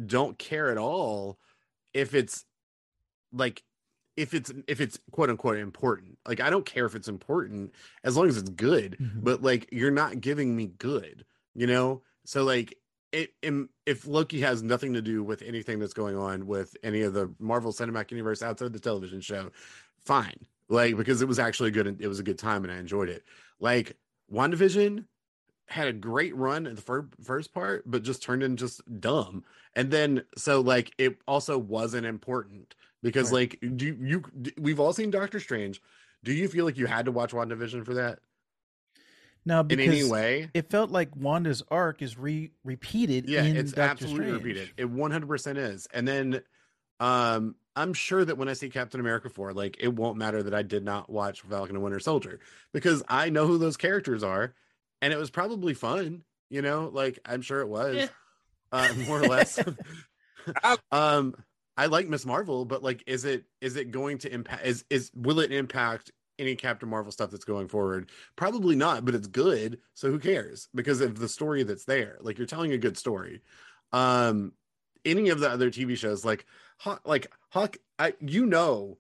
don't 0.06 0.38
care 0.38 0.70
at 0.72 0.78
all 0.78 1.40
if 1.94 2.14
it's 2.14 2.46
like 3.32 3.64
if 4.18 4.34
it's 4.34 4.52
if 4.68 4.82
it's 4.82 5.00
quote 5.12 5.30
unquote 5.30 5.58
important. 5.58 6.18
Like 6.28 6.40
I 6.42 6.50
don't 6.50 6.66
care 6.66 6.86
if 6.86 6.94
it's 6.96 7.08
important 7.08 7.74
as 8.04 8.18
long 8.18 8.28
as 8.28 8.38
it's 8.38 8.50
good. 8.50 8.98
Mhm. 9.00 9.24
But 9.24 9.42
like 9.42 9.70
you're 9.72 9.92
not 9.92 10.20
giving 10.22 10.56
me 10.56 10.68
good, 10.78 11.26
you 11.56 11.68
know? 11.68 12.02
So 12.26 12.44
like 12.44 12.78
it, 13.12 13.34
im- 13.44 13.70
if 13.86 14.08
Loki 14.08 14.42
has 14.42 14.64
nothing 14.64 14.94
to 14.94 15.02
do 15.02 15.24
with 15.24 15.42
anything 15.44 15.78
that's 15.80 15.94
going 15.94 16.18
on 16.18 16.48
with 16.48 16.76
any 16.84 17.02
of 17.04 17.14
the 17.14 17.32
Marvel 17.40 17.72
Cinematic 17.72 18.10
Universe 18.12 18.42
outside 18.42 18.74
the 18.74 18.80
television 18.80 19.22
show, 19.22 19.52
fine. 20.00 20.38
Like 20.74 20.98
because 20.98 21.22
it 21.22 21.28
was 21.28 21.40
actually 21.40 21.70
a 21.70 21.72
good. 21.72 22.02
It 22.02 22.08
was 22.08 22.20
a 22.20 22.24
good 22.24 22.40
time 22.40 22.64
and 22.64 22.74
I 22.74 22.78
enjoyed 22.78 23.10
it. 23.10 23.24
Like 23.60 23.96
WandaVision 24.32 25.06
had 25.68 25.88
a 25.88 25.94
great 25.94 26.36
run 26.36 26.68
in 26.68 26.76
the 26.76 26.82
fir- 26.82 27.08
first 27.24 27.54
part, 27.54 27.84
but 27.86 28.04
just 28.04 28.22
turned 28.22 28.44
in 28.44 28.58
just 28.58 28.82
dumb. 29.00 29.44
And 29.76 29.90
then 29.92 30.24
so 30.38 30.62
like 30.62 30.92
it 30.98 31.18
also 31.28 31.58
wasn't 31.58 32.06
important 32.06 32.76
because 33.02 33.32
Right. 33.32 33.56
like 33.62 33.78
do 33.78 33.86
you 34.02 34.24
we've 34.60 34.80
all 34.80 34.94
seen 34.94 35.10
Doctor 35.12 35.40
Strange. 35.40 35.82
Do 36.24 36.34
you 36.34 36.48
feel 36.48 36.66
like 36.66 36.78
you 36.78 36.86
had 36.86 37.06
to 37.06 37.12
watch 37.12 37.32
WandaVision 37.32 37.86
for 37.86 37.94
that 37.96 38.20
No, 39.46 39.60
in 39.70 39.80
any 39.80 40.04
way? 40.10 40.50
it 40.54 40.70
felt 40.70 40.90
like 40.90 41.16
Wanda's 41.16 41.64
arc 41.70 42.02
is 42.02 42.18
re 42.18 42.52
repeated. 42.64 43.28
Yeah, 43.30 43.44
in 43.44 43.58
it's 43.58 43.72
Doctor 43.72 44.06
absolutely 44.06 44.26
Strange. 44.28 44.44
repeated. 44.44 44.70
It 44.78 44.94
100% 44.94 45.58
is. 45.58 45.88
And 45.94 46.08
then 46.08 46.42
um 47.00 47.56
I'm 47.76 47.94
sure 47.94 48.24
that 48.24 48.38
when 48.38 48.48
I 48.48 48.54
see 48.54 48.70
Captain 48.70 49.00
America 49.00 49.30
4, 49.30 49.54
like 49.54 49.78
it 49.80 49.94
won't 49.94 50.18
matter 50.18 50.44
that 50.44 50.54
I 50.54 50.62
did 50.62 50.84
not 50.84 51.10
watch 51.10 51.42
Falcon 51.42 51.76
and 51.76 51.84
Winter 51.84 52.00
Soldier 52.00 52.40
because 52.72 53.04
I 53.08 53.30
know 53.30 53.48
who 53.48 53.58
those 53.58 53.78
characters 53.78 54.24
are 54.24 54.54
and 55.02 55.12
it 55.12 55.18
was 55.18 55.30
probably 55.30 55.74
fun, 55.74 56.24
you 56.50 56.62
know, 56.62 56.90
like 56.92 57.20
I'm 57.26 57.42
sure 57.42 57.60
it 57.60 57.68
was. 57.68 57.98
Eh. 57.98 58.08
Uh, 58.72 58.94
more 59.08 59.20
or 59.20 59.28
less. 59.28 59.60
Um 60.92 61.36
I 61.78 61.86
like 61.86 62.10
Miss 62.10 62.26
Marvel, 62.26 62.66
but 62.66 62.84
like 62.84 63.02
is 63.08 63.24
it 63.24 63.46
is 63.62 63.78
it 63.78 63.92
going 63.92 64.18
to 64.20 64.34
impact 64.34 64.66
is 64.66 64.84
is 64.90 65.10
will 65.16 65.40
it 65.40 65.54
impact 65.54 66.12
any 66.38 66.56
Captain 66.58 66.90
Marvel 66.90 67.14
stuff 67.14 67.32
that's 67.32 67.46
going 67.46 67.70
forward? 67.70 68.10
Probably 68.36 68.76
not, 68.76 69.06
but 69.06 69.16
it's 69.16 69.28
good, 69.28 69.80
so 69.94 70.12
who 70.12 70.20
cares? 70.20 70.68
Because 70.76 71.00
of 71.00 71.18
the 71.18 71.30
story 71.30 71.64
that's 71.64 71.86
there. 71.86 72.18
Like 72.20 72.38
you're 72.38 72.46
telling 72.46 72.74
a 72.74 72.78
good 72.78 72.98
story. 72.98 73.42
Um 73.94 74.52
any 75.06 75.30
of 75.30 75.40
the 75.40 75.50
other 75.50 75.72
TV 75.72 75.98
shows 75.98 76.26
like 76.26 76.46
Hawk 76.78 77.02
like 77.06 77.32
Hawk 77.50 77.78
I 78.00 78.14
you 78.20 78.46
know 78.46 78.98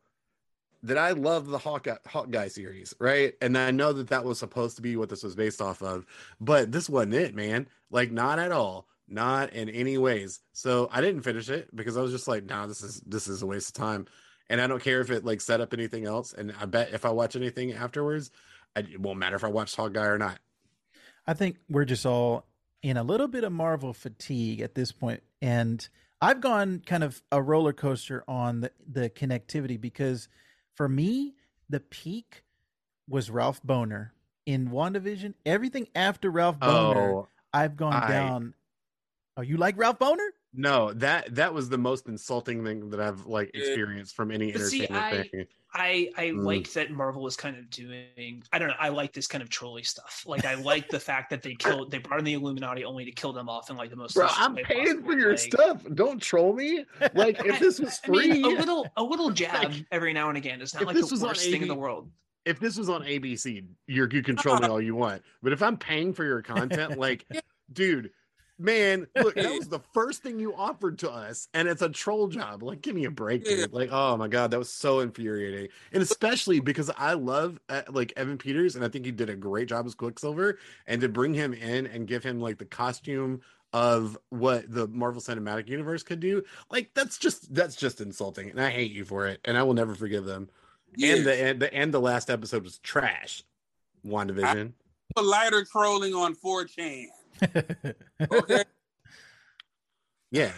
that 0.83 0.97
I 0.97 1.11
love 1.11 1.47
the 1.47 1.57
Hawk 1.57 1.87
Hawkeye 2.05 2.49
series, 2.49 2.93
right? 2.99 3.33
And 3.41 3.57
I 3.57 3.71
know 3.71 3.93
that 3.93 4.09
that 4.09 4.25
was 4.25 4.37
supposed 4.37 4.75
to 4.75 4.81
be 4.81 4.97
what 4.97 5.09
this 5.09 5.23
was 5.23 5.35
based 5.35 5.61
off 5.61 5.81
of, 5.81 6.05
but 6.41 6.71
this 6.71 6.89
wasn't 6.89 7.13
it, 7.13 7.33
man. 7.33 7.67
Like 7.89 8.11
not 8.11 8.37
at 8.37 8.51
all, 8.51 8.87
not 9.07 9.53
in 9.53 9.69
any 9.69 9.97
ways. 9.97 10.41
So 10.51 10.89
I 10.91 11.01
didn't 11.01 11.21
finish 11.21 11.49
it 11.49 11.73
because 11.75 11.95
I 11.95 12.01
was 12.01 12.11
just 12.11 12.27
like, 12.27 12.45
nah, 12.45 12.67
this 12.67 12.83
is 12.83 13.01
this 13.05 13.27
is 13.27 13.41
a 13.41 13.45
waste 13.45 13.69
of 13.69 13.75
time. 13.75 14.05
And 14.49 14.59
I 14.59 14.67
don't 14.67 14.83
care 14.83 14.99
if 14.99 15.09
it 15.09 15.23
like 15.23 15.39
set 15.39 15.61
up 15.61 15.73
anything 15.73 16.05
else. 16.05 16.33
And 16.33 16.53
I 16.59 16.65
bet 16.65 16.93
if 16.93 17.05
I 17.05 17.09
watch 17.09 17.35
anything 17.35 17.73
afterwards, 17.73 18.29
I, 18.75 18.81
it 18.81 18.99
won't 18.99 19.19
matter 19.19 19.37
if 19.37 19.43
I 19.43 19.49
watch 19.49 19.75
Hawkeye 19.75 20.05
or 20.05 20.17
not. 20.17 20.39
I 21.25 21.33
think 21.33 21.57
we're 21.69 21.85
just 21.85 22.05
all 22.05 22.45
in 22.81 22.97
a 22.97 23.03
little 23.03 23.29
bit 23.29 23.45
of 23.45 23.53
Marvel 23.53 23.93
fatigue 23.93 24.59
at 24.59 24.75
this 24.75 24.91
point, 24.91 25.23
and 25.41 25.87
I've 26.23 26.39
gone 26.41 26.81
kind 26.85 27.03
of 27.03 27.21
a 27.31 27.41
roller 27.41 27.73
coaster 27.73 28.23
on 28.27 28.61
the 28.61 28.71
the 28.89 29.09
connectivity 29.09 29.79
because 29.79 30.29
for 30.75 30.87
me 30.87 31.35
the 31.69 31.79
peak 31.81 32.43
was 33.09 33.29
Ralph 33.29 33.61
Bohner 33.63 34.11
in 34.45 34.69
WandaVision. 34.69 35.33
Everything 35.45 35.87
after 35.95 36.29
Ralph 36.31 36.59
Bohner, 36.59 36.95
Oh 37.13 37.27
I've 37.53 37.75
gone 37.75 37.93
I- 37.93 38.07
down. 38.07 38.53
Oh, 39.35 39.41
you 39.41 39.57
like 39.57 39.77
Ralph 39.77 39.99
Bohner? 39.99 40.29
No, 40.53 40.93
that 40.93 41.33
that 41.35 41.53
was 41.53 41.69
the 41.69 41.77
most 41.77 42.07
insulting 42.07 42.63
thing 42.63 42.89
that 42.91 42.99
I've 42.99 43.25
like 43.25 43.51
experienced 43.53 44.15
from 44.15 44.31
any 44.31 44.51
But 44.51 44.61
see, 44.61 44.87
I- 44.89 45.27
thing. 45.31 45.47
I 45.75 46.11
I 46.15 46.23
Mm. 46.27 46.43
like 46.45 46.71
that 46.73 46.91
Marvel 46.91 47.25
is 47.25 47.35
kind 47.35 47.57
of 47.57 47.67
doing. 47.71 48.43
I 48.53 48.59
don't 48.59 48.67
know. 48.67 48.75
I 48.79 48.89
like 48.89 49.11
this 49.11 49.25
kind 49.25 49.41
of 49.41 49.49
trolly 49.49 49.81
stuff. 49.81 50.23
Like 50.27 50.45
I 50.45 50.53
like 50.53 50.87
the 50.89 50.99
fact 50.99 51.31
that 51.31 51.41
they 51.41 51.55
killed. 51.55 51.89
They 51.89 51.97
brought 51.97 52.19
in 52.19 52.25
the 52.25 52.33
Illuminati 52.33 52.85
only 52.85 53.05
to 53.05 53.11
kill 53.11 53.33
them 53.33 53.49
off 53.49 53.71
in 53.71 53.75
like 53.75 53.89
the 53.89 53.95
most. 53.95 54.13
Bro, 54.13 54.27
I'm 54.29 54.53
paying 54.53 54.85
possible. 54.85 55.05
for 55.11 55.17
your 55.17 55.31
Like, 55.31 55.39
stuff. 55.39 55.83
Don't 55.95 56.21
troll 56.21 56.53
me. 56.53 56.85
Like 57.15 57.43
if 57.43 57.59
this 57.59 57.79
was 57.79 57.99
I 58.05 58.11
mean, 58.11 58.21
free, 58.21 58.41
a 58.43 58.47
little 58.59 58.87
a 58.97 59.03
little 59.03 59.31
jab 59.41 59.71
Like, 59.71 59.85
every 59.91 60.13
now 60.13 60.29
and 60.29 60.37
again 60.37 60.61
is 60.61 60.75
not 60.75 60.83
like 60.85 60.95
this 60.95 61.07
the 61.07 61.13
was 61.15 61.23
on 61.23 61.29
worst 61.29 61.49
thing 61.49 61.63
in 61.63 61.67
the 61.67 61.73
world. 61.73 62.11
if 62.45 62.59
this 62.59 62.77
was 62.77 62.87
on 62.89 63.01
ABC, 63.01 63.65
you're, 63.87 64.07
you 64.11 64.21
can 64.21 64.35
troll 64.35 64.59
me 64.59 64.67
all 64.67 64.79
you 64.81 64.93
want. 64.93 65.23
But 65.41 65.53
if 65.53 65.63
I'm 65.63 65.77
paying 65.77 66.13
for 66.13 66.23
your 66.23 66.43
content, 66.43 66.99
like, 66.99 67.25
dude, 67.71 68.11
man, 68.63 69.05
look, 69.15 69.35
that 69.35 69.53
was 69.53 69.67
the 69.69 69.81
first 69.93 70.23
thing 70.23 70.39
you 70.39 70.55
offered 70.55 70.97
to 70.99 71.11
us, 71.11 71.47
and 71.53 71.67
it's 71.67 71.81
a 71.81 71.89
troll 71.89 72.27
job. 72.29 72.63
Like, 72.63 72.81
give 72.81 72.95
me 72.95 73.05
a 73.05 73.11
break, 73.11 73.43
dude. 73.45 73.73
Like, 73.73 73.89
oh 73.91 74.17
my 74.17 74.27
god, 74.27 74.51
that 74.51 74.57
was 74.57 74.71
so 74.71 75.01
infuriating, 75.01 75.67
and 75.91 76.01
especially 76.01 76.59
because 76.59 76.89
I 76.97 77.13
love 77.13 77.59
uh, 77.69 77.81
like 77.89 78.13
Evan 78.17 78.37
Peters, 78.37 78.75
and 78.75 78.83
I 78.83 78.87
think 78.87 79.05
he 79.05 79.11
did 79.11 79.29
a 79.29 79.35
great 79.35 79.67
job 79.69 79.85
as 79.85 79.93
Quicksilver, 79.93 80.57
and 80.87 81.01
to 81.01 81.09
bring 81.09 81.33
him 81.33 81.53
in 81.53 81.85
and 81.87 82.07
give 82.07 82.23
him 82.23 82.39
like 82.39 82.57
the 82.57 82.65
costume 82.65 83.41
of 83.73 84.17
what 84.29 84.71
the 84.71 84.87
Marvel 84.87 85.21
Cinematic 85.21 85.67
Universe 85.67 86.03
could 86.03 86.19
do, 86.19 86.43
like 86.71 86.91
that's 86.93 87.17
just 87.17 87.53
that's 87.53 87.75
just 87.75 88.01
insulting, 88.01 88.49
and 88.49 88.61
I 88.61 88.69
hate 88.69 88.91
you 88.91 89.03
for 89.03 89.27
it, 89.27 89.41
and 89.45 89.57
I 89.57 89.63
will 89.63 89.73
never 89.73 89.93
forgive 89.95 90.25
them 90.25 90.49
Yeah. 90.95 91.15
and 91.15 91.25
the 91.25 91.33
and 91.43 91.59
the 91.59 91.73
and 91.73 91.93
the 91.93 91.99
last 92.01 92.29
episode 92.29 92.63
was 92.63 92.77
trash. 92.79 93.43
WandaVision. 94.05 94.73
a 95.17 95.21
lighter 95.21 95.65
trolling 95.71 96.13
on 96.13 96.35
4chan. 96.35 97.05
Okay. 97.43 98.63
yeah. 100.31 100.51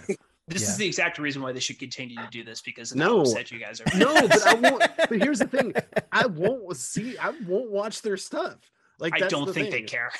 This 0.47 0.61
Yeah. 0.61 0.69
is 0.69 0.77
the 0.77 0.85
exact 0.85 1.17
reason 1.17 1.41
why 1.41 1.51
they 1.51 1.59
should 1.59 1.79
continue 1.79 2.17
to 2.17 2.27
do 2.29 2.43
this 2.43 2.61
because 2.61 2.91
of 2.91 2.97
No. 2.97 3.17
how 3.17 3.21
upset 3.21 3.51
you 3.51 3.59
guys 3.59 3.81
are. 3.81 3.97
No, 3.97 4.13
but 4.27 4.45
I 4.45 4.53
won't. 4.69 4.83
But 4.97 5.21
here's 5.21 5.39
the 5.39 5.47
thing: 5.47 5.73
I 6.11 6.27
won't 6.27 6.77
see. 6.77 7.17
I 7.17 7.29
won't 7.47 7.71
watch 7.71 8.01
their 8.01 8.17
stuff. 8.17 8.57
Like 8.99 9.13
I 9.15 9.27
don't 9.27 9.47
the 9.47 9.53
think 9.53 9.71
they 9.71 9.81
care. 9.81 10.11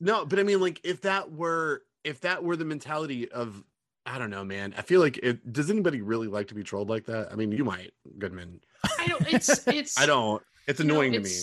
No, 0.00 0.24
but 0.24 0.38
I 0.38 0.42
mean, 0.42 0.60
like 0.60 0.80
if 0.84 1.02
that 1.02 1.32
were 1.32 1.82
if 2.04 2.20
that 2.20 2.44
were 2.44 2.56
the 2.56 2.64
mentality 2.64 3.30
of 3.30 3.62
I 4.06 4.18
don't 4.18 4.30
know, 4.30 4.44
man. 4.44 4.74
I 4.76 4.82
feel 4.82 5.00
like 5.00 5.18
it. 5.18 5.52
Does 5.52 5.70
anybody 5.70 6.00
really 6.00 6.26
like 6.28 6.48
to 6.48 6.54
be 6.54 6.62
trolled 6.62 6.88
like 6.88 7.06
that? 7.06 7.30
I 7.32 7.36
mean, 7.36 7.52
you 7.52 7.64
might, 7.64 7.92
Goodman. 8.18 8.60
I 8.98 9.06
don't. 9.06 9.32
It's 9.32 9.66
it's. 9.68 9.98
I 10.00 10.06
don't. 10.06 10.42
It's 10.66 10.80
annoying 10.80 11.12
no, 11.12 11.18
to 11.18 11.24
me. 11.24 11.34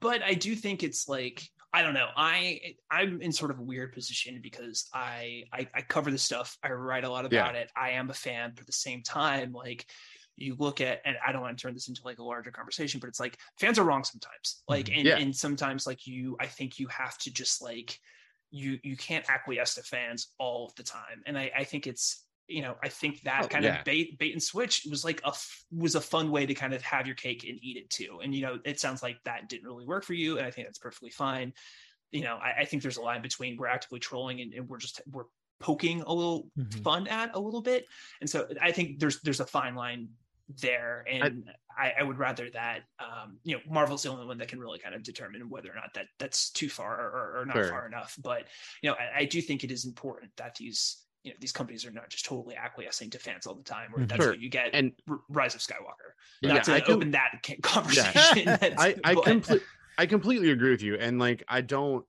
But 0.00 0.22
I 0.22 0.34
do 0.34 0.54
think 0.54 0.82
it's 0.82 1.08
like 1.08 1.42
I 1.72 1.82
don't 1.82 1.94
know. 1.94 2.08
I 2.16 2.60
I'm 2.90 3.22
in 3.22 3.32
sort 3.32 3.50
of 3.50 3.58
a 3.58 3.62
weird 3.62 3.92
position 3.92 4.40
because 4.42 4.88
I 4.92 5.44
I, 5.52 5.68
I 5.74 5.82
cover 5.82 6.10
this 6.10 6.22
stuff. 6.22 6.56
I 6.62 6.70
write 6.70 7.04
a 7.04 7.10
lot 7.10 7.30
Yeah. 7.32 7.40
about 7.42 7.54
it. 7.54 7.70
I 7.76 7.90
am 7.92 8.10
a 8.10 8.14
fan, 8.14 8.52
but 8.54 8.60
at 8.62 8.66
the 8.66 8.72
same 8.72 9.02
time, 9.02 9.52
like 9.52 9.86
you 10.36 10.56
look 10.58 10.80
at 10.80 11.00
and 11.04 11.16
I 11.26 11.32
don't 11.32 11.42
want 11.42 11.56
to 11.56 11.62
turn 11.62 11.74
this 11.74 11.88
into 11.88 12.02
like 12.04 12.18
a 12.18 12.24
larger 12.24 12.50
conversation, 12.50 13.00
but 13.00 13.08
it's 13.08 13.20
like 13.20 13.38
fans 13.58 13.78
are 13.78 13.84
wrong 13.84 14.04
sometimes. 14.04 14.34
Mm-hmm. 14.44 14.72
Like 14.72 14.88
and, 14.90 15.06
Yeah. 15.06 15.18
and 15.18 15.34
sometimes 15.34 15.86
like 15.86 16.06
you 16.06 16.36
I 16.40 16.46
think 16.46 16.78
you 16.78 16.88
have 16.88 17.16
to 17.18 17.30
just 17.32 17.62
like 17.62 17.98
you 18.50 18.78
you 18.82 18.96
can't 18.96 19.28
acquiesce 19.30 19.74
to 19.76 19.82
fans 19.82 20.28
all 20.38 20.66
of 20.66 20.74
the 20.74 20.82
time. 20.82 21.22
And 21.26 21.38
I, 21.38 21.50
I 21.56 21.64
think 21.64 21.86
it's 21.86 22.24
you 22.48 22.62
know, 22.62 22.76
I 22.82 22.88
think 22.88 23.22
that 23.22 23.48
Oh, 23.48 23.50
kind 23.50 23.64
yeah. 23.64 23.84
of 23.84 23.84
bait 23.84 24.18
bait 24.18 24.32
and 24.32 24.42
switch 24.42 24.86
was 24.90 25.04
like 25.04 25.20
a 25.24 25.32
was 25.70 25.94
a 25.94 26.00
fun 26.00 26.30
way 26.30 26.46
to 26.46 26.54
kind 26.54 26.74
of 26.74 26.82
have 26.82 27.06
your 27.06 27.16
cake 27.16 27.44
and 27.44 27.58
eat 27.62 27.76
it 27.76 27.90
too. 27.90 28.20
And 28.22 28.34
you 28.34 28.42
know, 28.42 28.58
it 28.64 28.80
sounds 28.80 29.02
like 29.02 29.18
that 29.24 29.48
didn't 29.48 29.66
really 29.66 29.86
work 29.86 30.04
for 30.04 30.14
you, 30.14 30.38
and 30.38 30.46
I 30.46 30.50
think 30.50 30.66
that's 30.66 30.78
perfectly 30.78 31.10
fine. 31.10 31.54
You 32.10 32.22
know, 32.22 32.36
I, 32.36 32.60
I 32.60 32.64
think 32.64 32.82
there's 32.82 32.98
a 32.98 33.02
line 33.02 33.22
between 33.22 33.56
we're 33.56 33.68
actively 33.68 34.00
trolling 34.00 34.40
and, 34.40 34.52
and 34.54 34.68
we're 34.68 34.78
just 34.78 35.00
we're 35.10 35.26
poking 35.60 36.02
a 36.02 36.12
little 36.12 36.50
Mhm. 36.56 36.84
fun 36.84 37.06
at 37.08 37.34
a 37.34 37.40
little 37.40 37.62
bit, 37.62 37.86
and 38.20 38.28
so 38.28 38.48
I 38.60 38.72
think 38.72 38.98
there's 39.00 39.20
there's 39.22 39.40
a 39.40 39.46
fine 39.46 39.74
line 39.74 40.10
there, 40.60 41.04
and 41.08 41.50
I, 41.76 41.92
I 42.00 42.02
would 42.02 42.18
rather 42.18 42.50
that 42.50 42.82
um, 42.98 43.38
you 43.44 43.56
know 43.56 43.62
Marvel's 43.66 44.02
the 44.02 44.10
only 44.10 44.26
one 44.26 44.38
that 44.38 44.48
can 44.48 44.60
really 44.60 44.78
kind 44.78 44.94
of 44.94 45.02
determine 45.02 45.48
whether 45.48 45.70
or 45.70 45.74
not 45.74 45.94
that 45.94 46.08
that's 46.18 46.50
too 46.50 46.68
far 46.68 47.00
or, 47.00 47.40
or 47.40 47.46
not 47.46 47.64
Sure. 47.64 47.66
far 47.66 47.86
enough. 47.86 48.16
But 48.22 48.48
you 48.82 48.90
know, 48.90 48.96
I, 48.96 49.20
I 49.20 49.24
do 49.24 49.40
think 49.40 49.64
it 49.64 49.70
is 49.70 49.86
important 49.86 50.32
that 50.36 50.56
these 50.56 51.06
you 51.24 51.30
know 51.30 51.36
these 51.40 51.52
companies 51.52 51.84
are 51.86 51.90
not 51.90 52.08
just 52.10 52.24
totally 52.24 52.56
acquiescing 52.56 53.10
to 53.10 53.18
fans 53.18 53.46
all 53.46 53.54
the 53.54 53.62
time, 53.62 53.94
or 53.94 54.00
Mhm. 54.00 54.08
that's 54.08 54.22
Sure. 54.22 54.32
what 54.32 54.40
you 54.40 54.48
get. 54.50 54.70
And 54.72 54.92
Rise 55.28 55.54
of 55.54 55.60
Skywalker. 55.60 56.12
Yeah, 56.40 56.54
Not 56.54 56.64
to 56.64 56.72
I 56.74 56.80
com- 56.80 56.96
open 56.96 57.10
that 57.12 57.40
ca- 57.44 57.56
conversation. 57.62 58.44
that's- 58.46 58.74
I 58.78 58.96
I 59.04 59.14
but- 59.14 59.24
completely 59.24 59.66
I 59.98 60.06
completely 60.06 60.50
agree 60.50 60.70
with 60.70 60.82
you, 60.82 60.96
and 60.96 61.18
like 61.18 61.42
I 61.48 61.60
don't. 61.60 62.04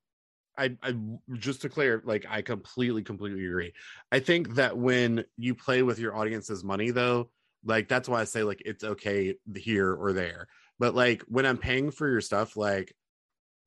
I, 0.55 0.77
I 0.83 0.95
just 1.39 1.63
to 1.63 1.69
clear, 1.69 2.03
like 2.05 2.27
I 2.29 2.43
completely, 2.43 3.01
completely 3.01 3.43
agree. 3.43 3.73
I 4.11 4.19
think 4.19 4.53
that 4.53 4.77
when 4.77 5.25
you 5.35 5.55
play 5.55 5.81
with 5.81 5.97
your 5.97 6.15
audience's 6.15 6.63
money, 6.63 6.91
though, 6.91 7.31
like 7.65 7.87
that's 7.87 8.07
why 8.07 8.21
I 8.21 8.25
say 8.25 8.43
like 8.43 8.61
it's 8.63 8.83
okay 8.83 9.33
here 9.55 9.91
or 9.95 10.13
there. 10.13 10.47
But 10.77 10.93
like 10.93 11.23
when 11.23 11.47
I'm 11.47 11.57
paying 11.57 11.89
for 11.89 12.07
your 12.07 12.21
stuff, 12.21 12.55
like 12.55 12.93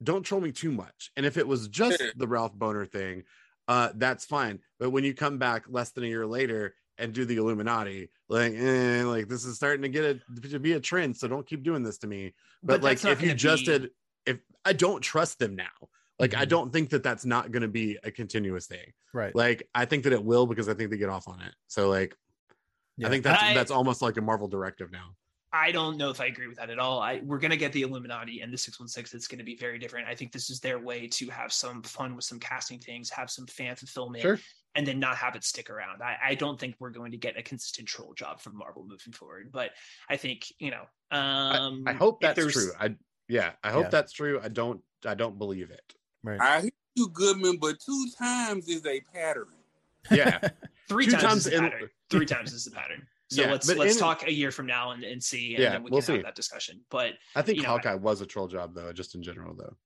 don't 0.02 0.22
troll 0.22 0.40
me 0.40 0.52
too 0.52 0.70
much. 0.70 1.10
And 1.16 1.26
if 1.26 1.36
it 1.36 1.48
was 1.48 1.66
just 1.68 2.00
the 2.16 2.28
Ralph 2.28 2.54
Bohner 2.56 2.88
thing, 2.88 3.24
uh, 3.68 3.90
that's 3.94 4.24
fine. 4.24 4.58
But 4.78 4.90
when 4.90 5.04
you 5.04 5.14
come 5.14 5.38
back 5.38 5.64
less 5.68 5.90
than 5.90 6.04
a 6.04 6.06
year 6.08 6.26
later 6.26 6.74
and 6.98 7.12
do 7.12 7.24
the 7.24 7.36
Illuminati, 7.36 8.10
like, 8.28 8.52
eh, 8.54 9.04
like 9.04 9.28
this 9.28 9.44
is 9.44 9.56
starting 9.56 9.82
to 9.82 9.88
get 9.88 10.04
a 10.04 10.48
to 10.48 10.58
be 10.58 10.72
a 10.72 10.80
trend. 10.80 11.16
So 11.16 11.28
don't 11.28 11.46
keep 11.46 11.62
doing 11.62 11.82
this 11.82 11.98
to 11.98 12.06
me. 12.06 12.34
But, 12.62 12.82
like, 12.82 13.04
if 13.04 13.20
you 13.20 13.28
gonna 13.28 13.34
just 13.34 13.66
be- 13.66 13.72
did, 13.78 13.90
if 14.24 14.38
I 14.64 14.72
don't 14.72 15.00
trust 15.02 15.38
them 15.38 15.56
now, 15.56 15.88
like 16.18 16.34
I 16.34 16.44
Mhm. 16.44 16.48
don't 16.48 16.72
think 16.72 16.90
that 16.90 17.02
that's 17.02 17.24
not 17.24 17.52
going 17.52 17.62
to 17.62 17.68
be 17.68 17.98
a 18.02 18.10
continuous 18.10 18.66
thing. 18.66 18.92
Right. 19.12 19.34
Like 19.34 19.68
I 19.74 19.84
think 19.84 20.04
that 20.04 20.12
it 20.14 20.24
will 20.24 20.46
because 20.46 20.68
I 20.68 20.74
think 20.74 20.90
they 20.90 20.96
get 20.96 21.10
off 21.10 21.28
on 21.28 21.40
it. 21.42 21.54
So 21.66 21.88
like, 21.90 22.16
Yeah. 22.96 23.06
I 23.08 23.10
think 23.10 23.22
that's 23.24 23.42
I- 23.42 23.54
that's 23.54 23.70
almost 23.70 24.00
like 24.00 24.16
a 24.16 24.22
Marvel 24.22 24.48
directive 24.48 24.90
now. 24.90 25.14
I 25.56 25.72
don't 25.72 25.96
know 25.96 26.10
if 26.10 26.20
I 26.20 26.26
agree 26.26 26.46
with 26.48 26.56
that 26.58 26.70
at 26.70 26.78
all. 26.78 27.00
I 27.00 27.20
we're 27.24 27.38
gonna 27.38 27.56
get 27.56 27.72
the 27.72 27.82
Illuminati 27.82 28.40
and 28.40 28.52
the 28.52 28.58
six 28.58 28.78
one 28.78 28.88
six. 28.88 29.14
It's 29.14 29.26
gonna 29.26 29.44
be 29.44 29.56
very 29.56 29.78
different. 29.78 30.06
I 30.08 30.14
think 30.14 30.32
this 30.32 30.50
is 30.50 30.60
their 30.60 30.78
way 30.78 31.06
to 31.08 31.28
have 31.30 31.52
some 31.52 31.82
fun 31.82 32.14
with 32.16 32.24
some 32.24 32.38
casting 32.38 32.78
things, 32.78 33.10
have 33.10 33.30
some 33.30 33.46
fan 33.46 33.74
fulfillment, 33.76 34.22
Sure. 34.22 34.38
and 34.74 34.86
then 34.86 34.98
not 35.00 35.16
have 35.16 35.34
it 35.36 35.44
stick 35.44 35.70
around. 35.70 36.02
I, 36.02 36.16
I 36.28 36.34
don't 36.34 36.58
think 36.60 36.76
we're 36.78 36.90
going 36.90 37.12
to 37.12 37.18
get 37.18 37.38
a 37.38 37.42
consistent 37.42 37.88
troll 37.88 38.12
job 38.14 38.40
from 38.40 38.56
Marvel 38.56 38.84
moving 38.86 39.12
forward. 39.12 39.50
But 39.52 39.70
I 40.08 40.16
think 40.16 40.46
you 40.58 40.70
know, 40.70 40.84
um, 41.16 41.84
I 41.86 41.92
hope 41.92 42.20
that's 42.20 42.36
there's- 42.38 42.52
true. 42.52 42.70
I 42.78 42.94
yeah, 43.28 43.52
I 43.64 43.70
hope 43.72 43.84
Yeah. 43.84 43.90
that's 43.90 44.12
true. 44.12 44.40
I 44.42 44.48
don't 44.48 44.80
I 45.04 45.14
don't 45.14 45.38
believe 45.38 45.70
it. 45.70 45.94
Right. 46.22 46.40
I 46.40 46.60
hear 46.62 46.70
you, 46.94 47.08
Goodman, 47.08 47.58
but 47.60 47.78
two 47.80 48.06
times 48.18 48.68
is 48.68 48.84
a 48.86 49.00
pattern. 49.14 49.48
Yeah. 50.10 50.38
Three 50.88 51.04
Two 51.06 51.12
times, 51.12 51.22
times 51.24 51.36
is 51.38 51.44
the 51.52 51.56
in- 51.56 51.62
pattern. 51.64 51.90
Three 52.10 52.26
times 52.26 52.52
is 52.52 52.64
the 52.64 52.70
pattern. 52.70 53.06
So 53.28 53.42
Yeah, 53.42 53.52
let's 53.52 53.66
but 53.66 53.76
let's 53.76 53.94
in- 53.96 54.00
talk 54.00 54.26
a 54.26 54.32
year 54.32 54.50
from 54.52 54.66
now 54.66 54.92
and, 54.92 55.02
and 55.02 55.22
see, 55.22 55.54
and 55.54 55.62
Yeah, 55.62 55.70
then 55.72 55.82
we 55.82 55.90
we'll 55.90 56.00
can 56.00 56.14
have 56.14 56.20
see. 56.20 56.22
that 56.22 56.34
discussion. 56.36 56.80
But 56.90 57.14
I 57.34 57.42
think 57.42 57.56
You 57.56 57.64
know, 57.64 57.70
Hawkeye 57.70 57.94
was 57.94 58.20
a 58.20 58.26
troll 58.26 58.46
job 58.46 58.74
though, 58.74 58.92
just 58.92 59.14
in 59.14 59.22
general 59.22 59.54
though. 59.54 59.76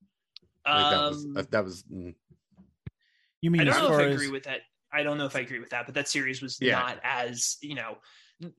Like, 0.66 0.90
that 0.90 1.08
was 1.08 1.24
um, 1.24 1.34
that, 1.34 1.50
that 1.50 1.64
was 1.64 1.82
mm, 1.84 2.14
You 3.40 3.50
mean 3.50 3.62
I 3.62 3.64
don't 3.64 3.78
know 3.78 3.86
if 3.86 3.92
far 3.92 4.00
I 4.02 4.04
as 4.08 4.14
agree 4.14 4.28
with 4.28 4.44
that. 4.44 4.60
I 4.92 5.02
don't 5.02 5.16
know 5.16 5.24
if 5.24 5.36
I 5.36 5.40
agree 5.40 5.60
with 5.60 5.70
that, 5.70 5.86
but 5.86 5.94
that 5.94 6.08
series 6.08 6.42
was 6.42 6.60
Yeah. 6.60 6.74
not 6.80 6.98
as 7.02 7.56
you 7.62 7.74
know. 7.74 7.96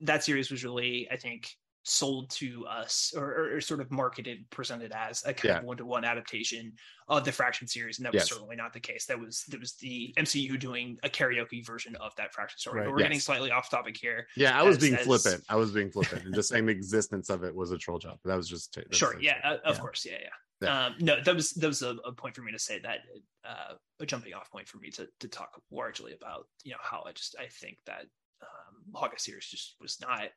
That 0.00 0.24
series 0.24 0.50
was 0.50 0.64
really, 0.64 1.08
I 1.10 1.16
think, 1.16 1.48
sold 1.84 2.30
to 2.30 2.64
us 2.66 3.12
or, 3.16 3.24
or, 3.32 3.56
or 3.56 3.60
sort 3.60 3.80
of 3.80 3.90
marketed, 3.90 4.48
presented 4.50 4.92
as 4.92 5.22
a 5.26 5.34
kind 5.34 5.44
Yeah. 5.54 5.58
of 5.58 5.64
one-to-one 5.64 6.04
adaptation 6.04 6.72
of 7.08 7.24
the 7.24 7.32
Fraction 7.32 7.66
series, 7.66 7.98
and 7.98 8.06
that 8.06 8.12
was 8.12 8.20
Yes. 8.20 8.28
certainly 8.28 8.54
not 8.54 8.72
the 8.72 8.78
case. 8.80 9.06
That 9.06 9.18
was 9.18 9.42
that 9.48 9.58
was 9.58 9.74
the 9.74 10.14
MCU 10.16 10.56
doing 10.58 10.98
a 11.02 11.08
karaoke 11.08 11.64
version 11.66 11.96
of 11.96 12.14
that 12.16 12.32
Fraction 12.32 12.58
story. 12.58 12.80
Right. 12.80 12.84
But 12.86 12.92
we're 12.92 12.98
getting 12.98 13.18
slightly 13.20 13.50
off 13.50 13.68
topic 13.68 13.96
here. 13.96 14.28
yeah. 14.36 14.58
I 14.58 14.62
was 14.62 14.76
As- 14.76 14.82
being 14.82 14.94
as- 14.94 15.06
flippant. 15.06 15.44
I 15.48 15.56
was 15.56 15.72
being 15.72 15.90
flippant 15.90 16.24
and 16.24 16.34
just 16.34 16.48
saying 16.48 16.66
the 16.66 16.72
existence 16.82 17.30
of 17.30 17.42
it 17.42 17.54
was 17.54 17.72
a 17.72 17.78
troll 17.78 17.98
job. 17.98 18.18
That 18.24 18.36
was 18.36 18.48
just 18.48 18.78
sure, 18.92 19.20
yeah, 19.20 19.38
uh, 19.42 19.56
of 19.64 19.76
Yeah. 19.76 19.80
course, 19.80 20.04
yeah, 20.06 20.18
yeah. 20.20 20.28
Yeah. 20.60 20.86
Um, 20.86 20.94
no, 21.00 21.20
that 21.20 21.34
was 21.34 21.50
that 21.54 21.66
was 21.66 21.82
a, 21.82 21.96
a 22.04 22.12
point 22.12 22.36
for 22.36 22.42
me 22.42 22.52
to 22.52 22.58
say 22.60 22.78
that 22.78 23.00
uh, 23.44 23.74
a 23.98 24.06
jumping 24.06 24.32
off 24.34 24.48
point 24.52 24.68
for 24.68 24.78
me 24.78 24.90
to 24.90 25.08
to 25.18 25.26
talk 25.26 25.60
largely 25.72 26.12
about 26.12 26.46
you 26.62 26.70
know 26.70 26.78
how 26.80 27.02
I 27.04 27.10
just 27.10 27.34
I 27.36 27.48
think 27.48 27.78
that 27.86 28.02
um, 28.42 28.84
Hawkeye 28.94 29.16
series 29.16 29.46
just 29.46 29.74
was 29.80 30.00
not. 30.00 30.28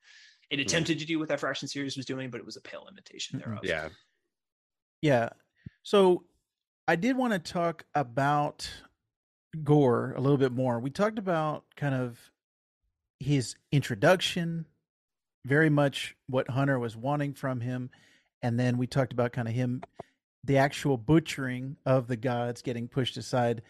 It 0.49 0.59
attempted 0.59 0.99
to 0.99 1.05
do 1.05 1.17
what 1.19 1.27
that 1.29 1.39
Fraction 1.39 1.67
series 1.67 1.97
was 1.97 2.05
doing, 2.05 2.29
but 2.29 2.39
it 2.39 2.45
was 2.45 2.55
a 2.55 2.61
pale 2.61 2.87
imitation 2.89 3.39
Mhm. 3.39 3.43
thereof. 3.43 3.59
Yeah. 3.63 3.89
Yeah. 5.01 5.29
So 5.83 6.25
I 6.87 6.95
did 6.95 7.17
want 7.17 7.33
to 7.33 7.39
talk 7.39 7.85
about 7.95 8.69
Gorr 9.63 10.13
a 10.15 10.21
little 10.21 10.37
bit 10.37 10.51
more. 10.51 10.79
We 10.79 10.89
talked 10.91 11.17
about 11.17 11.65
kind 11.75 11.95
of 11.95 12.31
his 13.19 13.55
introduction, 13.71 14.67
very 15.45 15.69
much 15.69 16.15
what 16.27 16.49
Hunter 16.49 16.77
was 16.77 16.95
wanting 16.95 17.33
from 17.33 17.61
him. 17.61 17.89
And 18.41 18.59
then 18.59 18.77
we 18.77 18.85
talked 18.87 19.13
about 19.13 19.31
kind 19.31 19.47
of 19.47 19.53
him, 19.53 19.81
the 20.43 20.57
actual 20.57 20.97
butchering 20.97 21.77
of 21.85 22.07
the 22.07 22.17
gods 22.17 22.61
getting 22.61 22.87
pushed 22.87 23.17
aside. 23.17 23.63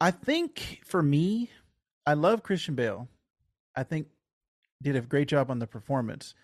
I 0.00 0.10
think 0.10 0.80
for 0.84 1.02
me, 1.02 1.50
I 2.06 2.14
love 2.14 2.42
Christian 2.42 2.74
Bale. 2.74 3.08
I 3.76 3.84
think 3.84 4.08
did 4.82 4.96
a 4.96 5.00
great 5.00 5.28
job 5.28 5.50
on 5.50 5.58
the 5.58 5.66
performance. 5.66 6.34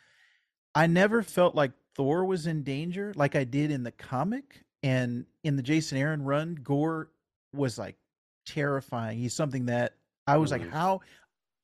I 0.75 0.87
never 0.87 1.23
felt 1.23 1.55
like 1.55 1.73
Thor 1.95 2.25
was 2.25 2.47
in 2.47 2.63
danger 2.63 3.13
like 3.17 3.35
I 3.35 3.45
did 3.45 3.71
in 3.71 3.83
the 3.83 3.93
comic 3.93 4.65
and 4.83 5.25
in 5.43 5.57
the 5.57 5.63
Jason 5.63 5.99
Aaron 5.99 6.23
run. 6.23 6.55
Gorr 6.63 7.09
was 7.55 7.79
like 7.79 7.97
terrifying. 8.45 9.19
He's 9.19 9.35
something 9.35 9.67
that 9.67 9.95
I 10.27 10.37
was 10.37 10.51
like, 10.51 10.63
mm-hmm. 10.63 10.71
how? 10.71 11.01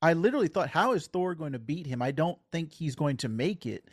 I 0.01 0.14
literally 0.14 0.49
thought, 0.49 0.68
how 0.68 0.93
is 0.95 1.07
Thor 1.07 1.35
going 1.35 1.53
to 1.53 1.59
beat 1.59 1.87
him? 1.87 2.03
I 2.03 2.11
don't 2.11 2.39
think 2.51 2.73
he's 2.73 2.97
going 2.97 3.18
to 3.18 3.29
make 3.29 3.66
it. 3.66 3.89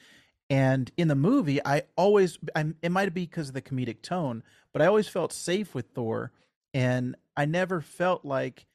And 0.50 0.92
in 0.98 1.08
the 1.08 1.16
movie, 1.16 1.64
I 1.64 1.84
always, 1.96 2.40
I, 2.56 2.66
it 2.82 2.92
might 2.92 3.14
be 3.14 3.26
because 3.26 3.50
of 3.50 3.54
the 3.54 3.62
comedic 3.62 4.02
tone, 4.02 4.42
but 4.74 4.82
I 4.82 4.88
always 4.88 5.08
felt 5.08 5.32
safe 5.32 5.76
with 5.76 5.86
Thor. 5.94 6.32
And 6.74 7.16
I 7.38 7.46
never 7.46 7.82
felt 7.82 8.26
like 8.26 8.66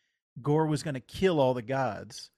Gorr 0.43 0.67
was 0.67 0.83
going 0.83 0.95
to 0.95 1.01
kill 1.01 1.41
all 1.41 1.55
the 1.55 1.63
gods. 1.63 2.31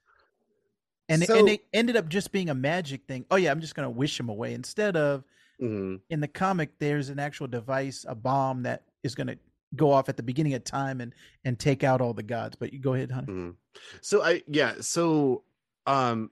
And, 1.09 1.23
it- 1.23 1.27
So- 1.29 1.39
and 1.39 1.49
it 1.49 1.65
ended 1.73 1.97
up 1.97 2.09
just 2.09 2.33
being 2.33 2.51
a 2.51 2.55
magic 2.55 3.07
thing. 3.07 3.25
Oh, 3.31 3.37
yeah, 3.37 3.51
I'm 3.51 3.61
just 3.61 3.75
going 3.75 3.87
to 3.87 3.91
wish 3.91 4.19
him 4.19 4.29
away. 4.29 4.55
Instead 4.55 4.97
of 4.97 5.25
Mhm. 5.61 6.01
in 6.11 6.21
the 6.21 6.29
comic, 6.29 6.79
there's 6.79 7.09
an 7.09 7.19
actual 7.19 7.47
device, 7.47 8.05
a 8.09 8.15
bomb 8.15 8.63
that 8.65 8.85
is 9.03 9.15
going 9.15 9.29
to 9.29 9.39
go 9.75 9.91
off 9.91 10.09
at 10.09 10.17
the 10.17 10.23
beginning 10.23 10.55
of 10.55 10.63
time 10.65 11.01
and 11.01 11.13
and 11.45 11.59
take 11.59 11.83
out 11.85 12.01
all 12.01 12.15
the 12.15 12.23
gods. 12.23 12.57
But 12.57 12.73
you 12.73 12.79
go 12.79 12.95
ahead, 12.95 13.11
Hunter. 13.11 13.33
Mhm. 13.33 13.57
So 14.01 14.23
I 14.23 14.43
yeah, 14.47 14.75
so 14.81 15.43
um 15.87 16.31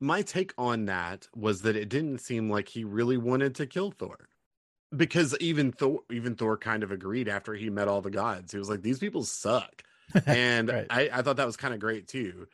my 0.00 0.22
take 0.22 0.52
on 0.58 0.86
that 0.86 1.28
was 1.34 1.62
that 1.62 1.76
it 1.76 1.88
didn't 1.88 2.18
seem 2.18 2.50
like 2.50 2.68
he 2.68 2.84
really 2.84 3.16
wanted 3.16 3.54
to 3.56 3.66
kill 3.66 3.90
Thor. 3.90 4.28
Because 4.94 5.36
even 5.40 5.72
Thor 5.72 6.00
even 6.10 6.34
Thor 6.36 6.56
kind 6.56 6.82
of 6.82 6.90
agreed 6.92 7.28
after 7.28 7.54
he 7.54 7.68
met 7.70 7.88
all 7.88 8.00
the 8.00 8.10
gods. 8.10 8.52
He 8.52 8.58
was 8.58 8.68
like, 8.68 8.82
These 8.82 8.98
people 9.00 9.24
suck. 9.24 9.82
And 10.26 10.68
Right. 10.68 10.86
I, 10.90 11.08
I 11.12 11.22
thought 11.22 11.36
that 11.36 11.46
was 11.46 11.56
kind 11.56 11.74
of 11.74 11.80
great 11.80 12.06
too. 12.06 12.46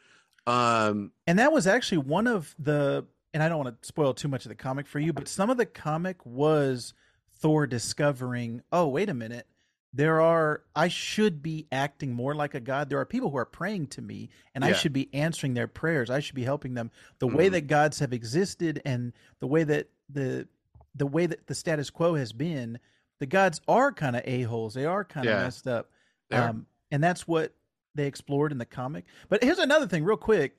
Um 0.46 1.12
And 1.26 1.38
that 1.38 1.52
was 1.52 1.66
actually 1.66 1.98
one 1.98 2.26
of 2.26 2.54
the 2.58 3.06
and 3.32 3.42
I 3.42 3.48
don't 3.48 3.58
want 3.64 3.80
to 3.82 3.86
spoil 3.86 4.12
too 4.14 4.26
much 4.28 4.44
of 4.44 4.48
the 4.48 4.56
comic 4.56 4.86
for 4.88 4.98
you, 4.98 5.12
but 5.12 5.28
some 5.28 5.50
of 5.50 5.56
the 5.56 5.66
comic 5.66 6.24
was 6.26 6.94
Thor 7.36 7.66
discovering, 7.66 8.62
oh, 8.72 8.88
wait 8.88 9.08
a 9.08 9.14
minute. 9.14 9.46
There 9.92 10.20
are 10.20 10.62
I 10.74 10.88
should 10.88 11.42
be 11.42 11.66
acting 11.72 12.12
more 12.12 12.34
like 12.34 12.54
a 12.54 12.60
god. 12.60 12.88
There 12.90 12.98
are 13.00 13.04
people 13.04 13.30
who 13.30 13.36
are 13.38 13.44
praying 13.44 13.88
to 13.88 14.02
me 14.02 14.28
and 14.54 14.64
I 14.64 14.72
should 14.72 14.92
be 14.92 15.08
answering 15.12 15.54
their 15.54 15.66
prayers. 15.68 16.10
I 16.10 16.20
should 16.20 16.34
be 16.36 16.44
helping 16.44 16.74
them. 16.74 16.90
The 17.18 17.26
way 17.26 17.48
Mhm. 17.48 17.52
that 17.52 17.66
gods 17.66 17.98
have 17.98 18.12
existed 18.12 18.80
and 18.84 19.12
the 19.40 19.46
way 19.46 19.64
that 19.64 19.88
the 20.08 20.48
the 20.94 21.06
way 21.06 21.26
that 21.26 21.46
the 21.46 21.54
status 21.54 21.88
quo 21.88 22.14
has 22.16 22.32
been, 22.32 22.78
the 23.20 23.26
gods 23.26 23.60
are 23.68 23.92
kind 23.92 24.16
of 24.16 24.22
a-holes. 24.24 24.74
They 24.74 24.84
are 24.86 25.04
kind 25.04 25.28
of 25.28 25.34
Yeah. 25.34 25.44
messed 25.44 25.66
up. 25.68 25.90
Um 26.32 26.66
and 26.92 27.02
that's 27.02 27.26
what 27.28 27.54
they 27.94 28.06
explored 28.06 28.52
in 28.52 28.58
the 28.58 28.64
comic. 28.66 29.04
But 29.28 29.42
here's 29.42 29.58
another 29.58 29.86
thing, 29.86 30.04
real 30.04 30.16
quick. 30.16 30.56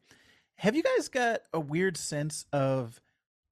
Have 0.55 0.75
you 0.75 0.83
guys 0.83 1.07
got 1.09 1.41
a 1.53 1.59
weird 1.59 1.97
sense 1.97 2.45
of 2.53 3.01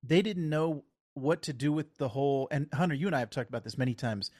they 0.03 0.21
didn't 0.21 0.49
know 0.49 0.83
what 1.15 1.41
to 1.43 1.53
do 1.53 1.71
with 1.71 1.97
the 1.97 2.09
whole? 2.09 2.47
And 2.51 2.67
Hunter, 2.73 2.95
you 2.95 3.07
and 3.07 3.15
I 3.15 3.19
have 3.19 3.29
talked 3.29 3.49
about 3.49 3.63
this 3.63 3.77
many 3.77 3.93
times. 3.93 4.31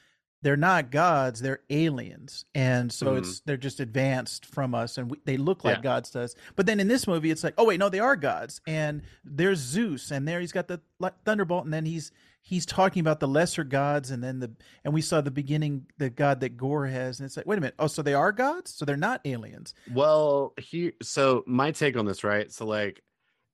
They're 0.42 0.56
not 0.56 0.90
gods; 0.90 1.42
they're 1.42 1.60
aliens, 1.68 2.46
and 2.54 2.90
so 2.90 3.08
Mhm. 3.14 3.18
it's 3.18 3.40
they're 3.40 3.58
just 3.58 3.78
advanced 3.78 4.46
from 4.46 4.74
us, 4.74 4.96
and 4.96 5.10
we, 5.10 5.18
they 5.26 5.36
look 5.36 5.64
like 5.64 5.76
Yeah. 5.78 5.82
gods 5.82 6.10
to 6.12 6.20
us. 6.20 6.34
But 6.56 6.64
then 6.64 6.80
in 6.80 6.88
this 6.88 7.06
movie, 7.06 7.30
it's 7.30 7.44
like, 7.44 7.52
oh 7.58 7.64
wait, 7.64 7.78
no, 7.78 7.90
they 7.90 8.00
are 8.00 8.16
gods, 8.16 8.62
and 8.66 9.02
there's 9.22 9.58
Zeus, 9.58 10.10
and 10.10 10.26
there 10.26 10.40
he's 10.40 10.52
got 10.52 10.66
the 10.68 10.80
thunderbolt, 11.26 11.64
and 11.66 11.74
then 11.74 11.84
he's 11.84 12.10
he's 12.40 12.66
talking 12.66 13.00
about 13.00 13.20
the 13.20 13.28
lesser 13.28 13.64
gods, 13.64 14.10
and 14.10 14.22
then 14.22 14.40
the 14.40 14.50
and 14.84 14.92
we 14.94 15.02
saw 15.02 15.20
the 15.20 15.30
beginning, 15.30 15.86
the 15.98 16.10
god 16.10 16.40
that 16.40 16.56
Gorr 16.56 16.86
has, 16.86 17.20
and 17.20 17.26
it's 17.26 17.36
like, 17.36 17.46
wait 17.46 17.58
a 17.58 17.60
minute, 17.60 17.74
oh, 17.78 17.86
so 17.86 18.02
they 18.02 18.14
are 18.14 18.32
gods, 18.32 18.74
so 18.74 18.84
they're 18.84 18.96
not 18.96 19.20
aliens. 19.24 19.74
Well, 19.92 20.54
here, 20.58 20.92
so 21.02 21.44
my 21.46 21.70
take 21.72 21.96
on 21.96 22.06
this, 22.06 22.24
right? 22.24 22.50
So, 22.50 22.66
like, 22.66 23.02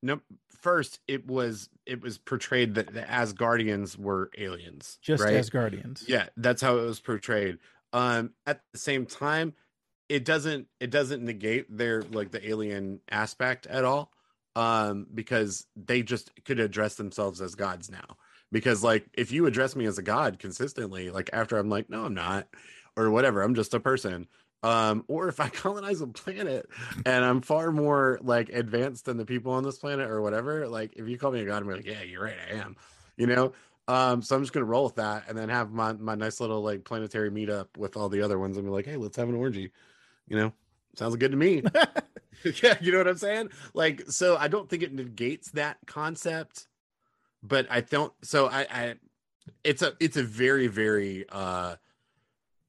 no, 0.03 0.21
first 0.49 1.01
it 1.09 1.27
was 1.27 1.69
it 1.85 2.01
was 2.01 2.19
portrayed 2.19 2.75
that 2.77 2.93
the 2.93 3.03
Asgardians 3.03 3.99
were 3.99 4.31
aliens, 4.39 4.99
just 5.03 5.23
right? 5.23 5.35
Asgardians. 5.35 6.09
Yeah, 6.09 6.27
that's 6.37 6.63
how 6.63 6.79
it 6.79 6.83
was 6.83 7.01
portrayed. 7.01 7.59
Um, 7.93 8.31
at 8.47 8.61
the 8.73 8.79
same 8.79 9.07
time, 9.07 9.55
it 10.09 10.25
doesn't 10.25 10.69
it 10.81 10.91
doesn't 10.91 11.25
negate 11.25 11.67
their 11.75 12.03
like 12.03 12.31
the 12.31 12.49
alien 12.49 13.01
aspect 13.11 13.67
at 13.67 13.85
all. 13.85 14.13
Um, 14.55 15.07
because 15.13 15.67
they 15.77 16.03
just 16.03 16.31
could 16.47 16.61
address 16.61 16.95
themselves 16.95 17.43
as 17.43 17.55
gods 17.55 17.91
now. 17.91 18.17
Because 18.53 18.83
like 18.83 19.07
if 19.15 19.33
you 19.33 19.47
address 19.47 19.75
me 19.75 19.87
as 19.87 19.99
a 19.99 20.03
god 20.03 20.39
consistently, 20.39 21.11
like 21.11 21.31
after 21.33 21.59
I'm 21.59 21.69
like, 21.69 21.91
no, 21.91 22.05
I'm 22.05 22.15
not, 22.15 22.47
or 22.97 23.11
whatever, 23.11 23.43
I'm 23.43 23.55
just 23.55 23.75
a 23.75 23.81
person. 23.81 24.27
Um, 24.63 25.05
or 25.09 25.29
if 25.29 25.41
I 25.41 25.49
colonize 25.51 26.01
a 26.01 26.07
planet 26.07 26.69
and 27.05 27.25
I'm 27.25 27.41
far 27.41 27.73
more 27.73 28.19
like 28.23 28.49
advanced 28.51 29.05
than 29.05 29.17
the 29.17 29.27
people 29.27 29.53
on 29.53 29.65
this 29.65 29.79
planet 29.79 30.11
or 30.11 30.23
whatever, 30.23 30.69
like 30.69 30.95
if 30.97 31.09
you 31.09 31.19
call 31.19 31.33
me 31.33 31.41
a 31.41 31.45
god, 31.45 31.63
I'm 31.63 31.69
like, 31.69 31.87
yeah, 31.87 32.03
you're 32.03 32.23
right, 32.23 32.37
I 32.51 32.57
am. 32.57 32.77
You 33.17 33.27
know, 33.27 33.53
um, 33.89 34.23
so 34.23 34.37
I'm 34.37 34.43
just 34.43 34.53
gonna 34.53 34.67
roll 34.67 34.85
with 34.85 34.97
that 34.97 35.25
and 35.29 35.37
then 35.37 35.49
have 35.49 35.73
my 35.73 35.93
my 35.95 36.15
nice 36.15 36.41
little 36.41 36.63
like 36.63 36.85
planetary 36.85 37.31
meetup 37.31 37.77
with 37.77 37.97
all 37.97 38.09
the 38.09 38.23
other 38.23 38.39
ones 38.39 38.57
and 38.57 38.67
be 38.67 38.71
like, 38.71 38.87
hey, 38.87 38.97
let's 38.97 39.17
have 39.17 39.29
an 39.29 39.35
orgy. 39.35 39.73
You 40.29 40.37
know, 40.37 40.53
sounds 40.95 41.17
good 41.17 41.31
to 41.33 41.37
me. 41.37 41.63
yeah, 42.63 42.77
you 42.81 42.93
know 42.93 42.99
what 42.99 43.09
I'm 43.09 43.17
saying? 43.17 43.51
Like, 43.75 44.03
so 44.09 44.37
I 44.37 44.49
don't 44.49 44.69
think 44.69 44.83
it 44.83 44.93
negates 44.93 45.51
that 45.53 45.79
concept, 45.87 46.67
but 47.43 47.67
I 47.71 47.81
don't. 47.81 48.13
So 48.23 48.47
I, 48.49 48.67
I 48.71 48.95
it's 49.65 49.83
a 49.83 49.95
it's 50.01 50.17
a 50.17 50.23
very 50.23 50.67
very 50.67 51.25
uh 51.31 51.77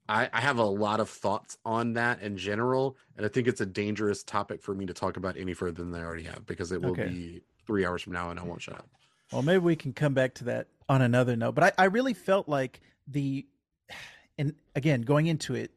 I, 0.09 0.29
I 0.31 0.39
have 0.39 0.57
a 0.57 0.63
lot 0.65 0.99
of 1.01 1.09
thoughts 1.09 1.57
on 1.65 1.93
that 1.93 2.21
in 2.21 2.37
general, 2.37 2.95
and 3.17 3.25
I 3.25 3.29
think 3.29 3.47
it's 3.47 3.59
a 3.59 3.65
dangerous 3.65 4.23
topic 4.23 4.61
for 4.61 4.73
me 4.73 4.85
to 4.85 4.93
talk 4.93 5.17
about 5.17 5.35
any 5.37 5.53
further 5.53 5.83
than 5.83 5.93
I 5.93 6.03
already 6.03 6.23
have 6.23 6.45
because 6.45 6.71
it 6.71 6.81
will 6.81 6.91
Okay. 6.91 7.07
be 7.09 7.41
three 7.65 7.85
hours 7.85 8.03
from 8.03 8.13
now 8.13 8.29
and 8.29 8.39
I 8.39 8.43
won't 8.43 8.61
shut 8.61 8.75
up. 8.75 8.87
Well, 9.31 9.41
maybe 9.41 9.59
we 9.59 9.75
can 9.75 9.91
come 9.91 10.13
back 10.13 10.33
to 10.35 10.45
that 10.45 10.67
on 10.87 11.01
another 11.01 11.35
note. 11.35 11.55
But 11.55 11.75
I, 11.77 11.83
I 11.83 11.85
really 11.85 12.13
felt 12.13 12.47
like 12.47 12.79
the, 13.07 13.45
and 14.37 14.55
again, 14.75 15.01
going 15.01 15.25
into 15.27 15.55
it, 15.55 15.71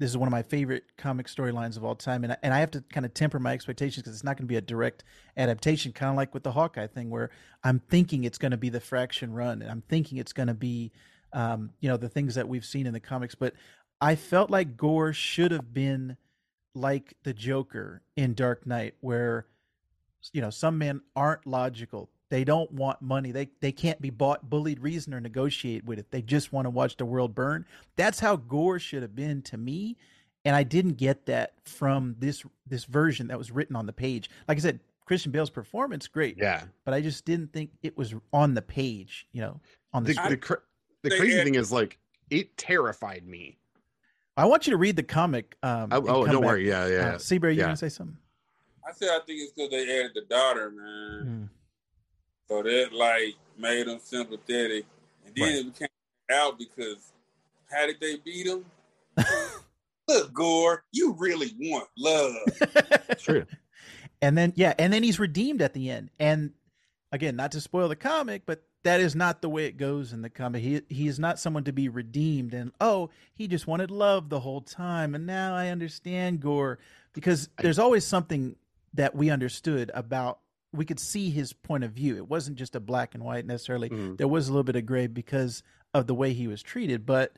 this 0.00 0.08
is 0.08 0.16
one 0.16 0.26
of 0.26 0.32
my 0.32 0.42
favorite 0.42 0.84
comic 0.96 1.26
storylines 1.26 1.76
of 1.76 1.84
all 1.84 1.94
time, 1.94 2.24
and 2.24 2.32
I, 2.32 2.36
and 2.42 2.54
I 2.54 2.60
have 2.60 2.70
to 2.70 2.80
kind 2.80 3.04
of 3.04 3.12
temper 3.12 3.38
my 3.38 3.52
expectations 3.52 4.02
because 4.02 4.14
it's 4.14 4.24
not 4.24 4.38
going 4.38 4.46
to 4.46 4.48
be 4.48 4.56
a 4.56 4.62
direct 4.62 5.04
adaptation, 5.36 5.92
kind 5.92 6.08
of 6.08 6.16
like 6.16 6.32
with 6.32 6.42
the 6.42 6.52
Hawkeye 6.52 6.86
thing, 6.86 7.10
where 7.10 7.28
I'm 7.62 7.80
thinking 7.80 8.24
it's 8.24 8.38
going 8.38 8.52
to 8.52 8.56
be 8.56 8.70
the 8.70 8.80
Fraction 8.80 9.34
Run, 9.34 9.60
and 9.60 9.70
I'm 9.70 9.82
thinking 9.82 10.16
it's 10.16 10.32
going 10.32 10.46
to 10.46 10.54
be, 10.54 10.90
um, 11.34 11.72
you 11.80 11.90
know, 11.90 11.98
the 11.98 12.08
things 12.08 12.34
that 12.36 12.48
we've 12.48 12.64
seen 12.64 12.86
in 12.86 12.94
the 12.94 13.00
comics. 13.00 13.34
But 13.34 13.52
I 14.00 14.14
felt 14.14 14.48
like 14.48 14.78
Gorr 14.78 15.12
should 15.12 15.52
have 15.52 15.74
been 15.74 16.16
like 16.74 17.14
the 17.22 17.34
Joker 17.34 18.00
in 18.16 18.32
Dark 18.32 18.66
Knight, 18.66 18.94
where 19.00 19.48
you 20.32 20.40
know 20.40 20.50
some 20.50 20.78
men 20.78 21.02
aren't 21.14 21.46
logical 21.46 22.08
they 22.30 22.44
don't 22.44 22.70
want 22.72 23.02
money 23.02 23.30
they 23.32 23.48
they 23.60 23.72
can't 23.72 24.00
be 24.00 24.08
bought 24.10 24.48
bullied 24.48 24.80
reason 24.80 25.12
or 25.12 25.20
negotiate 25.20 25.84
with 25.84 25.98
it 25.98 26.10
they 26.10 26.22
just 26.22 26.52
want 26.52 26.64
to 26.64 26.70
watch 26.70 26.96
the 26.96 27.04
world 27.04 27.34
burn 27.34 27.66
that's 27.96 28.18
how 28.20 28.36
Gorr 28.36 28.78
should 28.78 29.02
have 29.02 29.14
been 29.14 29.42
to 29.42 29.56
me 29.58 29.96
and 30.44 30.56
i 30.56 30.62
didn't 30.62 30.94
get 30.94 31.26
that 31.26 31.52
from 31.64 32.16
this 32.18 32.44
this 32.66 32.84
version 32.86 33.26
that 33.28 33.36
was 33.36 33.50
written 33.50 33.76
on 33.76 33.84
the 33.86 33.92
page 33.92 34.30
like 34.48 34.56
i 34.56 34.60
said 34.60 34.80
christian 35.04 35.30
bale's 35.32 35.50
performance 35.50 36.08
great 36.08 36.36
Yeah, 36.38 36.62
but 36.84 36.94
i 36.94 37.00
just 37.02 37.24
didn't 37.26 37.52
think 37.52 37.70
it 37.82 37.96
was 37.98 38.14
on 38.32 38.54
the 38.54 38.62
page 38.62 39.26
you 39.32 39.42
know 39.42 39.60
on 39.92 40.04
the 40.04 40.14
the 40.14 40.28
the, 40.30 40.36
cra- 40.38 40.62
the 41.02 41.10
crazy 41.10 41.38
add- 41.38 41.44
thing 41.44 41.56
is 41.56 41.70
like 41.72 41.98
it 42.30 42.56
terrified 42.56 43.26
me. 43.26 43.58
i 44.36 44.44
want 44.46 44.66
you 44.66 44.70
to 44.70 44.76
read 44.78 44.96
the 44.96 45.02
comic 45.02 45.56
um 45.62 45.88
Oh, 45.92 45.96
oh 46.06 46.26
don't 46.26 46.36
back. 46.42 46.44
worry. 46.50 46.68
Yeah, 46.68 46.86
yeah. 46.86 46.96
uh, 47.14 47.18
Seabury, 47.18 47.54
you 47.54 47.58
yeah. 47.60 47.64
gonna 47.66 47.76
say 47.76 47.88
something 47.90 48.16
I 48.88 48.92
said 48.92 49.08
I 49.10 49.18
think 49.26 49.40
it's 49.42 49.52
because 49.52 49.70
they 49.70 49.82
added 49.98 50.12
the 50.14 50.22
daughter, 50.22 50.70
man. 50.70 51.22
Hmm. 51.22 51.44
So 52.50 52.62
that 52.64 52.92
like 52.92 53.36
made 53.56 53.86
them 53.86 54.00
sympathetic, 54.02 54.84
and 55.24 55.34
then 55.36 55.44
Right. 55.44 55.54
it 55.54 55.72
became 55.72 55.88
out 56.32 56.58
because 56.58 57.12
how 57.70 57.86
did 57.86 58.00
they 58.00 58.16
beat 58.16 58.46
him? 58.46 58.64
Look, 60.08 60.32
Gorr, 60.32 60.82
you 60.90 61.14
really 61.16 61.54
want 61.60 61.88
love. 61.96 62.34
True. 63.18 63.46
and 64.20 64.36
then 64.36 64.52
yeah 64.56 64.74
and 64.78 64.92
then 64.92 65.02
he's 65.04 65.18
redeemed 65.20 65.62
at 65.62 65.72
the 65.74 65.88
end 65.90 66.10
and 66.18 66.50
again 67.12 67.36
not 67.36 67.52
to 67.52 67.60
spoil 67.60 67.88
the 67.88 67.96
comic 67.96 68.42
but 68.46 68.62
that 68.82 69.00
is 69.00 69.14
not 69.14 69.40
the 69.40 69.48
way 69.48 69.66
it 69.66 69.76
goes 69.76 70.12
in 70.12 70.20
the 70.22 70.28
comic 70.30 70.62
he 70.62 70.82
he 70.88 71.06
is 71.06 71.18
not 71.18 71.38
someone 71.38 71.64
to 71.64 71.72
be 71.72 71.88
redeemed 71.88 72.52
and 72.52 72.72
oh 72.80 73.08
he 73.34 73.46
just 73.48 73.66
wanted 73.66 73.90
love 73.90 74.28
the 74.28 74.40
whole 74.40 74.60
time 74.60 75.14
and 75.14 75.26
now 75.26 75.54
i 75.54 75.68
understand 75.68 76.40
Gorr 76.40 76.78
because 77.12 77.48
there's 77.58 77.78
always 77.78 78.06
something 78.06 78.56
that 78.94 79.14
we 79.14 79.30
understood 79.30 79.90
about 79.94 80.40
we 80.72 80.84
could 80.84 81.00
see 81.00 81.30
his 81.30 81.52
point 81.52 81.82
of 81.84 81.92
view. 81.92 82.16
It 82.16 82.28
wasn't 82.28 82.56
just 82.56 82.76
a 82.76 82.80
black 82.80 83.14
and 83.14 83.24
white 83.24 83.44
necessarily. 83.46 83.90
Mhm. 83.90 84.16
there 84.18 84.28
was 84.28 84.48
a 84.48 84.52
little 84.52 84.64
bit 84.64 84.76
of 84.76 84.86
gray 84.86 85.06
because 85.08 85.62
of 85.92 86.06
the 86.06 86.14
way 86.14 86.32
he 86.32 86.46
was 86.46 86.62
treated 86.62 87.04
but 87.04 87.34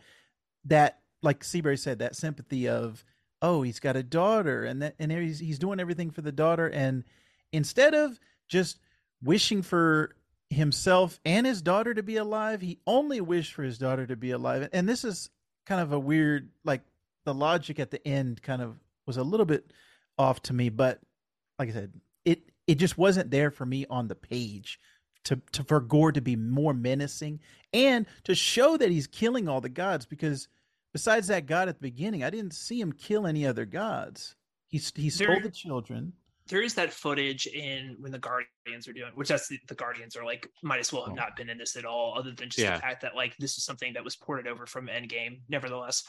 that 0.67 1.01
like 1.23 1.43
seabury 1.43 1.77
said 1.77 1.99
that 2.01 2.15
sympathy 2.15 2.69
of 2.69 3.05
oh 3.41 3.63
he's 3.63 3.81
got 3.81 3.97
a 3.97 4.03
daughter 4.03 4.65
and 4.65 4.83
that 4.83 4.95
and 4.99 5.11
there 5.11 5.23
he's, 5.23 5.39
he's 5.39 5.59
doing 5.59 5.81
everything 5.81 6.11
for 6.11 6.21
the 6.21 6.33
daughter. 6.33 6.67
And 6.69 7.05
instead 7.53 7.95
of 7.95 8.19
just 8.49 8.79
wishing 9.23 9.63
for 9.63 10.15
himself 10.51 11.19
and 11.25 11.47
his 11.47 11.63
daughter 11.63 11.95
to 11.95 12.03
be 12.03 12.17
alive 12.17 12.61
he 12.61 12.79
only 12.87 13.21
wished 13.23 13.55
for 13.55 13.63
his 13.63 13.79
daughter 13.79 14.07
to 14.07 14.17
be 14.17 14.31
alive. 14.33 14.69
And 14.73 14.87
this 14.89 15.03
is 15.05 15.31
kind 15.65 15.81
of 15.81 15.93
a 15.93 15.99
weird 15.99 16.51
like 16.65 16.83
the 17.25 17.33
logic 17.33 17.79
at 17.79 17.91
the 17.91 18.07
end 18.07 18.43
kind 18.43 18.61
of 18.61 18.77
was 19.07 19.17
a 19.17 19.23
little 19.23 19.47
bit 19.47 19.73
off 20.19 20.43
to 20.43 20.53
me 20.53 20.69
but 20.69 21.01
like 21.59 21.71
i 21.71 21.73
said 21.73 21.93
it 22.25 22.52
it 22.73 22.79
just 22.79 22.97
wasn't 22.97 23.31
there 23.31 23.51
for 23.51 23.67
me 23.67 23.85
on 23.91 24.09
the 24.09 24.15
page 24.15 24.81
to, 25.25 25.39
to 25.53 25.63
for 25.65 25.79
Gorr 25.79 26.11
to 26.13 26.23
be 26.23 26.37
more 26.37 26.73
menacing 26.73 27.39
and 27.75 28.07
to 28.25 28.35
show 28.35 28.77
that 28.79 28.91
he's 28.91 29.07
killing 29.07 29.47
all 29.47 29.61
the 29.61 29.69
gods 29.69 30.07
because 30.07 30.49
besides 30.95 31.27
that 31.29 31.45
god 31.47 31.69
at 31.69 31.77
the 31.77 31.83
beginning 31.91 32.25
i 32.25 32.31
didn't 32.31 32.55
see 32.55 32.81
him 32.81 32.93
kill 32.93 33.27
any 33.27 33.47
other 33.47 33.65
gods 33.67 34.37
he, 34.69 34.79
he 34.95 35.11
stole 35.11 35.27
There- 35.29 35.41
the 35.43 35.51
children 35.51 36.13
there 36.49 36.63
is 36.63 36.75
that 36.75 36.93
footage 36.93 37.47
in 37.47 37.97
when 38.01 38.11
the 38.11 38.19
Guardians 38.19 38.89
are 38.89 38.93
doing, 38.93 39.13
which 39.15 39.29
that's 39.29 39.47
the, 39.47 39.59
the 39.69 39.77
Guardians 39.77 40.17
are 40.17 40.25
like 40.25 40.49
might 40.63 40.81
as 40.81 40.93
well 40.93 41.05
have 41.05 41.13
Oh. 41.13 41.15
not 41.15 41.37
been 41.37 41.49
in 41.49 41.57
this 41.57 41.77
at 41.77 41.85
all, 41.85 42.19
other 42.19 42.33
than 42.33 42.49
just 42.49 42.59
Yeah. 42.59 42.75
the 42.75 42.81
fact 42.81 43.01
that 43.03 43.15
like 43.15 43.37
this 43.39 43.57
is 43.57 43.65
something 43.65 43.93
that 43.93 44.03
was 44.03 44.17
ported 44.17 44.49
over 44.49 44.67
from 44.67 44.89
Endgame. 44.89 45.39
Nevertheless, 45.49 46.03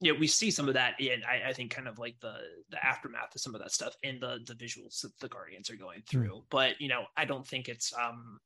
yeah, 0.00 0.12
we 0.18 0.26
see 0.26 0.50
some 0.50 0.68
of 0.68 0.74
that 0.74 1.00
in 1.00 1.22
I, 1.28 1.50
I 1.50 1.52
think 1.52 1.74
kind 1.74 1.88
of 1.88 1.98
like 1.98 2.16
the 2.20 2.34
the 2.70 2.84
aftermath 2.84 3.34
of 3.34 3.40
some 3.40 3.54
of 3.54 3.60
that 3.60 3.72
stuff 3.72 3.94
in 4.02 4.20
the 4.20 4.38
the 4.46 4.54
visuals 4.54 5.00
that 5.02 5.18
the 5.20 5.28
Guardians 5.28 5.70
are 5.70 5.76
going 5.76 6.02
through. 6.08 6.44
But 6.50 6.80
you 6.80 6.88
know, 6.88 7.04
I 7.16 7.24
don't 7.24 7.46
think 7.46 7.68
it's 7.68 7.92
um 7.96 8.38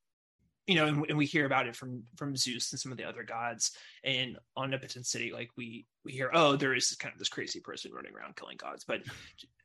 you 0.67 0.77
know, 0.77 0.87
and, 0.87 1.05
and 1.09 1.19
we 1.19 1.27
hear 1.27 1.45
about 1.45 1.67
it 1.67 1.77
from 1.77 2.05
from 2.17 2.37
Zeus 2.37 2.71
and 2.73 2.81
some 2.81 2.93
of 2.93 2.99
the 2.99 3.05
other 3.05 3.25
gods 3.25 3.73
in 4.05 4.37
Omnipotent 4.57 5.07
City. 5.07 5.33
Like 5.33 5.51
we 5.57 5.87
we 6.05 6.13
hear, 6.13 6.31
oh, 6.33 6.57
there 6.57 6.75
is 6.75 6.95
kind 6.97 7.13
of 7.13 7.19
this 7.19 7.29
crazy 7.29 7.61
person 7.61 7.93
running 7.93 8.15
around 8.15 8.37
killing 8.37 8.57
gods. 8.57 8.85
But 8.85 9.03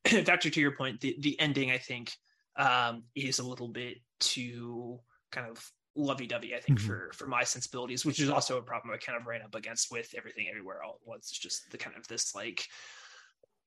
Doctor, 0.25 0.49
to 0.49 0.59
your 0.59 0.71
point, 0.71 0.99
the 0.99 1.15
the 1.19 1.39
ending 1.39 1.71
I 1.71 1.77
think 1.77 2.11
um, 2.57 3.03
is 3.15 3.39
a 3.39 3.47
little 3.47 3.67
bit 3.67 3.99
too 4.19 4.99
kind 5.31 5.47
of 5.47 5.71
lovey-dovey. 5.97 6.55
I 6.55 6.59
think 6.59 6.79
Mhm. 6.79 6.85
for 6.85 7.11
for 7.13 7.27
my 7.27 7.43
sensibilities, 7.43 8.05
which 8.05 8.19
is 8.19 8.29
also 8.29 8.57
a 8.57 8.61
problem 8.61 8.93
I 8.93 8.97
kind 8.97 9.19
of 9.19 9.25
ran 9.27 9.41
up 9.41 9.55
against 9.55 9.91
with 9.91 10.13
everything 10.17 10.47
everywhere 10.49 10.83
all 10.83 10.99
at 11.01 11.07
once. 11.07 11.29
It's 11.29 11.39
just 11.39 11.69
the 11.71 11.77
kind 11.77 11.95
of 11.97 12.07
this 12.07 12.33
like 12.35 12.67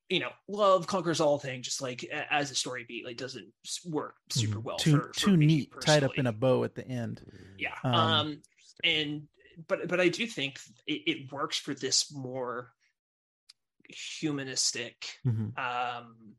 you 0.09 0.19
know, 0.19 0.31
love 0.49 0.89
conquers 0.89 1.21
all 1.21 1.39
thing, 1.39 1.63
just 1.63 1.81
like 1.81 2.03
as 2.05 2.51
a 2.51 2.55
story 2.57 2.85
beat, 2.89 3.05
like 3.05 3.17
doesn't 3.17 3.53
work 3.85 4.17
super 4.29 4.59
Mhm. 4.59 4.65
well. 4.65 4.77
too 4.79 4.97
for, 4.99 5.13
for 5.13 5.21
too 5.21 5.37
me 5.37 5.47
neat 5.47 5.73
tied 5.81 6.03
up 6.03 6.19
in 6.19 6.27
a 6.27 6.33
bow 6.33 6.65
at 6.65 6.75
the 6.75 6.85
end 6.87 7.23
yeah 7.59 7.77
Um, 7.85 7.95
um, 7.95 8.43
and 8.83 9.29
but 9.69 9.87
but 9.89 10.01
i 10.01 10.09
do 10.09 10.27
think 10.27 10.59
it, 10.87 11.03
it 11.07 11.33
works 11.33 11.59
for 11.59 11.75
this 11.75 12.11
more 12.13 12.73
humanistic 13.89 15.19
Mhm. 15.27 15.57
um 15.59 16.35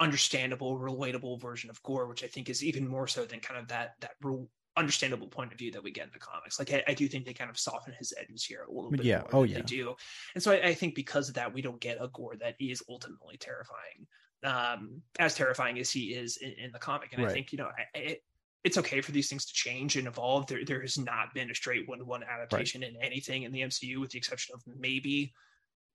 understandable 0.00 0.78
relatable 0.78 1.40
version 1.40 1.70
of 1.70 1.82
Gorr 1.82 2.06
which 2.06 2.22
i 2.24 2.26
think 2.26 2.50
is 2.50 2.62
even 2.64 2.86
more 2.86 3.06
so 3.06 3.24
than 3.24 3.40
kind 3.40 3.58
of 3.60 3.68
that 3.68 3.94
that 4.00 4.12
re- 4.20 4.46
understandable 4.76 5.26
point 5.28 5.52
of 5.52 5.58
view 5.58 5.70
that 5.72 5.82
we 5.82 5.90
get 5.90 6.04
in 6.04 6.10
the 6.12 6.18
comics. 6.18 6.58
Like 6.58 6.72
I, 6.72 6.84
I 6.88 6.94
do 6.94 7.08
think 7.08 7.24
they 7.24 7.32
kind 7.32 7.50
of 7.50 7.58
soften 7.58 7.94
his 7.98 8.12
edges 8.18 8.44
here 8.44 8.64
a 8.68 8.72
little 8.72 8.90
bit. 8.90 9.04
Yeah. 9.04 9.22
Oh, 9.32 9.44
yeah. 9.44 9.56
They 9.56 9.62
do, 9.62 9.94
and 10.34 10.42
so 10.42 10.52
I, 10.52 10.68
I 10.68 10.74
think 10.74 10.94
because 10.94 11.28
of 11.28 11.34
that, 11.34 11.52
we 11.52 11.62
don't 11.62 11.80
get 11.80 11.98
a 12.00 12.08
Gorr 12.08 12.36
that 12.36 12.56
is 12.60 12.82
ultimately 12.88 13.36
terrifying, 13.38 14.06
um, 14.44 15.02
as 15.18 15.34
terrifying 15.34 15.78
as 15.78 15.90
he 15.90 16.14
is 16.14 16.36
in, 16.38 16.52
in 16.52 16.72
the 16.72 16.78
comic. 16.78 17.12
And 17.12 17.24
I 17.24 17.32
think 17.32 17.52
you 17.52 17.58
know, 17.58 17.68
I, 17.94 17.98
I, 17.98 18.16
it's 18.64 18.78
okay 18.78 19.00
for 19.00 19.12
these 19.12 19.28
things 19.28 19.46
to 19.46 19.52
change 19.52 19.96
and 19.96 20.08
evolve. 20.08 20.46
There, 20.48 20.64
there 20.64 20.80
has 20.80 20.98
not 20.98 21.32
been 21.34 21.50
a 21.50 21.54
straight 21.54 21.88
one-to-one 21.88 22.24
adaptation 22.24 22.82
in 22.82 22.96
anything 23.00 23.44
in 23.44 23.52
the 23.52 23.60
MCU, 23.60 23.98
with 23.98 24.10
the 24.10 24.18
exception 24.18 24.56
of 24.56 24.62
maybe, 24.66 25.32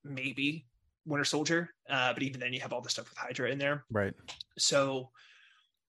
maybe 0.06 0.66
Winter 1.06 1.26
Soldier. 1.26 1.70
Uh, 1.90 2.14
but 2.14 2.24
even 2.24 2.40
then, 2.40 2.54
you 2.54 2.62
have 2.62 2.72
all 2.72 2.82
the 2.82 2.90
stuff 2.90 3.10
with 3.10 3.18
Hydra 3.18 3.52
in 3.52 3.58
there. 3.58 3.84
Right. 3.92 4.14
So, 4.58 5.10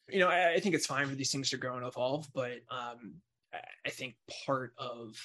you 0.09 0.19
know, 0.21 0.29
I, 0.29 0.55
I 0.55 0.61
think 0.61 0.75
it's 0.75 0.87
fine 0.87 1.09
for 1.09 1.15
these 1.15 1.31
things 1.33 1.51
to 1.51 1.57
grow 1.57 1.77
and 1.77 1.87
evolve, 1.87 2.29
but 2.35 2.61
um, 2.71 3.15
I, 3.53 3.61
I 3.87 3.91
think 3.91 4.15
part 4.47 4.73
of 4.79 5.17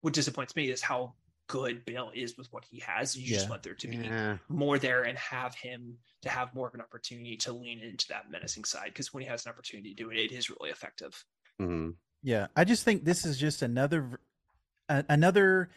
what 0.00 0.12
disappoints 0.12 0.54
me 0.56 0.70
is 0.70 0.82
how 0.82 1.14
good 1.46 1.84
Bale 1.84 2.10
is 2.14 2.36
with 2.38 2.48
what 2.52 2.64
he 2.64 2.80
has. 2.80 3.16
You 3.16 3.26
just 3.34 3.50
want 3.50 3.62
there 3.62 3.74
to 3.74 3.88
be 3.88 3.96
Yeah. 3.96 4.38
more 4.48 4.78
there 4.78 5.02
and 5.02 5.16
have 5.18 5.54
him 5.54 5.98
to 6.22 6.28
have 6.30 6.54
more 6.54 6.68
of 6.68 6.74
an 6.74 6.80
opportunity 6.80 7.36
to 7.38 7.52
lean 7.52 7.80
into 7.80 8.06
that 8.08 8.30
menacing 8.30 8.64
side. 8.64 8.86
Because 8.86 9.12
when 9.12 9.22
he 9.22 9.28
has 9.28 9.44
an 9.44 9.52
opportunity 9.52 9.90
to 9.94 10.02
do 10.02 10.10
it, 10.10 10.16
it 10.16 10.32
is 10.32 10.48
really 10.50 10.70
effective. 10.70 11.22
Mhm. 11.60 11.96
Yeah, 12.22 12.46
I 12.56 12.64
just 12.64 12.84
think 12.84 13.04
this 13.04 13.26
is 13.26 13.38
just 13.38 13.60
another 13.60 14.02
v- 14.02 14.16
a- 14.88 15.04
another 15.10 15.70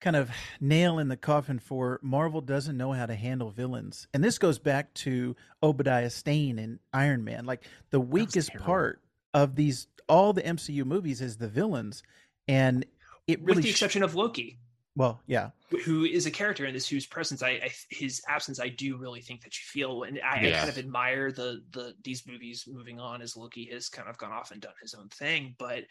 kind 0.00 0.16
of 0.16 0.30
nail 0.60 0.98
in 0.98 1.08
the 1.08 1.16
coffin 1.16 1.58
for 1.58 1.98
Marvel 2.02 2.40
doesn't 2.40 2.76
know 2.76 2.92
how 2.92 3.06
to 3.06 3.14
handle 3.14 3.50
villains. 3.50 4.06
And 4.14 4.22
this 4.22 4.38
goes 4.38 4.58
back 4.58 4.92
to 4.94 5.34
Obadiah 5.62 6.10
Stane 6.10 6.58
and 6.58 6.78
Iron 6.92 7.24
Man. 7.24 7.44
Like 7.44 7.64
the 7.90 8.00
weakest 8.00 8.54
part 8.54 9.00
of 9.34 9.56
these 9.56 9.88
all 10.08 10.32
the 10.32 10.42
MCU 10.42 10.84
movies 10.84 11.20
is 11.20 11.36
the 11.36 11.48
villains 11.48 12.02
and 12.46 12.84
it 13.26 13.40
really 13.40 13.56
with 13.56 13.64
the 13.64 13.68
sh- 13.68 13.72
exception 13.72 14.02
of 14.02 14.14
Loki, 14.14 14.58
well, 14.96 15.20
yeah. 15.26 15.50
who 15.84 16.04
is 16.04 16.26
a 16.26 16.30
character 16.30 16.64
in 16.64 16.72
this 16.72 16.88
whose 16.88 17.06
presence 17.06 17.42
I, 17.42 17.50
I 17.50 17.70
his 17.90 18.22
absence 18.26 18.58
I 18.58 18.68
do 18.68 18.96
really 18.96 19.20
think 19.20 19.42
that 19.42 19.54
you 19.58 19.62
feel 19.64 20.04
and 20.04 20.18
I, 20.24 20.48
I 20.48 20.52
kind 20.52 20.68
of 20.68 20.78
admire 20.78 21.30
the 21.30 21.62
the 21.72 21.94
these 22.02 22.26
movies 22.26 22.64
moving 22.66 22.98
on 22.98 23.20
as 23.20 23.36
Loki 23.36 23.68
has 23.72 23.88
kind 23.88 24.08
of 24.08 24.16
gone 24.16 24.32
off 24.32 24.50
and 24.50 24.60
done 24.60 24.72
his 24.80 24.94
own 24.94 25.08
thing 25.08 25.54
but 25.58 25.84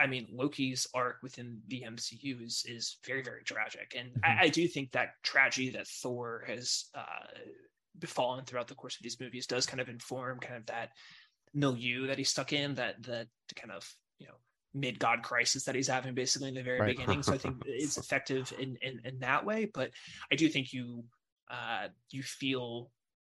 I 0.00 0.06
mean 0.06 0.28
Loki's 0.32 0.86
arc 0.94 1.18
within 1.22 1.60
the 1.68 1.82
MCU 1.86 2.42
is 2.42 2.64
is 2.66 2.98
very 3.06 3.22
very 3.22 3.44
tragic 3.44 3.94
and 3.96 4.10
Mhm. 4.14 4.24
I, 4.24 4.44
I 4.44 4.48
do 4.48 4.66
think 4.68 4.92
that 4.92 5.10
tragedy 5.22 5.70
that 5.70 5.86
Thor 5.86 6.44
has 6.46 6.86
uh 6.94 7.38
befallen 7.98 8.44
throughout 8.44 8.68
the 8.68 8.74
course 8.74 8.96
of 8.96 9.02
these 9.02 9.20
movies 9.20 9.46
does 9.46 9.64
kind 9.66 9.80
of 9.80 9.88
inform 9.88 10.38
kind 10.38 10.56
of 10.56 10.66
that 10.66 10.90
milieu 11.54 12.06
that 12.08 12.18
he's 12.18 12.28
stuck 12.28 12.52
in 12.52 12.74
that 12.74 13.02
that 13.04 13.28
kind 13.54 13.72
of 13.72 13.90
you 14.18 14.26
know 14.26 14.34
mid 14.74 14.98
god 14.98 15.22
crisis 15.22 15.64
that 15.64 15.74
he's 15.74 15.88
having 15.88 16.14
basically 16.14 16.48
in 16.48 16.54
the 16.54 16.62
very 16.62 16.80
Right. 16.80 16.96
beginning 16.96 17.22
so 17.22 17.32
i 17.32 17.38
think 17.38 17.56
it's 17.64 17.96
effective 17.96 18.52
in, 18.58 18.76
in 18.82 19.00
in 19.04 19.18
that 19.20 19.46
way 19.46 19.70
but 19.72 19.90
i 20.30 20.34
do 20.34 20.48
think 20.48 20.72
you 20.74 21.04
uh 21.50 21.88
you 22.10 22.22
feel 22.22 22.90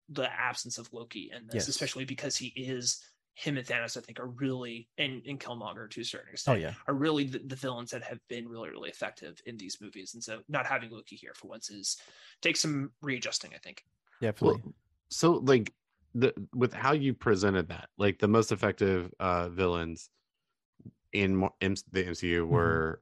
the 0.10 0.32
absence 0.32 0.78
of 0.78 0.91
loki 0.94 1.32
in 1.36 1.46
this 1.48 1.56
Yes. 1.56 1.68
especially 1.68 2.06
because 2.06 2.38
he 2.38 2.48
is 2.48 3.04
him 3.36 3.57
and 3.57 3.65
thanos 3.65 3.97
i 3.97 4.01
think 4.01 4.19
are 4.19 4.27
really 4.27 4.88
and, 4.97 5.23
and 5.25 5.39
killmonger 5.39 5.89
to 5.89 6.01
a 6.01 6.05
certain 6.05 6.27
Oh 6.29 6.34
extent 6.34 6.61
yeah. 6.61 6.73
are 6.88 6.93
really 6.93 7.23
the, 7.25 7.39
the 7.39 7.55
villains 7.55 7.91
that 7.91 8.03
have 8.03 8.19
been 8.29 8.47
really 8.47 8.69
really 8.69 8.89
effective 8.89 9.41
in 9.45 9.57
these 9.57 9.77
movies 9.81 10.13
and 10.13 10.23
so 10.23 10.41
not 10.47 10.65
having 10.65 10.89
loki 10.91 11.15
here 11.15 11.34
for 11.36 11.47
once 11.47 11.69
is 11.69 11.97
takes 12.41 12.59
some 12.59 12.91
readjusting 13.01 13.51
i 13.55 13.57
think 13.57 13.84
Definitely. 14.21 14.61
Well, 14.63 14.73
so 15.09 15.31
like 15.34 15.73
the 16.15 16.34
with 16.55 16.71
how 16.73 16.93
you 16.93 17.13
presented 17.13 17.67
that, 17.69 17.89
like 17.97 18.19
the 18.19 18.27
most 18.27 18.51
effective 18.53 19.11
uh 19.19 19.49
villains 19.49 20.09
in 21.11 21.43
M- 21.43 21.49
the 21.91 22.03
MCU 22.05 22.45
were 22.47 23.01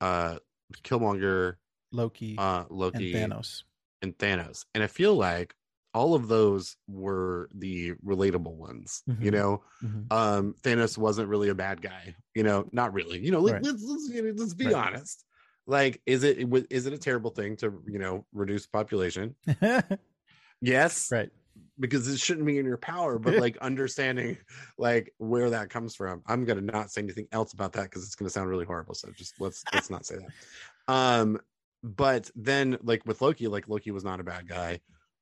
uh 0.00 0.38
Killmonger, 0.82 1.56
Loki 1.92 2.36
uh 2.38 2.60
and 2.68 2.70
Loki, 2.70 3.12
Thanos. 3.14 3.64
and 4.00 4.16
Thanos. 4.16 4.64
And 4.74 4.82
I 4.82 4.86
feel 4.86 5.14
like 5.14 5.54
all 5.96 6.14
of 6.14 6.28
those 6.28 6.76
were 6.86 7.48
the 7.54 7.94
relatable 8.04 8.54
ones. 8.54 9.02
You 9.06 9.30
Mhm. 9.30 9.34
know, 9.34 9.64
Mhm. 9.82 10.12
um 10.12 10.54
Thanos 10.62 10.98
wasn't 10.98 11.28
really 11.30 11.48
a 11.48 11.54
bad 11.54 11.80
guy. 11.80 12.14
You 12.34 12.42
know, 12.42 12.68
not 12.70 12.92
really. 12.92 13.18
You 13.18 13.32
know, 13.32 13.40
let, 13.40 13.54
Right. 13.54 13.64
let's 13.64 13.82
let's 13.82 14.10
let's 14.38 14.54
be 14.54 14.66
Right. 14.66 14.74
honest. 14.74 15.24
Like, 15.66 16.00
is 16.04 16.22
it 16.22 16.38
is 16.70 16.86
it 16.86 16.92
a 16.92 16.98
terrible 16.98 17.30
thing 17.30 17.56
to 17.56 17.82
you 17.86 17.98
know 17.98 18.26
reduce 18.32 18.66
population? 18.66 19.34
Yes, 20.62 21.12
right. 21.12 21.30
because 21.78 22.08
it 22.08 22.18
shouldn't 22.18 22.46
be 22.46 22.58
in 22.58 22.66
your 22.66 22.78
power 22.78 23.18
but 23.18 23.36
like 23.44 23.56
understanding 23.58 24.38
like 24.78 25.12
where 25.18 25.50
that 25.50 25.68
comes 25.70 25.94
from 25.94 26.22
i'm 26.26 26.44
gonna 26.44 26.60
not 26.62 26.90
say 26.90 27.02
anything 27.02 27.26
else 27.32 27.52
about 27.52 27.72
that 27.74 27.84
because 27.84 28.02
it's 28.04 28.14
gonna 28.14 28.30
sound 28.30 28.48
really 28.48 28.64
horrible 28.64 28.94
so 28.94 29.10
just 29.12 29.34
let's 29.38 29.64
let's 29.72 29.90
not 29.90 30.06
say 30.06 30.16
that 30.16 30.32
um 30.92 31.38
but 31.82 32.30
then 32.34 32.78
like 32.82 33.02
with 33.06 33.20
loki 33.22 33.48
like 33.48 33.68
loki 33.68 33.90
was 33.90 34.04
not 34.04 34.20
a 34.20 34.24
bad 34.24 34.48
guy 34.48 34.80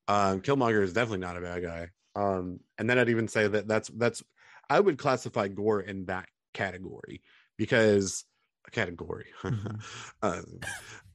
um 0.09 0.41
killmonger 0.41 0.83
is 0.83 0.93
definitely 0.93 1.19
not 1.19 1.37
a 1.37 1.41
bad 1.41 1.63
guy. 1.63 1.89
Um 2.17 2.61
and 2.79 2.89
then 2.89 2.99
i'd 2.99 3.09
even 3.09 3.29
say 3.29 3.49
that 3.49 3.67
that's 3.67 3.89
that's 3.89 4.23
i 4.71 4.79
would 4.79 4.99
classify 4.99 5.49
Gorr 5.49 5.81
in 5.81 6.07
that 6.07 6.29
category 6.53 7.23
because 7.57 8.25
a 8.67 8.71
category. 8.71 9.27
Mhm. 9.43 9.81
uh, 10.23 10.43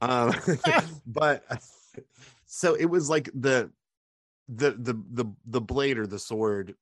um 0.00 0.32
but 1.06 1.44
so 2.46 2.74
it 2.74 2.86
was 2.86 3.08
like 3.08 3.30
the 3.34 3.70
the 4.48 4.72
the 4.72 4.94
the 5.12 5.24
the 5.46 5.60
blade 5.60 5.98
or 5.98 6.06
the 6.06 6.18
sword 6.18 6.74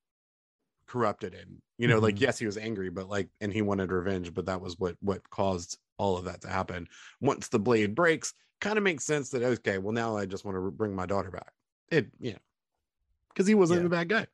corrupted 0.87 1.35
him. 1.35 1.61
You 1.79 1.87
know 1.89 1.99
like 1.99 2.17
Mhm. 2.17 2.21
yes 2.23 2.39
he 2.39 2.47
was 2.47 2.57
angry 2.57 2.91
but 2.91 3.09
like 3.09 3.29
and 3.41 3.53
he 3.53 3.63
wanted 3.63 3.93
revenge 3.93 4.35
but 4.35 4.47
that 4.47 4.61
was 4.61 4.79
what 4.79 4.97
what 5.01 5.29
caused 5.31 5.79
all 5.99 6.17
of 6.17 6.25
that 6.25 6.41
to 6.43 6.49
happen. 6.49 6.89
Once 7.21 7.49
the 7.49 7.59
blade 7.59 7.95
breaks 7.95 8.35
kind 8.61 8.79
of 8.79 8.85
makes 8.85 9.05
sense 9.05 9.31
that 9.31 9.43
okay 9.43 9.79
well 9.79 9.93
now 9.93 10.17
i 10.17 10.27
just 10.27 10.45
want 10.45 10.57
to 10.57 10.71
bring 10.73 10.93
my 10.95 11.07
daughter 11.07 11.31
back 11.31 11.53
it 11.91 12.07
you 12.21 12.33
know 12.33 12.39
because 13.29 13.47
he 13.47 13.55
wasn't 13.55 13.81
Yeah. 13.81 13.87
a 13.87 13.91
bad 13.91 14.09
guy 14.09 14.27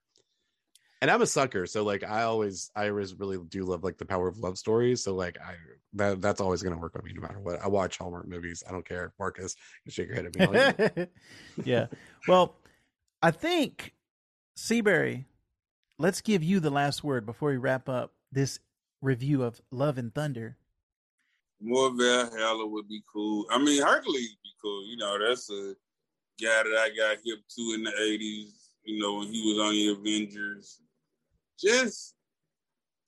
and 1.03 1.11
i'm 1.11 1.23
a 1.23 1.27
sucker 1.27 1.67
so 1.67 1.85
like 1.85 2.03
i 2.05 2.23
always 2.23 2.71
i 2.75 2.89
always 2.89 3.15
really 3.15 3.39
do 3.49 3.65
love 3.65 3.85
like 3.85 3.99
the 3.99 4.05
power 4.07 4.29
of 4.29 4.39
love 4.39 4.59
stories 4.59 5.03
so 5.05 5.15
like 5.15 5.39
i 5.41 5.55
that 5.93 6.21
that's 6.21 6.41
always 6.41 6.63
going 6.63 6.75
to 6.75 6.81
work 6.81 6.97
on 6.97 7.05
me 7.05 7.13
no 7.13 7.21
matter 7.21 7.39
what 7.41 7.61
i 7.63 7.69
watch 7.69 7.99
hallmark 7.99 8.27
movies 8.27 8.63
i 8.69 8.73
don't 8.73 8.87
care 8.89 9.13
marcus 9.19 9.55
you 9.85 9.93
shake 9.93 10.09
your 10.09 10.17
head 10.17 10.27
at 10.27 10.35
me 10.37 10.45
all 10.47 10.55
you 10.55 10.93
want. 10.97 11.11
yeah. 11.65 11.87
Well, 12.27 12.57
I 13.23 13.31
think 13.31 13.95
Seabury, 14.57 15.27
let's 15.99 16.21
give 16.21 16.43
you 16.43 16.59
the 16.61 16.71
last 16.71 17.03
word 17.05 17.27
before 17.27 17.51
we 17.51 17.57
wrap 17.59 17.89
up 17.89 18.13
this 18.33 18.59
review 19.03 19.43
of 19.43 19.61
Love 19.71 19.99
and 19.99 20.15
Thunder. 20.15 20.57
More 21.61 21.91
Valhalla 21.97 22.67
would 22.67 22.89
be 22.89 23.03
cool. 23.13 23.47
I 23.51 23.59
mean, 23.59 23.83
Hercules 23.83 24.31
would 24.31 24.43
be 24.43 24.55
cool. 24.63 24.87
You 24.87 24.97
know, 24.97 25.19
that's 25.19 25.51
a 25.51 25.75
guy 26.41 26.63
that 26.63 26.77
I 26.77 26.89
got 26.97 27.19
hip 27.25 27.39
to 27.57 27.75
in 27.75 27.85
the 27.85 27.91
80s, 27.91 28.53
you 28.85 29.01
know, 29.01 29.19
when 29.19 29.29
he 29.29 29.53
was 29.53 29.59
on 29.61 29.73
the 29.73 29.89
Avengers. 29.89 30.81
Just 31.59 32.15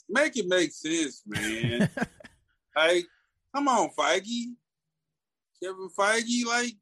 make 0.09 0.37
it 0.37 0.47
make 0.47 0.73
sense, 0.73 1.23
man. 1.27 1.89
like, 2.77 3.07
come 3.55 3.69
on, 3.69 3.91
Feige. 3.91 4.55
Kevin 5.63 5.89
Feige, 5.99 6.47
like, 6.47 6.75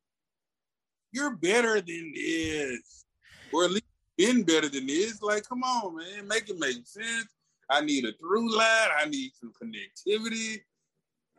you're 1.12 1.36
better 1.36 1.80
than 1.80 2.12
this. 2.14 3.04
Or 3.52 3.64
at 3.64 3.70
least 3.70 3.84
been 4.16 4.42
better 4.42 4.68
than 4.68 4.86
this. 4.86 5.22
Like, 5.22 5.48
come 5.48 5.62
on, 5.62 5.96
man. 5.96 6.28
Make 6.28 6.50
it 6.50 6.58
make 6.58 6.86
sense. 6.86 7.28
I 7.70 7.80
need 7.80 8.04
a 8.04 8.12
through 8.20 8.56
line. 8.56 8.88
I 9.00 9.06
need 9.08 9.32
some 9.34 9.52
connectivity. 9.52 10.58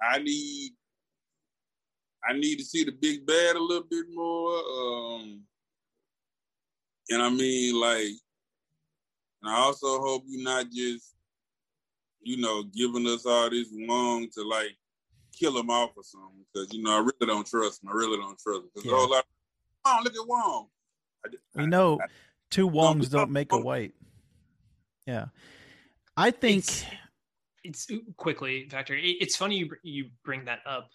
I 0.01 0.20
need 0.20 0.72
I 2.28 2.34
need 2.34 2.57
to 2.57 2.63
see 2.65 2.84
the 2.84 2.91
big 2.91 3.26
bad 3.26 3.55
a 3.55 3.59
little 3.59 3.88
bit 3.89 4.05
more. 4.13 4.57
Um 4.57 5.41
and 7.09 7.21
I 7.21 7.30
mean 7.30 7.80
like 7.80 8.13
and 9.41 9.51
I 9.53 9.57
also 9.57 9.99
hope 9.99 10.23
you're 10.26 10.43
not 10.43 10.65
just, 10.71 11.13
you 12.21 12.38
know, 12.38 12.63
giving 12.63 13.05
us 13.07 13.26
all 13.26 13.49
this 13.49 13.67
Wong 13.71 14.28
to 14.34 14.43
like 14.43 14.76
kill 15.38 15.57
him 15.57 15.69
off 15.69 15.91
or 15.95 16.03
something. 16.03 16.45
Because 16.53 16.73
you 16.73 16.82
know, 16.82 16.91
I 16.95 16.99
really 16.99 17.28
don't 17.28 17.45
trust 17.45 17.84
him. 17.84 17.89
I 17.89 17.93
really 17.93 18.17
don't 18.17 18.39
trust 18.39 18.61
him. 18.61 18.69
Because 18.73 18.86
Yeah. 18.86 18.93
a 18.93 18.95
whole 18.95 19.09
lot 19.11 19.26
oh 19.86 19.99
look 20.03 20.13
at 20.15 20.28
Wong. 20.28 20.67
I, 21.26 21.30
we 21.55 21.67
know 21.67 21.99
I- 22.01 22.07
two 22.49 22.67
Wongs 22.69 23.09
don't 23.09 23.32
make 23.32 23.51
a 23.51 23.57
white. 23.57 23.93
Yeah. 25.05 25.26
I 26.17 26.32
think 26.32 26.63
It's- 26.63 26.86
it's 27.63 27.91
quickly 28.17 28.67
Factor. 28.69 28.95
It's 28.97 29.36
funny 29.36 29.57
you 29.57 29.69
you 29.84 30.09
bring 30.23 30.45
that 30.45 30.59
up, 30.65 30.89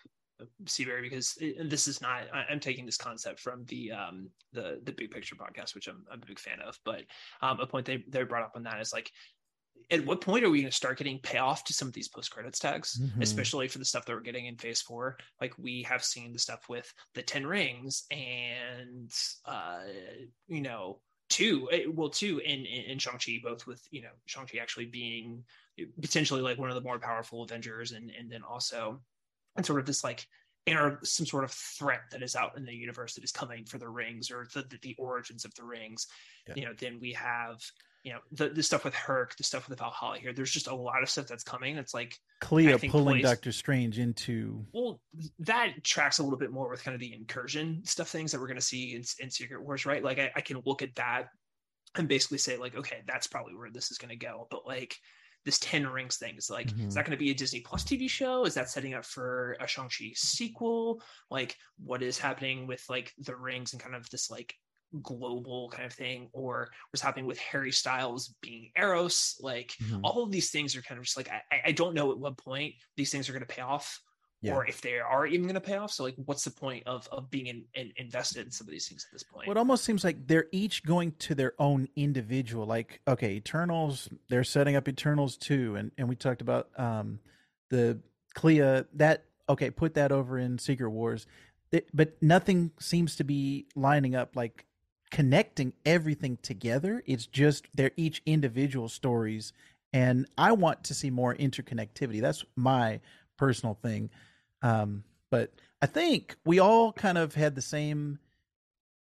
Seabury, 0.66 1.02
because 1.02 1.36
it, 1.40 1.68
this 1.70 1.88
is 1.88 2.00
not. 2.00 2.22
I, 2.32 2.44
I'm 2.50 2.60
taking 2.60 2.86
this 2.86 2.96
concept 2.96 3.40
from 3.40 3.64
the 3.66 3.92
um 3.92 4.28
the 4.52 4.80
the 4.84 4.92
Big 4.92 5.10
Picture 5.10 5.36
podcast, 5.36 5.74
which 5.74 5.88
I'm, 5.88 6.04
I'm 6.10 6.22
a 6.22 6.26
big 6.26 6.38
fan 6.38 6.60
of. 6.60 6.78
But 6.84 7.02
um, 7.42 7.60
a 7.60 7.66
point 7.66 7.86
they 7.86 8.04
they 8.08 8.22
brought 8.24 8.44
up 8.44 8.52
on 8.56 8.62
that 8.64 8.80
is 8.80 8.92
like, 8.92 9.10
at 9.90 10.04
what 10.06 10.20
point 10.20 10.44
are 10.44 10.50
we 10.50 10.60
going 10.60 10.70
to 10.70 10.76
start 10.76 10.98
getting 10.98 11.18
payoff 11.18 11.64
to 11.64 11.72
some 11.72 11.88
of 11.88 11.94
these 11.94 12.08
post 12.08 12.30
credits 12.30 12.58
tags, 12.58 13.00
Mhm. 13.00 13.22
especially 13.22 13.68
for 13.68 13.78
the 13.78 13.84
stuff 13.84 14.04
that 14.06 14.14
we're 14.14 14.20
getting 14.20 14.46
in 14.46 14.56
Phase 14.56 14.82
Four? 14.82 15.16
Like 15.40 15.54
we 15.58 15.82
have 15.84 16.04
seen 16.04 16.32
the 16.32 16.38
stuff 16.38 16.68
with 16.68 16.92
the 17.14 17.22
Ten 17.22 17.46
Rings 17.46 18.04
and 18.10 19.12
uh, 19.44 19.82
you 20.48 20.60
know 20.60 21.00
two 21.28 21.68
eh, 21.70 21.84
well 21.88 22.10
two 22.10 22.38
in 22.38 22.66
in, 22.66 22.90
in 22.90 22.98
shang-chi 22.98 23.38
both 23.42 23.64
with 23.66 23.80
you 23.92 24.02
know 24.02 24.10
shang-chi 24.26 24.58
actually 24.58 24.86
being 24.86 25.44
potentially 26.02 26.42
like 26.42 26.58
one 26.58 26.68
of 26.68 26.74
the 26.74 26.80
more 26.82 26.98
powerful 26.98 27.42
avengers 27.44 27.92
and 27.92 28.10
and 28.18 28.30
then 28.30 28.42
also 28.42 29.00
and 29.56 29.66
sort 29.66 29.80
of 29.80 29.86
this 29.86 30.04
like 30.04 30.26
inner 30.66 30.98
some 31.02 31.26
sort 31.26 31.44
of 31.44 31.50
threat 31.50 32.02
that 32.10 32.22
is 32.22 32.36
out 32.36 32.56
in 32.56 32.64
the 32.64 32.74
universe 32.74 33.14
that 33.14 33.24
is 33.24 33.32
coming 33.32 33.64
for 33.64 33.78
the 33.78 33.88
rings 33.88 34.30
or 34.30 34.46
the, 34.54 34.62
the, 34.62 34.78
the 34.82 34.96
origins 34.98 35.44
of 35.44 35.54
the 35.54 35.64
rings. 35.64 36.06
Yeah. 36.48 36.54
you 36.56 36.64
know 36.64 36.72
then 36.78 36.98
we 37.00 37.12
have 37.14 37.60
you 38.02 38.12
know 38.12 38.18
the, 38.32 38.48
the 38.48 38.62
stuff 38.62 38.84
with 38.84 38.94
herc 38.94 39.36
the 39.36 39.44
stuff 39.44 39.68
with 39.68 39.78
valhalla 39.78 40.18
here. 40.18 40.32
There's 40.32 40.50
just 40.50 40.68
a 40.68 40.74
lot 40.74 41.02
of 41.02 41.10
stuff 41.10 41.26
that's 41.26 41.44
coming. 41.44 41.76
It's 41.76 41.94
like 41.94 42.16
Clea 42.40 42.76
pulling 42.88 43.20
plays- 43.20 43.24
Doctor 43.24 43.52
Strange 43.52 43.98
into 43.98 44.64
well 44.72 45.00
that 45.40 45.82
tracks 45.84 46.18
a 46.18 46.22
little 46.22 46.38
bit 46.38 46.50
more 46.50 46.68
with 46.68 46.82
kind 46.82 46.94
of 46.94 47.00
the 47.00 47.14
incursion 47.14 47.82
stuff 47.84 48.08
things 48.08 48.32
that 48.32 48.40
we're 48.40 48.46
going 48.46 48.56
to 48.56 48.62
see 48.62 48.94
in, 48.94 49.02
in 49.18 49.30
secret 49.30 49.62
wars 49.62 49.86
right? 49.86 50.02
Like 50.02 50.18
I, 50.18 50.30
I 50.36 50.40
can 50.40 50.62
look 50.64 50.82
at 50.82 50.94
that 50.96 51.28
and 51.96 52.06
basically 52.06 52.38
say 52.38 52.56
like 52.56 52.76
okay 52.76 53.02
that's 53.06 53.26
probably 53.26 53.54
where 53.54 53.70
this 53.70 53.90
is 53.90 53.98
going 53.98 54.10
to 54.10 54.16
go. 54.16 54.46
But 54.50 54.66
like 54.66 54.96
this 55.44 55.58
10 55.58 55.86
rings 55.86 56.16
thing. 56.18 56.36
Is 56.36 56.50
like 56.50 56.72
Mhm. 56.72 56.88
is 56.88 56.94
that 56.94 57.04
going 57.04 57.16
to 57.16 57.22
be 57.24 57.30
a 57.30 57.34
disney 57.34 57.60
plus 57.60 57.84
tv 57.84 58.08
show? 58.08 58.44
Is 58.44 58.54
that 58.54 58.70
setting 58.70 58.94
up 58.94 59.04
for 59.04 59.56
a 59.60 59.66
shang-chi 59.66 60.12
sequel? 60.14 61.02
Like 61.30 61.56
what 61.78 62.02
is 62.02 62.18
happening 62.18 62.66
with 62.66 62.84
like 62.88 63.12
the 63.18 63.36
rings 63.36 63.72
and 63.72 63.82
kind 63.82 63.94
of 63.94 64.08
this 64.10 64.30
like 64.30 64.54
global 65.02 65.70
kind 65.70 65.86
of 65.86 65.92
thing? 65.92 66.28
Or 66.32 66.68
what's 66.90 67.02
happening 67.02 67.26
with 67.26 67.38
harry 67.38 67.72
styles 67.72 68.34
being 68.42 68.70
eros? 68.76 69.36
Like 69.40 69.72
Mhm. 69.80 70.02
all 70.02 70.22
of 70.22 70.30
these 70.32 70.50
things 70.50 70.76
are 70.76 70.82
kind 70.82 70.98
of 70.98 71.04
just 71.04 71.16
like 71.16 71.30
I, 71.30 71.42
I 71.66 71.72
don't 71.72 71.94
know 71.94 72.10
at 72.12 72.18
what 72.18 72.38
point 72.38 72.74
these 72.96 73.10
things 73.12 73.28
are 73.28 73.32
going 73.32 73.46
to 73.46 73.54
pay 73.54 73.62
off 73.62 74.00
Yeah. 74.42 74.54
or 74.54 74.66
if 74.66 74.80
they 74.80 74.98
are 74.98 75.26
even 75.26 75.42
going 75.42 75.54
to 75.54 75.60
pay 75.60 75.76
off 75.76 75.92
so 75.92 76.02
like 76.02 76.14
what's 76.24 76.44
the 76.44 76.50
point 76.50 76.84
of 76.86 77.06
of 77.12 77.30
being 77.30 77.46
in, 77.46 77.64
in, 77.74 77.92
invested 77.96 78.46
in 78.46 78.50
some 78.50 78.66
of 78.66 78.70
these 78.70 78.88
things 78.88 79.06
at 79.06 79.12
this 79.12 79.22
point 79.22 79.46
Well, 79.46 79.56
it 79.56 79.58
almost 79.58 79.84
seems 79.84 80.02
like 80.02 80.26
they're 80.26 80.46
each 80.50 80.82
going 80.82 81.12
to 81.18 81.34
their 81.34 81.52
own 81.58 81.88
individual. 81.94 82.64
Like, 82.66 83.00
okay, 83.06 83.32
Eternals, 83.32 84.08
they're 84.30 84.44
setting 84.44 84.76
up 84.76 84.88
Eternals 84.88 85.36
too, 85.36 85.76
and 85.76 85.92
and 85.98 86.08
we 86.08 86.16
talked 86.16 86.40
about 86.40 86.68
um 86.78 87.20
the 87.68 87.98
Clea 88.34 88.84
that 88.94 89.24
okay, 89.48 89.70
put 89.70 89.94
that 89.94 90.12
over 90.12 90.38
in 90.38 90.58
Secret 90.58 90.90
Wars, 90.90 91.26
but 91.92 92.10
nothing 92.22 92.70
seems 92.78 93.16
to 93.16 93.24
be 93.24 93.66
lining 93.74 94.14
up 94.14 94.36
like 94.36 94.64
connecting 95.10 95.72
everything 95.84 96.38
together. 96.40 97.02
It's 97.06 97.26
just 97.26 97.66
they're 97.74 97.90
each 97.96 98.22
individual 98.26 98.88
stories, 98.88 99.52
and 99.92 100.26
I 100.38 100.52
want 100.52 100.84
to 100.84 100.94
see 100.94 101.10
more 101.10 101.34
interconnectivity. 101.34 102.20
That's 102.20 102.44
my 102.56 103.00
personal 103.36 103.74
thing. 103.74 104.10
Um, 104.62 105.04
but 105.30 105.52
I 105.82 105.86
think 105.86 106.36
we 106.44 106.58
all 106.58 106.92
kind 106.92 107.18
of 107.18 107.34
had 107.34 107.54
the 107.54 107.62
same 107.62 108.18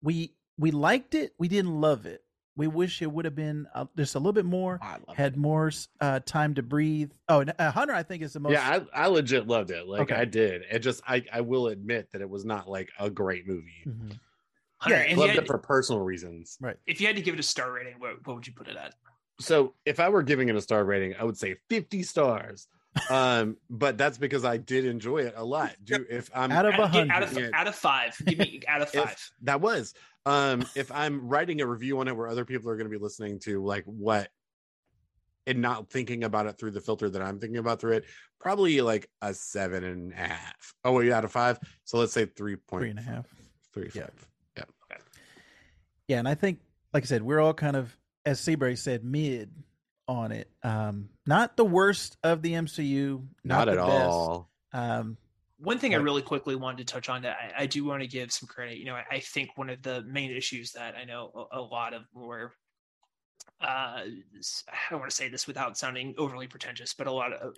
we 0.01 0.34
we 0.58 0.72
liked 0.72 1.16
it 1.16 1.34
we 1.38 1.47
didn't 1.47 1.80
love 1.80 2.06
it 2.06 2.24
we 2.56 2.68
wish 2.68 3.01
it 3.01 3.12
would 3.12 3.26
have 3.26 3.36
been 3.36 3.68
uh, 3.74 3.86
just 3.97 4.16
a 4.16 4.20
little 4.20 4.34
bit 4.34 4.45
more 4.45 4.80
I 4.82 4.97
love 5.08 5.16
had 5.16 5.38
more 5.38 5.72
uh 6.01 6.20
time 6.26 6.54
to 6.56 6.64
breathe 6.64 7.12
oh 7.30 7.39
and, 7.41 7.54
uh, 7.58 7.72
hunter 7.72 7.93
i 7.93 8.04
think 8.04 8.22
is 8.22 8.34
the 8.34 8.39
most 8.39 8.54
yeah, 8.54 8.82
I, 8.93 9.04
I 9.04 9.08
legit 9.08 9.47
loved 9.47 9.72
it. 9.72 9.88
Like 9.88 10.01
Okay. 10.01 10.16
I 10.16 10.26
did. 10.26 10.64
It 10.70 10.80
just 10.80 11.01
I 11.08 11.24
I 11.32 11.41
will 11.41 11.68
admit 11.68 12.12
that 12.12 12.22
it 12.22 12.30
was 12.30 12.45
not 12.45 12.70
like 12.70 12.89
a 12.99 13.10
great 13.10 13.47
movie. 13.47 13.84
Mhm. 13.88 14.20
Hunter, 14.80 14.97
yeah, 14.97 15.04
if, 15.12 15.18
Loved 15.18 15.34
had, 15.36 15.43
it 15.43 15.47
for 15.47 15.58
personal 15.58 16.01
reasons. 16.01 16.58
right 16.60 16.76
if 16.86 16.99
you 16.99 17.08
had 17.08 17.16
to 17.16 17.22
give 17.22 17.34
it 17.34 17.39
a 17.39 17.43
star 17.43 17.72
rating 17.72 17.93
what, 17.99 18.26
what 18.26 18.36
would 18.36 18.45
you 18.45 18.54
put 18.54 18.68
it 18.68 18.76
at 18.76 18.93
So 19.39 19.74
if 19.86 19.99
I 19.99 20.10
were 20.10 20.24
giving 20.24 20.49
it 20.49 20.56
a 20.56 20.62
star 20.62 20.84
rating, 20.84 21.16
I 21.20 21.24
would 21.24 21.38
say 21.38 21.56
50 21.70 22.04
stars. 22.04 22.68
Um, 23.10 23.58
but 23.70 23.98
that's 23.98 24.18
because 24.18 24.46
I 24.46 24.58
did 24.58 24.86
enjoy 24.86 25.20
it 25.20 25.34
a 25.36 25.44
lot. 25.44 25.76
Do 25.84 26.06
if 26.10 26.30
I'm 26.36 26.52
out 26.52 26.66
of 26.66 26.76
a 26.76 26.82
out, 26.84 26.91
get- 26.94 27.10
out, 27.10 27.24
hundred 27.24 27.48
of, 27.48 27.54
out 27.54 27.68
of 27.68 27.76
five. 27.76 28.16
Give 28.26 28.38
me 28.38 28.62
out 28.68 28.82
of 28.82 28.89
If- 28.94 29.04
five. 29.04 29.32
that 29.44 29.62
was 29.62 29.94
um 30.26 30.64
if 30.74 30.89
i'm 30.94 31.28
writing 31.28 31.60
a 31.60 31.68
review 31.68 32.00
on 32.00 32.08
it 32.08 32.16
where 32.16 32.30
other 32.30 32.46
people 32.46 32.70
are 32.72 32.78
going 32.78 32.89
to 32.89 32.98
be 32.98 33.04
listening 33.04 33.39
to 33.39 33.62
like 33.62 33.84
what 33.84 34.30
and 35.46 35.62
not 35.62 35.89
thinking 35.89 36.24
about 36.24 36.46
it 36.46 36.58
through 36.58 36.72
the 36.72 36.80
filter 36.80 37.10
that 37.10 37.22
i'm 37.22 37.39
thinking 37.39 37.58
about 37.58 37.82
through 37.82 37.91
it 37.91 38.06
probably 38.39 38.80
like 38.80 39.10
a 39.22 39.34
seven 39.34 39.84
and 39.84 40.14
a 40.14 40.16
half. 40.16 40.74
Oh 40.86 40.94
wait 40.94 41.12
out 41.12 41.26
of 41.26 41.32
five? 41.34 41.60
So 41.84 41.98
let's 41.98 42.14
say 42.14 42.26
three 42.26 42.56
point 42.56 42.84
three 42.84 42.89
and 42.91 43.00
a 43.00 43.02
half. 43.02 43.26
three 43.74 43.89
Yeah. 43.94 44.04
five 44.56 44.68
yeah 46.08 46.20
and 46.20 46.28
i 46.28 46.36
think 46.36 46.60
like 46.94 47.04
i 47.04 47.06
said 47.06 47.22
we're 47.22 47.39
all 47.41 47.54
kind 47.54 47.76
of 47.76 47.96
as 48.26 48.39
seabury 48.39 48.78
said 48.78 49.04
mid 49.04 49.52
on 50.08 50.32
it 50.32 50.49
um 50.64 51.10
not 51.26 51.56
the 51.56 51.66
worst 51.66 52.18
of 52.24 52.41
the 52.41 52.54
mcu 52.54 53.26
not, 53.43 53.68
not, 53.68 53.70
at 53.70 53.76
best. 53.78 53.89
all 53.89 54.49
um 54.74 55.18
One 55.60 55.80
thing 55.80 55.93
I 55.95 55.97
really 55.97 56.22
quickly 56.22 56.56
wanted 56.56 56.86
to 56.86 56.93
touch 56.93 57.08
on 57.08 57.22
that 57.22 57.38
I, 57.58 57.64
I 57.64 57.66
do 57.68 57.86
want 57.86 58.01
to 58.01 58.08
give 58.08 58.34
some 58.34 58.47
credit. 58.47 58.80
You 58.80 58.86
know, 58.86 58.95
I, 58.95 59.06
I 59.12 59.20
think 59.20 59.51
one 59.56 59.70
of 59.70 59.82
the 59.82 60.04
main 60.04 60.30
issues 60.32 60.74
that 60.74 60.95
I 60.95 61.06
know 61.06 61.47
a, 61.54 61.60
a 61.60 61.62
lot 61.62 61.93
of 61.93 62.01
more, 62.14 62.54
uh, 63.62 64.04
I 64.04 64.89
don't 64.89 65.00
want 65.00 65.10
to 65.10 65.16
say 65.16 65.30
this 65.30 65.48
without 65.48 65.78
sounding 65.78 66.14
overly 66.18 66.48
pretentious, 66.48 66.94
but 66.94 67.08
a 67.08 67.12
lot 67.12 67.32
of, 67.32 67.56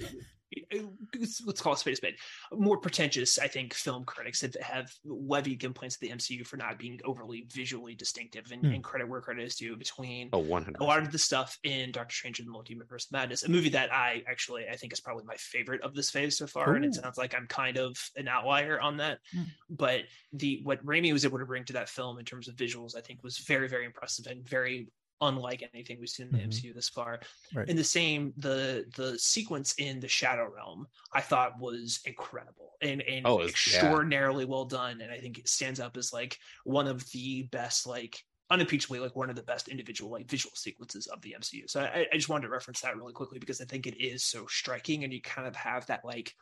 let's 1.46 1.62
call 1.62 1.74
it 1.74 1.80
space 1.80 1.98
spade, 1.98 2.16
more 2.54 2.78
pretentious, 2.78 3.40
I 3.40 3.48
think, 3.48 3.74
film 3.74 4.06
critics 4.06 4.42
have, 4.42 4.56
have 4.62 4.92
levied 5.04 5.60
complaints 5.60 5.96
at 5.96 6.02
the 6.02 6.10
MCU 6.10 6.46
for 6.46 6.58
not 6.58 6.78
being 6.78 7.00
overly 7.06 7.48
visually 7.52 7.96
distinctive 7.96 8.52
and, 8.52 8.64
Hmm. 8.66 8.74
and 8.74 8.84
credit 8.84 9.10
where 9.10 9.20
credit 9.22 9.44
is 9.44 9.56
due 9.56 9.76
between 9.76 10.30
oh 10.32 10.40
100 10.40 10.80
a 10.80 10.84
lot 10.84 11.02
of 11.02 11.12
the 11.12 11.18
stuff 11.18 11.58
in 11.64 11.92
Doctor 11.92 12.14
Strange 12.14 12.40
and 12.40 12.48
the 12.48 12.52
Multiverse 12.52 13.06
of 13.06 13.12
Madness, 13.12 13.44
a 13.44 13.50
movie 13.50 13.70
that 13.70 13.92
I 13.92 14.24
actually 14.28 14.66
I 14.72 14.76
think 14.76 14.94
is 14.94 15.00
probably 15.00 15.24
my 15.26 15.36
favorite 15.38 15.82
of 15.82 15.96
this 15.96 16.12
phase 16.12 16.38
so 16.38 16.48
far, 16.48 16.76
and 16.76 16.86
it 16.86 16.94
sounds 16.94 17.18
like 17.18 17.36
I'm 17.36 17.48
kind 17.48 17.78
of 17.78 17.98
an 18.16 18.28
outlier 18.28 18.80
on 18.80 18.98
that. 18.98 19.20
Mm. 19.36 19.46
But 19.70 20.02
the 20.34 20.62
what 20.64 20.86
Raimi 20.86 21.12
was 21.12 21.26
able 21.26 21.40
to 21.40 21.46
bring 21.46 21.66
to 21.66 21.74
that 21.74 21.90
film 21.90 22.20
in 22.20 22.26
terms 22.26 22.48
of 22.48 22.56
visuals, 22.56 22.96
I 22.96 23.02
think, 23.02 23.24
was 23.24 23.40
very 23.40 23.68
very 23.68 23.86
impressive 23.86 24.28
and 24.28 24.48
very 24.48 24.88
unlike 25.28 25.68
anything 25.74 26.00
we've 26.00 26.10
seen 26.10 26.28
in 26.28 26.32
the 26.34 26.40
Mhm. 26.40 26.48
MCU 26.48 26.74
this 26.74 26.90
far. 26.90 27.20
Right. 27.54 27.70
And 27.70 27.78
the 27.78 27.84
same 27.84 28.34
the 28.38 28.86
the 28.96 29.18
sequence 29.20 29.74
in 29.78 30.00
the 30.00 30.08
Shadow 30.08 30.48
Realm 30.50 30.88
I 31.14 31.22
thought 31.22 31.60
was 31.60 32.00
incredible 32.06 32.78
and 32.82 33.02
and 33.04 33.26
Oh, 33.26 33.40
it's- 33.42 33.68
yeah. 33.68 33.76
extraordinarily 33.80 34.46
well 34.46 34.66
done, 34.66 35.02
and 35.02 35.12
I 35.12 35.20
think 35.20 35.38
it 35.38 35.48
stands 35.48 35.80
up 35.80 35.98
as 35.98 36.12
like 36.14 36.40
one 36.64 36.88
of 36.88 37.10
the 37.12 37.44
best 37.44 37.86
like 37.88 38.24
unimpeachably 38.52 39.00
like 39.00 39.16
one 39.16 39.30
of 39.32 39.36
the 39.36 39.42
best 39.44 39.68
individual 39.70 40.12
like 40.12 40.30
visual 40.30 40.56
sequences 40.56 41.08
of 41.08 41.20
the 41.22 41.34
MCU. 41.36 41.68
So 41.68 41.82
I, 41.82 42.06
I 42.14 42.16
just 42.16 42.30
wanted 42.30 42.44
to 42.44 42.50
reference 42.54 42.80
that 42.82 42.96
really 42.96 43.12
quickly 43.14 43.40
because 43.40 43.60
I 43.60 43.66
think 43.66 43.88
it 43.88 44.00
is 44.00 44.24
so 44.24 44.46
striking, 44.48 45.04
and 45.04 45.12
you 45.12 45.22
kind 45.22 45.48
of 45.48 45.56
have 45.56 45.86
that 45.88 46.06
like 46.06 46.36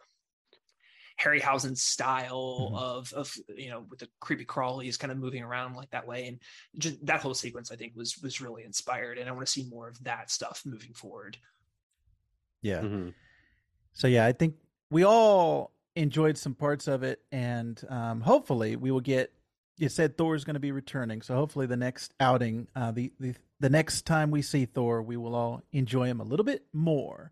Harryhausen 1.23 1.77
style 1.77 2.71
Mhm. 2.71 2.79
of 2.79 3.13
of 3.13 3.33
you 3.55 3.69
know 3.69 3.81
with 3.89 3.99
the 3.99 4.09
creepy 4.19 4.45
crawlies 4.45 4.99
kind 4.99 5.11
of 5.11 5.17
moving 5.17 5.43
around 5.43 5.75
like 5.75 5.89
that 5.91 6.05
way, 6.07 6.27
and 6.27 6.39
just 6.77 7.05
that 7.05 7.21
whole 7.21 7.33
sequence 7.33 7.71
I 7.71 7.75
think 7.75 7.95
was 7.95 8.17
was 8.19 8.41
really 8.41 8.63
inspired, 8.63 9.17
and 9.17 9.29
I 9.29 9.31
want 9.31 9.45
to 9.45 9.51
see 9.51 9.63
more 9.69 9.87
of 9.87 10.03
that 10.03 10.29
stuff 10.31 10.63
moving 10.65 10.93
forward. 10.93 11.37
yeah 12.61 12.81
Mhm. 12.81 13.13
So 13.93 14.07
yeah, 14.07 14.25
I 14.25 14.31
think 14.31 14.55
we 14.89 15.03
all 15.03 15.71
enjoyed 15.95 16.37
some 16.37 16.55
parts 16.55 16.87
of 16.87 17.03
it, 17.03 17.23
and 17.31 17.79
um, 17.89 18.21
hopefully 18.21 18.75
we 18.75 18.89
will 18.91 19.01
get. 19.01 19.31
You 19.77 19.89
said 19.89 20.17
Thor 20.17 20.35
is 20.35 20.43
going 20.45 20.53
to 20.55 20.59
be 20.59 20.71
returning, 20.71 21.21
so 21.21 21.35
hopefully 21.35 21.65
the 21.65 21.77
next 21.77 22.13
outing, 22.19 22.67
uh, 22.75 22.91
the 22.91 23.11
the 23.19 23.35
the 23.59 23.69
next 23.69 24.05
time 24.05 24.31
we 24.31 24.41
see 24.41 24.65
Thor, 24.65 25.01
we 25.01 25.17
will 25.17 25.35
all 25.35 25.61
enjoy 25.71 26.05
him 26.07 26.19
a 26.19 26.23
little 26.23 26.43
bit 26.43 26.65
more. 26.73 27.31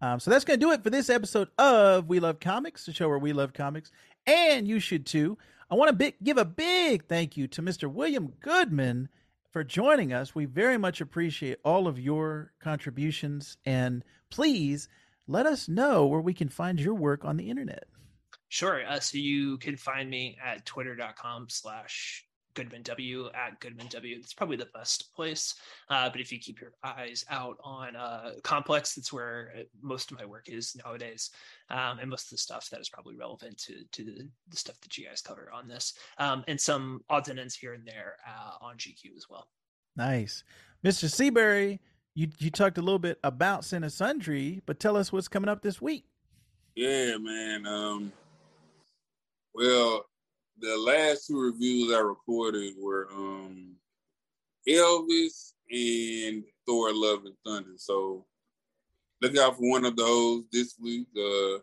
Um, 0.00 0.20
so 0.20 0.30
that's 0.30 0.44
going 0.44 0.60
to 0.60 0.64
do 0.66 0.72
it 0.72 0.82
for 0.82 0.90
this 0.90 1.10
episode 1.10 1.48
of 1.58 2.08
We 2.08 2.20
Love 2.20 2.38
Comics, 2.38 2.86
the 2.86 2.92
show 2.92 3.08
where 3.08 3.18
we 3.18 3.32
love 3.32 3.52
comics, 3.52 3.90
and 4.26 4.68
you 4.68 4.78
should 4.78 5.06
too. 5.06 5.38
I 5.70 5.74
want 5.74 5.88
to 5.88 5.96
big, 5.96 6.14
give 6.22 6.38
a 6.38 6.44
big 6.44 7.06
thank 7.06 7.36
you 7.36 7.48
to 7.48 7.62
Mr. 7.62 7.92
William 7.92 8.32
Goodman 8.40 9.08
for 9.50 9.64
joining 9.64 10.12
us. 10.12 10.34
We 10.34 10.44
very 10.44 10.78
much 10.78 11.00
appreciate 11.00 11.58
all 11.64 11.88
of 11.88 11.98
your 11.98 12.52
contributions, 12.60 13.56
and 13.66 14.04
please 14.30 14.88
let 15.26 15.46
us 15.46 15.68
know 15.68 16.06
where 16.06 16.20
we 16.20 16.32
can 16.32 16.48
find 16.48 16.80
your 16.80 16.94
work 16.94 17.24
on 17.24 17.36
the 17.36 17.50
internet. 17.50 17.84
Sure. 18.48 18.86
Uh, 18.86 19.00
so 19.00 19.18
you 19.18 19.58
can 19.58 19.76
find 19.76 20.08
me 20.08 20.38
at 20.42 20.64
twitter.com 20.64 21.48
slash 21.48 22.24
Goodman 22.58 22.82
W 22.82 23.28
at 23.34 23.60
Goodman 23.60 23.86
W. 23.88 24.16
It's 24.18 24.34
probably 24.34 24.56
the 24.56 24.66
best 24.74 25.14
place. 25.14 25.54
Uh, 25.88 26.10
but 26.10 26.20
if 26.20 26.32
you 26.32 26.40
keep 26.40 26.60
your 26.60 26.72
eyes 26.82 27.24
out 27.30 27.56
on 27.62 27.94
uh, 27.94 28.32
Complex, 28.42 28.96
that's 28.96 29.12
where 29.12 29.52
uh, 29.56 29.62
most 29.80 30.10
of 30.10 30.18
my 30.18 30.24
work 30.24 30.48
is 30.48 30.76
nowadays. 30.84 31.30
Um, 31.70 32.00
and 32.00 32.10
most 32.10 32.24
of 32.24 32.30
the 32.30 32.38
stuff 32.38 32.68
that 32.70 32.80
is 32.80 32.88
probably 32.88 33.14
relevant 33.14 33.58
to, 33.58 33.84
to 33.92 34.04
the, 34.04 34.28
the 34.48 34.56
stuff 34.56 34.80
that 34.80 34.98
you 34.98 35.06
guys 35.06 35.22
cover 35.22 35.52
on 35.54 35.68
this. 35.68 35.94
Um, 36.18 36.42
and 36.48 36.60
some 36.60 37.02
odds 37.08 37.28
and 37.28 37.38
ends 37.38 37.54
here 37.54 37.74
and 37.74 37.86
there 37.86 38.16
uh, 38.26 38.64
on 38.64 38.76
GQ 38.76 39.16
as 39.16 39.26
well. 39.30 39.46
Nice, 39.96 40.42
Mr. 40.84 41.08
Seabury. 41.08 41.80
You 42.16 42.26
you 42.38 42.50
talked 42.50 42.78
a 42.78 42.82
little 42.82 42.98
bit 42.98 43.20
about 43.22 43.64
Sin 43.64 43.84
and 43.84 43.92
Sundry, 43.92 44.62
but 44.66 44.80
tell 44.80 44.96
us 44.96 45.12
what's 45.12 45.28
coming 45.28 45.48
up 45.48 45.62
this 45.62 45.80
week. 45.80 46.06
Yeah, 46.74 47.18
man. 47.18 47.66
Um, 47.66 48.12
well, 49.54 50.07
the 50.60 50.76
last 50.76 51.26
two 51.26 51.40
reviews 51.40 51.92
I 51.92 52.00
recorded 52.00 52.74
were 52.78 53.08
um 53.12 53.76
Elvis 54.68 55.52
and 55.70 56.44
Thor: 56.66 56.92
Love 56.92 57.24
and 57.24 57.36
Thunder. 57.44 57.74
So 57.76 58.26
look 59.20 59.36
out 59.36 59.56
for 59.56 59.70
one 59.70 59.84
of 59.84 59.96
those 59.96 60.44
this 60.52 60.74
week. 60.80 61.06
Uh, 61.16 61.60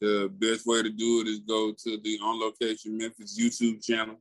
the 0.00 0.30
best 0.38 0.66
way 0.66 0.82
to 0.82 0.90
do 0.90 1.20
it 1.22 1.28
is 1.28 1.40
go 1.40 1.72
to 1.72 1.98
the 1.98 2.18
On 2.22 2.38
Location 2.38 2.98
Memphis 2.98 3.38
YouTube 3.40 3.82
channel 3.82 4.20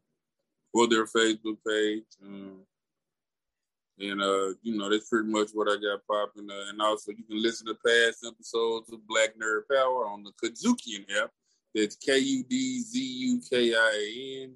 or 0.73 0.87
their 0.87 1.05
Facebook 1.05 1.57
page. 1.67 2.05
Um, 2.23 2.65
And 3.97 4.21
uh, 4.21 4.53
you 4.61 4.75
know, 4.77 4.89
that's 4.89 5.07
pretty 5.07 5.29
much 5.29 5.51
what 5.53 5.69
I 5.69 5.75
got 5.75 6.05
popping. 6.05 6.49
Uh, 6.51 6.69
and 6.69 6.81
also, 6.81 7.11
you 7.11 7.23
can 7.23 7.41
listen 7.41 7.67
to 7.67 7.75
past 7.75 8.25
episodes 8.25 8.91
of 8.91 9.07
Black 9.07 9.35
Nerd 9.41 9.61
Power 9.71 10.07
on 10.07 10.23
the 10.23 10.31
Kudzukian 10.41 11.05
app. 11.21 11.31
That's 11.75 11.97
K 11.97 12.17
U 12.17 12.43
D 12.43 12.81
Z 12.81 12.99
U 12.99 13.41
K 13.47 13.75
I 13.75 14.43
N. 14.43 14.55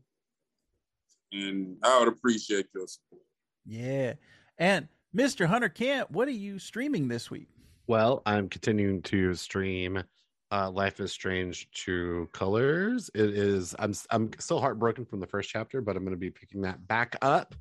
And 1.31 1.77
I 1.83 1.99
would 1.99 2.07
appreciate 2.07 2.67
your 2.73 2.87
support. 2.87 3.21
Yeah. 3.65 4.13
And 4.57 4.87
Mr. 5.15 5.45
Hunter 5.45 5.69
Camp, 5.69 6.09
what 6.09 6.27
are 6.27 6.31
you 6.31 6.57
streaming 6.57 7.07
this 7.07 7.29
week? 7.29 7.49
Well, 7.87 8.23
I'm 8.25 8.49
continuing 8.49 9.01
to 9.03 9.35
stream 9.35 10.03
uh, 10.51 10.69
Life 10.69 10.99
is 10.99 11.11
Strange 11.11 11.69
True 11.71 12.27
Colors. 12.31 13.09
It 13.13 13.29
is 13.29 13.75
I'm 13.77 13.93
I'm 14.09 14.31
still 14.39 14.59
heartbroken 14.59 15.05
from 15.05 15.19
the 15.19 15.27
first 15.27 15.49
chapter, 15.49 15.81
but 15.81 15.95
I'm 15.95 16.03
going 16.03 16.15
to 16.15 16.19
be 16.19 16.31
picking 16.31 16.61
that 16.61 16.87
back 16.87 17.15
up, 17.21 17.53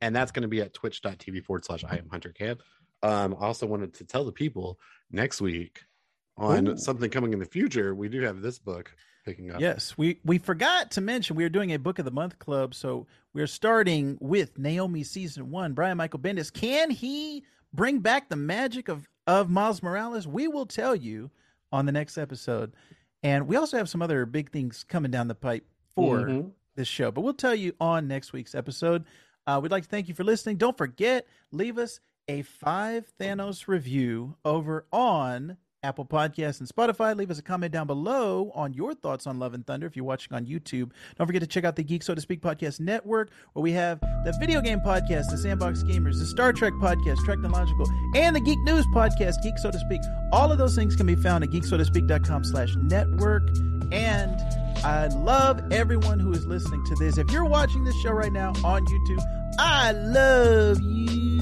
and 0.00 0.14
that's 0.16 0.32
going 0.32 0.42
to 0.42 0.48
be 0.48 0.60
at 0.62 0.72
twitch.tv 0.72 1.44
forward 1.44 1.64
slash 1.64 1.84
I 1.84 1.96
am 1.96 2.08
Hunter 2.10 2.32
Camp. 2.32 2.62
Um, 3.02 3.36
I 3.38 3.44
also 3.44 3.66
wanted 3.66 3.94
to 3.94 4.04
tell 4.04 4.24
the 4.24 4.32
people 4.32 4.78
next 5.10 5.40
week 5.40 5.84
on 6.38 6.68
Ooh. 6.68 6.76
something 6.76 7.10
coming 7.10 7.32
in 7.32 7.38
the 7.38 7.44
future. 7.44 7.94
We 7.94 8.08
do 8.08 8.20
have 8.22 8.40
this 8.42 8.58
book 8.58 8.94
picking 9.24 9.50
up. 9.50 9.60
Yes, 9.60 9.96
we 9.98 10.20
we 10.24 10.38
forgot 10.38 10.90
to 10.92 11.00
mention 11.00 11.36
we 11.36 11.44
are 11.44 11.48
doing 11.50 11.72
a 11.72 11.78
book 11.78 11.98
of 11.98 12.04
the 12.04 12.10
month 12.10 12.38
club, 12.38 12.74
so 12.74 13.06
we're 13.34 13.46
starting 13.46 14.16
with 14.20 14.58
Naomi 14.58 15.02
season 15.04 15.50
one. 15.50 15.72
Brian 15.74 15.96
Michael 15.98 16.20
Bendis, 16.20 16.52
can 16.52 16.90
he 16.90 17.44
bring 17.74 17.98
back 18.00 18.28
the 18.28 18.36
magic 18.36 18.88
of 18.88 19.08
of 19.26 19.50
Miles 19.50 19.82
Morales? 19.82 20.26
We 20.26 20.48
will 20.48 20.66
tell 20.66 20.96
you 20.96 21.30
on 21.72 21.84
the 21.86 21.92
next 21.92 22.16
episode, 22.16 22.72
and 23.22 23.46
we 23.46 23.56
also 23.56 23.76
have 23.76 23.88
some 23.88 24.00
other 24.00 24.24
big 24.24 24.50
things 24.50 24.84
coming 24.84 25.10
down 25.10 25.28
the 25.28 25.34
pipe 25.34 25.66
for 25.94 26.20
Mhm. 26.20 26.52
this 26.76 26.88
show, 26.88 27.10
but 27.10 27.20
we'll 27.20 27.34
tell 27.34 27.54
you 27.54 27.74
on 27.80 28.08
next 28.08 28.32
week's 28.32 28.54
episode. 28.54 29.04
Uh, 29.46 29.58
we'd 29.62 29.70
like 29.72 29.82
to 29.82 29.88
thank 29.88 30.08
you 30.08 30.14
for 30.14 30.24
listening. 30.24 30.56
Don't 30.56 30.76
forget, 30.78 31.26
leave 31.52 31.76
us 31.78 32.00
a 32.28 32.42
five 32.42 33.10
Thanos 33.18 33.66
review 33.68 34.36
over 34.44 34.86
on 34.92 35.56
Apple 35.82 36.04
Podcasts 36.04 36.60
and 36.60 36.68
Spotify. 36.68 37.16
Leave 37.16 37.30
us 37.30 37.38
a 37.38 37.42
comment 37.42 37.72
down 37.72 37.86
below 37.86 38.50
on 38.54 38.72
your 38.74 38.94
thoughts 38.94 39.26
on 39.26 39.38
Love 39.38 39.54
and 39.54 39.66
Thunder 39.66 39.86
if 39.86 39.96
you're 39.96 40.04
watching 40.04 40.34
on 40.34 40.44
YouTube. 40.46 40.90
Don't 41.16 41.26
forget 41.26 41.40
to 41.40 41.46
check 41.46 41.64
out 41.64 41.76
the 41.76 41.84
Geek 41.84 42.02
So 42.02 42.14
to 42.14 42.20
Speak 42.20 42.40
Podcast 42.40 42.80
Network, 42.80 43.30
where 43.52 43.62
we 43.62 43.72
have 43.72 44.00
the 44.00 44.36
video 44.40 44.60
game 44.60 44.80
podcast, 44.80 45.30
the 45.30 45.38
Sandbox 45.38 45.82
Gamers, 45.84 46.18
the 46.18 46.26
Star 46.26 46.52
Trek 46.52 46.72
podcast, 46.74 47.24
Technological, 47.24 47.86
and 48.16 48.34
the 48.34 48.40
Geek 48.40 48.58
News 48.60 48.86
podcast, 48.94 49.42
Geek 49.42 49.58
So 49.58 49.70
to 49.70 49.78
Speak. 49.78 50.00
All 50.32 50.50
of 50.50 50.58
those 50.58 50.74
things 50.74 50.96
can 50.96 51.06
be 51.06 51.16
found 51.16 51.44
at 51.44 51.50
geeksotospeak.com 51.50 52.44
slash 52.44 52.74
network. 52.76 53.48
And 53.92 54.38
I 54.84 55.06
love 55.06 55.72
everyone 55.72 56.18
who 56.18 56.32
is 56.32 56.44
listening 56.46 56.84
to 56.86 56.94
this. 56.96 57.18
If 57.18 57.30
you're 57.30 57.44
watching 57.44 57.84
this 57.84 57.96
show 58.00 58.10
right 58.10 58.32
now 58.32 58.50
on 58.64 58.84
YouTube, 58.84 59.22
I 59.58 59.92
love 59.92 60.80
you. 60.82 61.37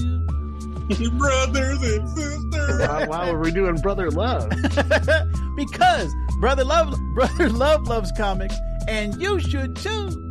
Brothers 1.18 1.82
and 1.82 2.08
sisters. 2.08 2.88
Why, 2.88 3.06
wow, 3.06 3.30
are 3.30 3.38
we 3.38 3.50
doing 3.50 3.76
brother 3.76 4.10
love? 4.10 4.48
because 5.56 6.14
brother 6.40 6.64
love 6.64 6.94
brother 7.14 7.48
love 7.48 7.88
loves 7.88 8.12
comics 8.16 8.54
and 8.88 9.20
you 9.20 9.40
should 9.40 9.74
too 9.74 10.25